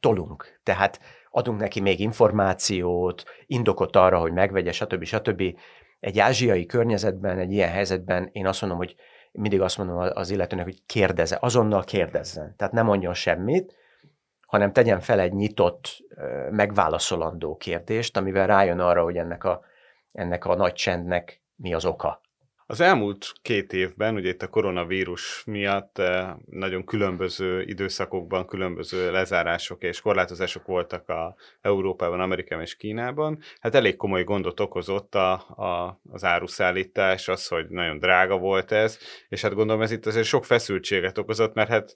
tolunk. 0.00 0.60
Tehát 0.62 1.00
adunk 1.30 1.60
neki 1.60 1.80
még 1.80 2.00
információt, 2.00 3.24
indokot 3.46 3.96
arra, 3.96 4.18
hogy 4.18 4.32
megvegye, 4.32 4.72
stb. 4.72 5.04
stb. 5.04 5.42
Egy 6.00 6.18
ázsiai 6.18 6.66
környezetben, 6.66 7.38
egy 7.38 7.52
ilyen 7.52 7.70
helyzetben 7.70 8.28
én 8.32 8.46
azt 8.46 8.60
mondom, 8.60 8.78
hogy 8.78 8.94
mindig 9.32 9.60
azt 9.60 9.78
mondom 9.78 9.96
az 9.96 10.30
illetőnek, 10.30 10.64
hogy 10.64 10.82
kérdezze, 10.86 11.38
azonnal 11.40 11.84
kérdezzen. 11.84 12.54
Tehát 12.56 12.72
nem 12.72 12.86
mondjon 12.86 13.14
semmit, 13.14 13.74
hanem 14.46 14.72
tegyen 14.72 15.00
fel 15.00 15.20
egy 15.20 15.32
nyitott, 15.32 15.98
megválaszolandó 16.50 17.56
kérdést, 17.56 18.16
amivel 18.16 18.46
rájön 18.46 18.80
arra, 18.80 19.02
hogy 19.02 19.16
ennek 19.16 19.44
a, 19.44 19.60
ennek 20.12 20.44
a 20.44 20.54
nagy 20.54 20.72
csendnek 20.72 21.42
mi 21.54 21.74
az 21.74 21.84
oka. 21.84 22.20
Az 22.70 22.80
elmúlt 22.80 23.32
két 23.42 23.72
évben, 23.72 24.14
ugye 24.14 24.28
itt 24.28 24.42
a 24.42 24.48
koronavírus 24.48 25.42
miatt 25.46 25.98
eh, 25.98 26.30
nagyon 26.50 26.84
különböző 26.84 27.62
időszakokban 27.62 28.46
különböző 28.46 29.10
lezárások 29.10 29.82
és 29.82 30.00
korlátozások 30.00 30.66
voltak 30.66 31.08
a 31.08 31.34
Európában, 31.60 32.20
Amerikában 32.20 32.64
és 32.64 32.76
Kínában. 32.76 33.38
Hát 33.60 33.74
elég 33.74 33.96
komoly 33.96 34.24
gondot 34.24 34.60
okozott 34.60 35.14
a, 35.14 35.32
a, 35.32 36.00
az 36.10 36.24
áruszállítás, 36.24 37.28
az, 37.28 37.46
hogy 37.46 37.66
nagyon 37.68 37.98
drága 37.98 38.38
volt 38.38 38.72
ez, 38.72 38.98
és 39.28 39.42
hát 39.42 39.54
gondolom 39.54 39.82
ez 39.82 39.90
itt 39.90 40.06
azért 40.06 40.26
sok 40.26 40.44
feszültséget 40.44 41.18
okozott, 41.18 41.54
mert 41.54 41.68
hát 41.68 41.94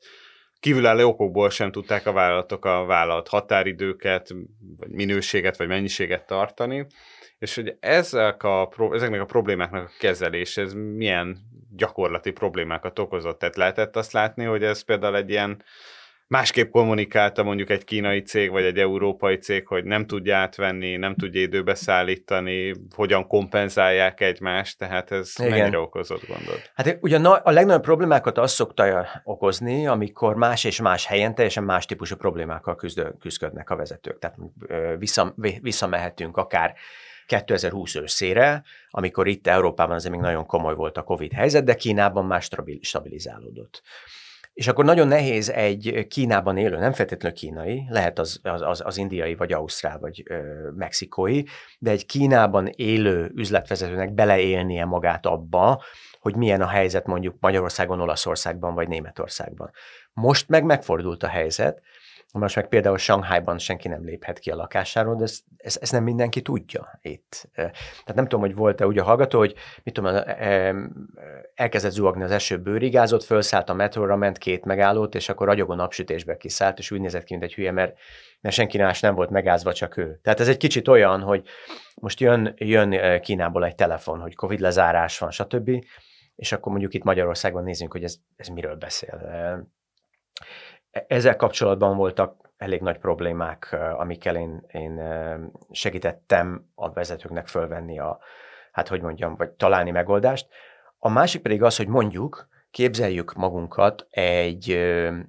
kívülálló 0.60 1.08
okokból 1.08 1.50
sem 1.50 1.72
tudták 1.72 2.06
a 2.06 2.12
vállalatok 2.12 2.64
a 2.64 2.84
vállalat 2.84 3.28
határidőket, 3.28 4.34
vagy 4.78 4.90
minőséget, 4.90 5.56
vagy 5.56 5.68
mennyiséget 5.68 6.26
tartani 6.26 6.86
és 7.44 7.54
hogy 7.54 7.76
ezek 7.80 8.42
a, 8.42 8.70
ezeknek 8.92 9.20
a 9.20 9.24
problémáknak 9.24 9.86
a 9.86 9.92
kezelés, 9.98 10.56
ez 10.56 10.72
milyen 10.72 11.38
gyakorlati 11.76 12.30
problémákat 12.30 12.98
okozott? 12.98 13.38
Tehát 13.38 13.56
lehetett 13.56 13.96
azt 13.96 14.12
látni, 14.12 14.44
hogy 14.44 14.62
ez 14.62 14.84
például 14.84 15.16
egy 15.16 15.30
ilyen 15.30 15.62
másképp 16.26 16.70
kommunikálta 16.70 17.42
mondjuk 17.42 17.70
egy 17.70 17.84
kínai 17.84 18.22
cég, 18.22 18.50
vagy 18.50 18.64
egy 18.64 18.78
európai 18.78 19.36
cég, 19.36 19.66
hogy 19.66 19.84
nem 19.84 20.06
tudja 20.06 20.36
átvenni, 20.36 20.96
nem 20.96 21.14
tudja 21.14 21.40
időbe 21.40 21.74
szállítani, 21.74 22.74
hogyan 22.94 23.26
kompenzálják 23.26 24.20
egymást, 24.20 24.78
tehát 24.78 25.10
ez 25.10 25.32
Igen. 25.38 25.50
mennyire 25.50 25.78
okozott 25.78 26.26
gondot? 26.26 26.72
Hát 26.74 26.98
ugye 27.00 27.18
a 27.28 27.50
legnagyobb 27.50 27.82
problémákat 27.82 28.38
azt 28.38 28.54
szokta 28.54 29.06
okozni, 29.24 29.86
amikor 29.86 30.36
más 30.36 30.64
és 30.64 30.80
más 30.80 31.06
helyen 31.06 31.34
teljesen 31.34 31.64
más 31.64 31.86
típusú 31.86 32.16
problémákkal 32.16 32.76
küzdködnek 33.20 33.70
a 33.70 33.76
vezetők. 33.76 34.18
Tehát 34.18 34.36
vissza, 34.98 35.34
visszamehetünk 35.60 36.36
akár 36.36 36.74
2020 37.26 37.94
őszére, 37.94 38.62
amikor 38.90 39.26
itt 39.26 39.46
Európában 39.46 39.94
azért 39.94 40.12
még 40.12 40.22
nagyon 40.22 40.46
komoly 40.46 40.74
volt 40.74 40.96
a 40.96 41.02
Covid 41.02 41.32
helyzet, 41.32 41.64
de 41.64 41.74
Kínában 41.74 42.24
már 42.24 42.42
stabilizálódott. 42.80 43.82
És 44.54 44.68
akkor 44.68 44.84
nagyon 44.84 45.08
nehéz 45.08 45.50
egy 45.50 46.06
Kínában 46.08 46.56
élő, 46.56 46.78
nem 46.78 46.92
feltétlenül 46.92 47.36
kínai, 47.36 47.86
lehet 47.88 48.18
az, 48.18 48.40
az, 48.42 48.80
az 48.84 48.96
indiai, 48.96 49.34
vagy 49.34 49.52
ausztrál, 49.52 49.98
vagy 49.98 50.22
ö, 50.26 50.38
mexikói, 50.76 51.42
de 51.78 51.90
egy 51.90 52.06
Kínában 52.06 52.66
élő 52.66 53.30
üzletvezetőnek 53.34 54.12
beleélnie 54.12 54.84
magát 54.84 55.26
abba, 55.26 55.82
hogy 56.20 56.36
milyen 56.36 56.60
a 56.60 56.66
helyzet 56.66 57.06
mondjuk 57.06 57.36
Magyarországon, 57.40 58.00
Olaszországban, 58.00 58.74
vagy 58.74 58.88
Németországban. 58.88 59.70
Most 60.12 60.48
meg 60.48 60.64
megfordult 60.64 61.22
a 61.22 61.28
helyzet, 61.28 61.82
most 62.40 62.56
meg 62.56 62.68
például 62.68 62.98
Shanghaiban 62.98 63.58
senki 63.58 63.88
nem 63.88 64.04
léphet 64.04 64.38
ki 64.38 64.50
a 64.50 64.56
lakásáról, 64.56 65.16
de 65.16 65.22
ezt, 65.22 65.44
ezt, 65.56 65.82
ezt 65.82 65.92
nem 65.92 66.02
mindenki 66.02 66.42
tudja 66.42 66.98
itt. 67.02 67.48
Tehát 67.54 68.14
nem 68.14 68.24
tudom, 68.24 68.40
hogy 68.40 68.54
volt-e 68.54 68.86
úgy 68.86 68.98
a 68.98 69.04
hallgató, 69.04 69.38
hogy 69.38 69.54
mit 69.82 69.94
tudom, 69.94 70.16
elkezdett 71.54 71.92
zuhagni 71.92 72.22
az 72.22 72.30
eső 72.30 72.58
bőrigázott, 72.58 73.22
felszállt 73.22 73.70
a 73.70 73.74
metróra, 73.74 74.16
ment 74.16 74.38
két 74.38 74.64
megállót, 74.64 75.14
és 75.14 75.28
akkor 75.28 75.46
ragyogó 75.46 75.74
napsütésbe 75.74 76.36
kiszállt, 76.36 76.78
és 76.78 76.90
úgy 76.90 77.00
nézett 77.00 77.24
ki, 77.24 77.32
mint 77.32 77.44
egy 77.44 77.54
hülye, 77.54 77.70
mert, 77.70 77.98
mert 78.40 78.54
senki 78.54 78.78
más 78.78 79.00
nem 79.00 79.14
volt 79.14 79.30
megázva, 79.30 79.72
csak 79.72 79.96
ő. 79.96 80.18
Tehát 80.22 80.40
ez 80.40 80.48
egy 80.48 80.56
kicsit 80.56 80.88
olyan, 80.88 81.20
hogy 81.20 81.46
most 81.94 82.20
jön, 82.20 82.54
jön 82.56 83.20
Kínából 83.20 83.64
egy 83.64 83.74
telefon, 83.74 84.20
hogy 84.20 84.34
Covid 84.34 84.60
lezárás 84.60 85.18
van, 85.18 85.30
stb., 85.30 85.70
és 86.36 86.52
akkor 86.52 86.72
mondjuk 86.72 86.94
itt 86.94 87.02
Magyarországon 87.02 87.62
nézzünk, 87.62 87.92
hogy 87.92 88.04
ez, 88.04 88.16
ez 88.36 88.48
miről 88.48 88.76
beszél 88.76 89.22
ezzel 91.06 91.36
kapcsolatban 91.36 91.96
voltak 91.96 92.50
elég 92.56 92.80
nagy 92.80 92.98
problémák, 92.98 93.76
amikkel 93.96 94.36
én, 94.36 94.64
én 94.72 95.00
segítettem 95.70 96.70
a 96.74 96.92
vezetőknek 96.92 97.46
fölvenni 97.46 97.98
a, 97.98 98.18
hát 98.72 98.88
hogy 98.88 99.00
mondjam, 99.00 99.36
vagy 99.36 99.50
találni 99.50 99.90
megoldást. 99.90 100.48
A 100.98 101.08
másik 101.08 101.42
pedig 101.42 101.62
az, 101.62 101.76
hogy 101.76 101.88
mondjuk, 101.88 102.48
képzeljük 102.70 103.32
magunkat 103.34 104.06
egy, 104.10 104.70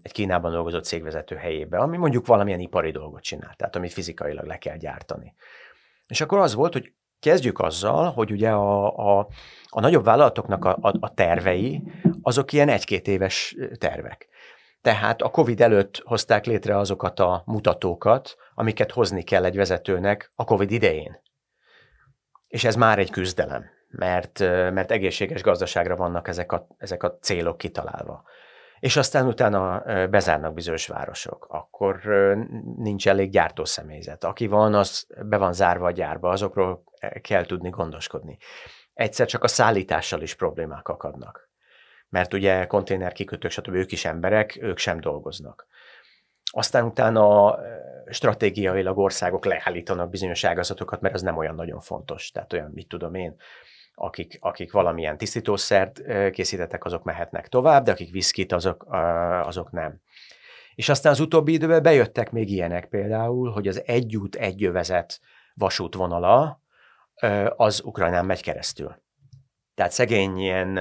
egy 0.02 0.12
Kínában 0.12 0.52
dolgozó 0.52 0.80
cégvezető 0.80 1.36
helyébe, 1.36 1.78
ami 1.78 1.98
mondjuk 1.98 2.26
valamilyen 2.28 2.60
ipari 2.60 2.92
dolgot 2.92 3.22
csinál, 3.22 3.54
tehát 3.56 3.76
amit 3.76 3.94
fizikailag 3.94 4.46
le 4.46 4.58
kell 4.58 4.78
gyártani. 4.78 5.34
És 6.08 6.22
akkor 6.22 6.38
az 6.38 6.54
volt, 6.54 6.74
hogy 6.74 6.94
kezdjük 7.20 7.60
azzal, 7.60 8.12
hogy 8.12 8.32
ugye 8.32 8.50
a, 8.50 8.98
a, 8.98 9.28
a 9.70 9.80
nagyobb 9.80 10.04
vállalatoknak 10.04 10.66
a, 10.66 10.78
a, 10.82 10.94
a 11.00 11.14
tervei, 11.14 11.82
azok 12.22 12.52
ilyen 12.52 12.70
egy-két 12.70 13.08
éves 13.08 13.56
tervek. 13.78 14.28
Tehát 14.86 15.22
a 15.22 15.30
COVID 15.30 15.62
előtt 15.62 16.02
hozták 16.04 16.46
létre 16.46 16.78
azokat 16.78 17.20
a 17.20 17.44
mutatókat, 17.46 18.36
amiket 18.56 18.92
hozni 18.92 19.24
kell 19.24 19.46
egy 19.46 19.56
vezetőnek 19.56 20.32
a 20.36 20.44
COVID 20.44 20.72
idején. 20.72 21.22
És 22.48 22.64
ez 22.64 22.76
már 22.76 23.00
egy 23.00 23.12
küzdelem, 23.12 23.66
mert, 23.90 24.40
mert 24.74 24.92
egészséges 24.92 25.42
gazdaságra 25.42 25.96
vannak 25.96 26.28
ezek 26.28 26.52
a, 26.52 26.68
ezek 26.78 27.04
a 27.04 27.18
célok 27.22 27.58
kitalálva. 27.58 28.24
És 28.80 28.98
aztán 28.98 29.28
utána 29.28 29.84
bezárnak 30.08 30.54
bizonyos 30.54 30.88
városok, 30.88 31.48
akkor 31.50 32.00
nincs 32.78 33.08
elég 33.08 33.30
gyártószemélyzet. 33.30 34.24
Aki 34.24 34.48
van, 34.48 34.74
az 34.74 35.08
be 35.26 35.38
van 35.38 35.54
zárva 35.54 35.86
a 35.86 35.92
gyárba, 35.92 36.30
azokról 36.30 36.84
kell 37.22 37.46
tudni 37.46 37.70
gondoskodni. 37.70 38.38
Egyszer 38.94 39.28
csak 39.28 39.44
a 39.44 39.48
szállítással 39.48 40.22
is 40.22 40.36
problémák 40.36 40.88
akadnak 40.88 41.54
mert 42.16 42.34
ugye 42.34 42.66
konténer 42.66 43.12
kikötők, 43.12 43.52
stb. 43.52 43.74
ők 43.74 43.92
is 43.92 44.06
emberek, 44.06 44.58
ők 44.62 44.78
sem 44.78 45.00
dolgoznak. 45.00 45.68
Aztán 46.52 46.86
utána 46.86 47.58
stratégiailag 48.10 48.98
országok 48.98 49.46
leállítanak 49.46 50.10
bizonyos 50.10 50.44
ágazatokat, 50.44 51.02
mert 51.02 51.14
az 51.14 51.22
nem 51.22 51.38
olyan 51.38 51.56
nagyon 51.56 51.80
fontos. 51.80 52.32
Tehát 52.32 52.54
olyan, 52.54 52.72
mit 52.74 52.88
tudom 52.88 53.14
én, 53.14 53.36
akik, 53.96 54.38
akik 54.42 54.72
valamilyen 54.72 55.18
tisztítószert 55.18 56.02
készítettek, 56.32 56.86
azok 56.86 57.04
mehetnek 57.04 57.48
tovább, 57.48 57.84
de 57.84 57.92
akik 57.92 58.12
viszkit, 58.12 58.52
azok, 58.52 58.86
azok 59.44 59.72
nem. 59.72 60.02
És 60.76 60.90
aztán 60.90 61.12
az 61.12 61.20
utóbbi 61.20 61.54
időben 61.54 61.84
bejöttek 61.84 62.32
még 62.32 62.50
ilyenek 62.52 62.86
például, 62.86 63.52
hogy 63.52 63.68
az 63.68 63.84
egy 63.86 64.16
út, 64.16 64.36
egy 64.36 64.62
jövezet 64.62 65.20
vasútvonala 65.54 66.62
az 67.56 67.82
Ukrajnán 67.84 68.26
megy 68.26 68.42
keresztül. 68.42 69.04
Tehát 69.76 69.92
szegény 69.92 70.38
ilyen 70.38 70.80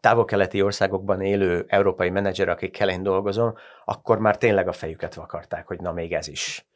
távol-keleti 0.00 0.62
országokban 0.62 1.20
élő 1.20 1.64
európai 1.68 2.10
menedzser, 2.10 2.48
akikkel 2.48 2.90
én 2.90 3.02
dolgozom, 3.02 3.54
akkor 3.84 4.18
már 4.18 4.36
tényleg 4.36 4.68
a 4.68 4.72
fejüket 4.72 5.14
vakarták, 5.14 5.66
hogy 5.66 5.80
na 5.80 5.92
még 5.92 6.12
ez 6.12 6.28
is. 6.28 6.66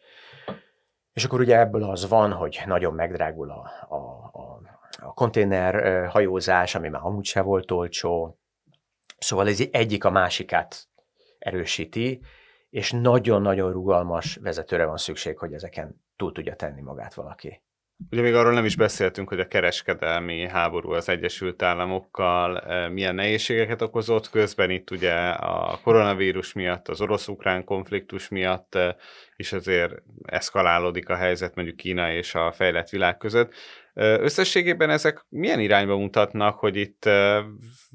És 1.12 1.25
akkor 1.25 1.41
ugye 1.41 1.59
ebből 1.59 1.83
az 1.83 2.09
van, 2.09 2.33
hogy 2.33 2.62
nagyon 2.66 2.95
megdrágul 2.95 3.51
a, 3.51 3.70
a, 3.89 3.97
a, 4.33 4.61
a 5.03 5.14
konténer 5.14 6.07
hajózás, 6.09 6.75
ami 6.75 6.89
már 6.89 7.01
amúgy 7.05 7.25
se 7.25 7.41
volt 7.41 7.70
olcsó. 7.70 8.39
Szóval 9.18 9.49
ez 9.49 9.62
egyik 9.70 10.05
a 10.05 10.11
másikát 10.11 10.89
erősíti, 11.39 12.20
és 12.70 12.93
nagyon-nagyon 12.93 13.72
rugalmas 13.72 14.37
vezetőre 14.37 14.85
van 14.85 14.97
szükség, 14.97 15.39
hogy 15.39 15.53
ezeken 15.53 16.05
túl 16.16 16.33
tudja 16.33 16.57
tenni 16.57 16.81
magát 16.81 17.14
valaki. 17.14 17.62
Ugye 18.11 18.22
még 18.22 18.34
arról 18.34 18.53
nem 18.53 18.64
is 18.64 18.76
beszéltünk, 18.76 19.28
hogy 19.28 19.40
a 19.40 19.49
kereskedelmi 19.49 20.49
háború 20.49 20.90
az 20.90 21.09
Egyesült 21.09 21.62
Államokkal 21.62 22.62
milyen 22.88 23.14
nehézségeket 23.14 23.82
okozott, 23.82 24.30
közben 24.30 24.70
itt 24.70 24.90
ugye 24.90 25.14
a 25.28 25.78
koronavírus 25.82 26.53
miatt, 26.53 26.88
az 26.88 27.01
orosz-ukrán 27.01 27.64
konfliktus 27.64 28.28
miatt 28.28 28.78
is 29.36 29.53
azért 29.53 30.03
eszkalálódik 30.22 31.09
a 31.09 31.16
helyzet 31.16 31.55
mondjuk 31.55 31.76
Kína 31.76 32.12
és 32.12 32.34
a 32.34 32.53
fejlett 32.53 32.88
világ 32.88 33.16
között. 33.16 33.55
Összességében 33.97 34.90
ezek 34.90 35.24
milyen 35.28 35.61
irányba 35.61 35.97
mutatnak, 35.97 36.59
hogy 36.59 36.76
itt 36.76 37.09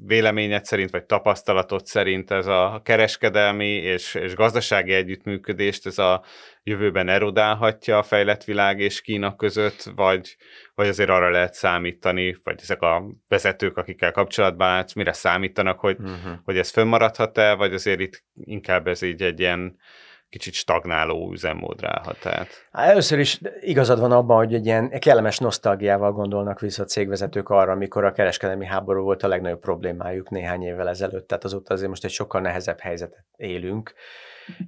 véleményed 0.06 0.64
szerint, 0.64 0.90
vagy 0.90 1.04
tapasztalatod 1.04 1.86
szerint 1.86 2.30
ez 2.30 2.46
a 2.46 2.80
kereskedelmi 2.84 3.66
és, 3.66 4.14
és 4.14 4.34
gazdasági 4.34 4.92
együttműködést 4.92 5.86
ez 5.86 5.98
a 5.98 6.24
jövőben 6.62 7.08
erodálhatja 7.08 7.98
a 7.98 8.02
fejlett 8.02 8.44
világ 8.44 8.78
és 8.78 9.00
Kína 9.00 9.36
között, 9.36 9.82
vagy, 9.94 10.36
vagy 10.74 10.88
azért 10.88 11.10
arra 11.10 11.30
lehet 11.30 11.54
számítani, 11.54 12.36
vagy 12.42 12.58
ezek 12.62 12.82
a 12.82 13.04
vezetők, 13.28 13.76
akikkel 13.76 14.12
kapcsolatban 14.12 14.68
látsz, 14.68 14.92
mire 14.92 15.12
számítanak, 15.12 15.78
hogy, 15.78 15.96
uh-huh. 15.98 16.32
hogy 16.44 16.58
ez 16.58 16.70
fönnmaradhat-e, 16.70 17.54
vagy 17.54 17.74
azért 17.74 18.00
itt 18.00 18.24
inkább 18.44 18.86
ez 18.86 19.02
így 19.02 19.22
egy 19.22 19.40
ilyen 19.40 19.78
kicsit 20.30 20.54
stagnáló 20.54 21.32
üzemmód 21.32 21.80
ráhat 21.80 22.26
át. 22.26 22.48
Először 22.72 23.18
is 23.18 23.40
igazad 23.60 24.00
van 24.00 24.12
abban, 24.12 24.36
hogy 24.36 24.54
egy 24.54 24.66
ilyen 24.66 24.90
kellemes 24.98 25.38
nosztalgiával 25.38 26.12
gondolnak 26.12 26.60
vissza 26.60 26.82
a 26.82 26.86
cégvezetők 26.86 27.48
arra, 27.48 27.72
amikor 27.72 28.04
a 28.04 28.12
kereskedelmi 28.12 28.66
háború 28.66 29.02
volt 29.02 29.22
a 29.22 29.28
legnagyobb 29.28 29.60
problémájuk 29.60 30.30
néhány 30.30 30.62
évvel 30.62 30.88
ezelőtt, 30.88 31.28
tehát 31.28 31.44
azóta 31.44 31.74
azért 31.74 31.88
most 31.88 32.04
egy 32.04 32.10
sokkal 32.10 32.40
nehezebb 32.40 32.80
helyzetet 32.80 33.24
élünk. 33.36 33.94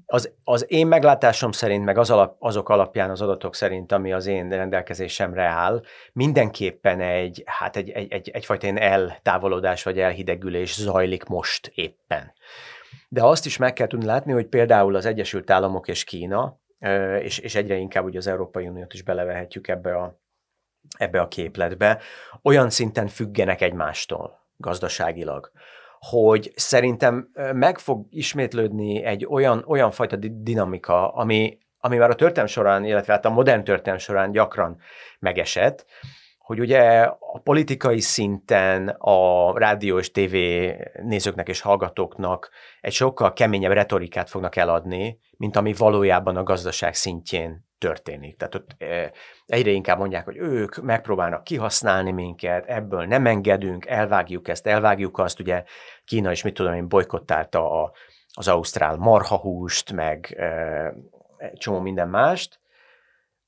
Az, 0.06 0.32
az 0.44 0.64
én 0.68 0.86
meglátásom 0.86 1.52
szerint, 1.52 1.84
meg 1.84 1.98
az 1.98 2.10
alap, 2.10 2.36
azok 2.38 2.68
alapján, 2.68 3.10
az 3.10 3.20
adatok 3.20 3.54
szerint, 3.54 3.92
ami 3.92 4.12
az 4.12 4.26
én 4.26 4.48
rendelkezésemre 4.48 5.44
áll, 5.44 5.82
mindenképpen 6.12 7.00
egy, 7.00 7.42
hát 7.46 7.76
egy, 7.76 7.90
egy, 7.90 8.12
egy, 8.12 8.30
egyfajta 8.32 8.66
ilyen 8.66 8.78
eltávolodás 8.78 9.82
vagy 9.82 9.98
elhidegülés 9.98 10.74
zajlik 10.74 11.24
most 11.24 11.72
éppen. 11.74 12.32
De 13.08 13.22
azt 13.22 13.46
is 13.46 13.56
meg 13.56 13.72
kell 13.72 13.86
tudni 13.86 14.06
látni, 14.06 14.32
hogy 14.32 14.46
például 14.46 14.94
az 14.94 15.06
Egyesült 15.06 15.50
Államok 15.50 15.88
és 15.88 16.04
Kína, 16.04 16.60
és, 17.20 17.38
és 17.38 17.54
egyre 17.54 17.76
inkább 17.76 18.04
ugye 18.04 18.18
az 18.18 18.26
Európai 18.26 18.68
Uniót 18.68 18.92
is 18.92 19.02
belevehetjük 19.02 19.68
ebbe 19.68 19.96
a, 19.96 20.20
ebbe 20.98 21.20
a 21.20 21.28
képletbe, 21.28 22.00
olyan 22.42 22.70
szinten 22.70 23.06
függenek 23.08 23.60
egymástól 23.60 24.40
gazdaságilag, 24.56 25.52
hogy 25.98 26.52
szerintem 26.54 27.30
meg 27.52 27.78
fog 27.78 28.06
ismétlődni 28.10 29.04
egy 29.04 29.26
olyan, 29.26 29.64
olyan 29.66 29.90
fajta 29.90 30.16
dinamika, 30.16 31.12
ami, 31.12 31.58
ami 31.78 31.96
már 31.96 32.10
a 32.10 32.14
történelm 32.14 32.46
során, 32.46 32.84
illetve 32.84 33.12
hát 33.12 33.24
a 33.24 33.30
modern 33.30 33.64
történelm 33.64 33.98
során 33.98 34.32
gyakran 34.32 34.80
megesett, 35.18 35.86
hogy 36.52 36.60
ugye 36.60 37.00
a 37.18 37.38
politikai 37.42 38.00
szinten 38.00 38.88
a 38.88 39.58
rádió 39.58 39.98
és 39.98 40.10
tévé 40.10 40.76
nézőknek 41.02 41.48
és 41.48 41.60
hallgatóknak 41.60 42.50
egy 42.80 42.92
sokkal 42.92 43.32
keményebb 43.32 43.72
retorikát 43.72 44.28
fognak 44.28 44.56
eladni, 44.56 45.18
mint 45.36 45.56
ami 45.56 45.72
valójában 45.72 46.36
a 46.36 46.42
gazdaság 46.42 46.94
szintjén 46.94 47.66
történik. 47.78 48.36
Tehát 48.36 48.54
ott 48.54 48.76
egyre 49.46 49.70
inkább 49.70 49.98
mondják, 49.98 50.24
hogy 50.24 50.36
ők 50.36 50.82
megpróbálnak 50.82 51.44
kihasználni 51.44 52.12
minket, 52.12 52.66
ebből 52.66 53.04
nem 53.04 53.26
engedünk, 53.26 53.86
elvágjuk 53.86 54.48
ezt, 54.48 54.66
elvágjuk 54.66 55.18
azt. 55.18 55.40
Ugye 55.40 55.64
Kína 56.04 56.30
is, 56.30 56.42
mit 56.42 56.54
tudom 56.54 56.74
én, 56.74 56.88
bolykottálta 56.88 57.82
a, 57.82 57.92
az 58.32 58.48
ausztrál 58.48 58.96
marhahúst, 58.96 59.92
meg 59.92 60.42
egy 61.38 61.58
csomó 61.58 61.80
minden 61.80 62.08
mást, 62.08 62.60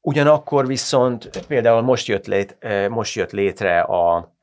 Ugyanakkor 0.07 0.67
viszont 0.67 1.47
például 1.47 1.83
most 1.83 2.07
jött, 2.07 2.27
lét, 2.27 2.59
most 2.89 3.15
jött 3.15 3.31
létre 3.31 3.81
a, 3.81 4.35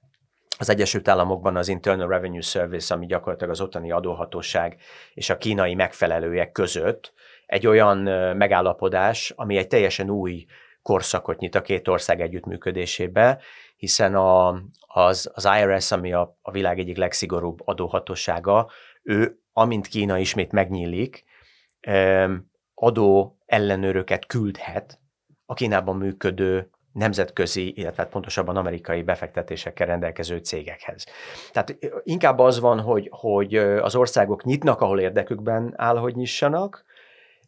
az 0.57 0.69
Egyesült 0.69 1.07
Államokban 1.07 1.55
az 1.55 1.67
Internal 1.67 2.07
Revenue 2.07 2.41
Service, 2.41 2.93
ami 2.93 3.05
gyakorlatilag 3.05 3.51
az 3.51 3.61
ottani 3.61 3.91
adóhatóság 3.91 4.77
és 5.13 5.29
a 5.29 5.37
kínai 5.37 5.73
megfelelőek 5.73 6.51
között 6.51 7.13
egy 7.45 7.67
olyan 7.67 7.97
megállapodás, 8.37 9.33
ami 9.35 9.57
egy 9.57 9.67
teljesen 9.67 10.09
új 10.09 10.45
korszakot 10.81 11.39
nyit 11.39 11.55
a 11.55 11.61
két 11.61 11.87
ország 11.87 12.21
együttműködésébe, 12.21 13.41
hiszen 13.75 14.15
a, 14.15 14.61
az, 14.87 15.31
az 15.33 15.49
IRS, 15.59 15.91
ami 15.91 16.13
a, 16.13 16.37
a 16.41 16.51
világ 16.51 16.79
egyik 16.79 16.97
legszigorúbb 16.97 17.59
adóhatósága, 17.65 18.69
ő, 19.03 19.39
amint 19.53 19.87
Kína 19.87 20.17
ismét 20.17 20.51
megnyílik, 20.51 21.23
adó 22.73 23.37
ellenőröket 23.45 24.25
küldhet 24.25 25.01
a 25.51 25.53
Kínában 25.53 25.95
működő 25.95 26.69
nemzetközi, 26.93 27.73
illetve 27.75 28.03
hát 28.03 28.11
pontosabban 28.11 28.55
amerikai 28.55 29.03
befektetésekkel 29.03 29.87
rendelkező 29.87 30.37
cégekhez. 30.37 31.05
Tehát 31.51 31.77
inkább 32.03 32.39
az 32.39 32.59
van, 32.59 32.79
hogy, 32.79 33.07
hogy 33.11 33.55
az 33.55 33.95
országok 33.95 34.43
nyitnak, 34.43 34.81
ahol 34.81 34.99
érdekükben 34.99 35.73
áll, 35.75 35.97
hogy 35.97 36.15
nyissanak, 36.15 36.85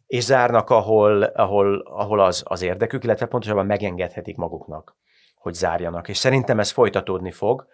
és 0.06 0.24
zárnak, 0.24 0.70
ahol, 0.70 1.22
ahol, 1.22 1.80
ahol 1.80 2.20
az, 2.20 2.42
az 2.46 2.62
érdekük, 2.62 3.04
illetve 3.04 3.26
pontosabban 3.26 3.66
megengedhetik 3.66 4.36
maguknak, 4.36 4.96
hogy 5.36 5.54
zárjanak. 5.54 6.08
És 6.08 6.16
szerintem 6.16 6.58
ez 6.58 6.70
folytatódni 6.70 7.30
fog, 7.30 7.66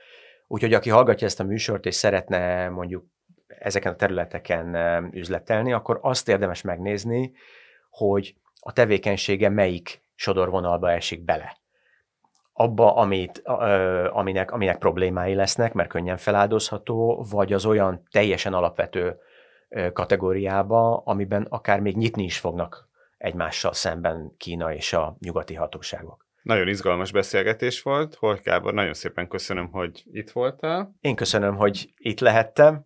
úgyhogy 0.47 0.74
aki 0.74 0.91
hallgatja 0.91 1.26
ezt 1.26 1.41
a 1.41 1.45
műsort, 1.45 1.87
és 1.87 1.95
szeretne 1.95 2.68
mondjuk 2.68 3.05
ezeken 3.47 3.93
a 3.93 3.97
területeken 3.97 4.76
üzletelni, 5.12 5.72
akkor 5.72 5.99
azt 6.03 6.28
érdemes 6.28 6.62
megnézni, 6.62 7.33
hogy 7.91 8.35
a 8.61 8.72
tevékenysége 8.72 9.49
melyik 9.49 10.03
sodorvonalba 10.20 10.90
esik 10.90 11.24
bele. 11.24 11.56
Abba, 12.52 12.94
amit, 12.94 13.42
aminek, 14.10 14.50
aminek 14.50 14.78
problémái 14.78 15.34
lesznek, 15.34 15.72
mert 15.72 15.88
könnyen 15.88 16.16
feláldozható, 16.16 17.26
vagy 17.30 17.52
az 17.52 17.64
olyan 17.64 18.02
teljesen 18.10 18.54
alapvető 18.54 19.18
kategóriába, 19.92 20.96
amiben 20.96 21.46
akár 21.48 21.80
még 21.80 21.96
nyitni 21.96 22.24
is 22.24 22.38
fognak 22.38 22.88
egymással 23.18 23.72
szemben 23.72 24.34
Kína 24.36 24.74
és 24.74 24.92
a 24.92 25.16
nyugati 25.20 25.54
hatóságok. 25.54 26.26
Nagyon 26.42 26.68
izgalmas 26.68 27.12
beszélgetés 27.12 27.82
volt, 27.82 28.14
Horkábor, 28.14 28.74
nagyon 28.74 28.94
szépen 28.94 29.28
köszönöm, 29.28 29.70
hogy 29.70 30.02
itt 30.12 30.30
voltál. 30.30 30.94
Én 31.00 31.14
köszönöm, 31.14 31.56
hogy 31.56 31.92
itt 31.96 32.20
lehettem, 32.20 32.84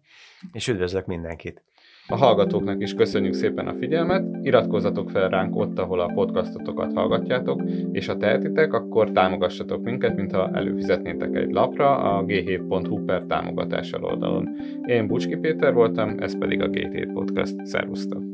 és 0.53 0.69
üdvözlök 0.69 1.07
mindenkit. 1.07 1.65
A 2.09 2.17
hallgatóknak 2.17 2.83
is 2.83 2.95
köszönjük 2.95 3.35
szépen 3.35 3.67
a 3.67 3.75
figyelmet, 3.75 4.25
iratkozzatok 4.43 5.11
fel 5.11 5.29
ránk 5.29 5.57
ott, 5.57 5.79
ahol 5.79 6.01
a 6.01 6.13
podcastotokat 6.15 6.93
hallgatjátok, 6.93 7.63
és 7.93 8.07
ha 8.07 8.17
tehetitek, 8.17 8.73
akkor 8.73 9.11
támogassatok 9.11 9.83
minket, 9.83 10.17
mintha 10.17 10.51
előfizetnétek 10.53 11.37
egy 11.37 11.53
lapra 11.53 11.97
a 11.97 12.25
g7.hu 12.25 13.05
per 13.05 13.23
támogatással 13.23 14.05
oldalon. 14.05 14.49
Én 14.87 15.07
Bucski 15.07 15.37
Péter 15.37 15.75
voltam, 15.75 16.15
ez 16.19 16.39
pedig 16.39 16.61
a 16.61 16.69
G7 16.69 17.11
Podcast. 17.15 17.67
Szervusztok! 17.67 18.34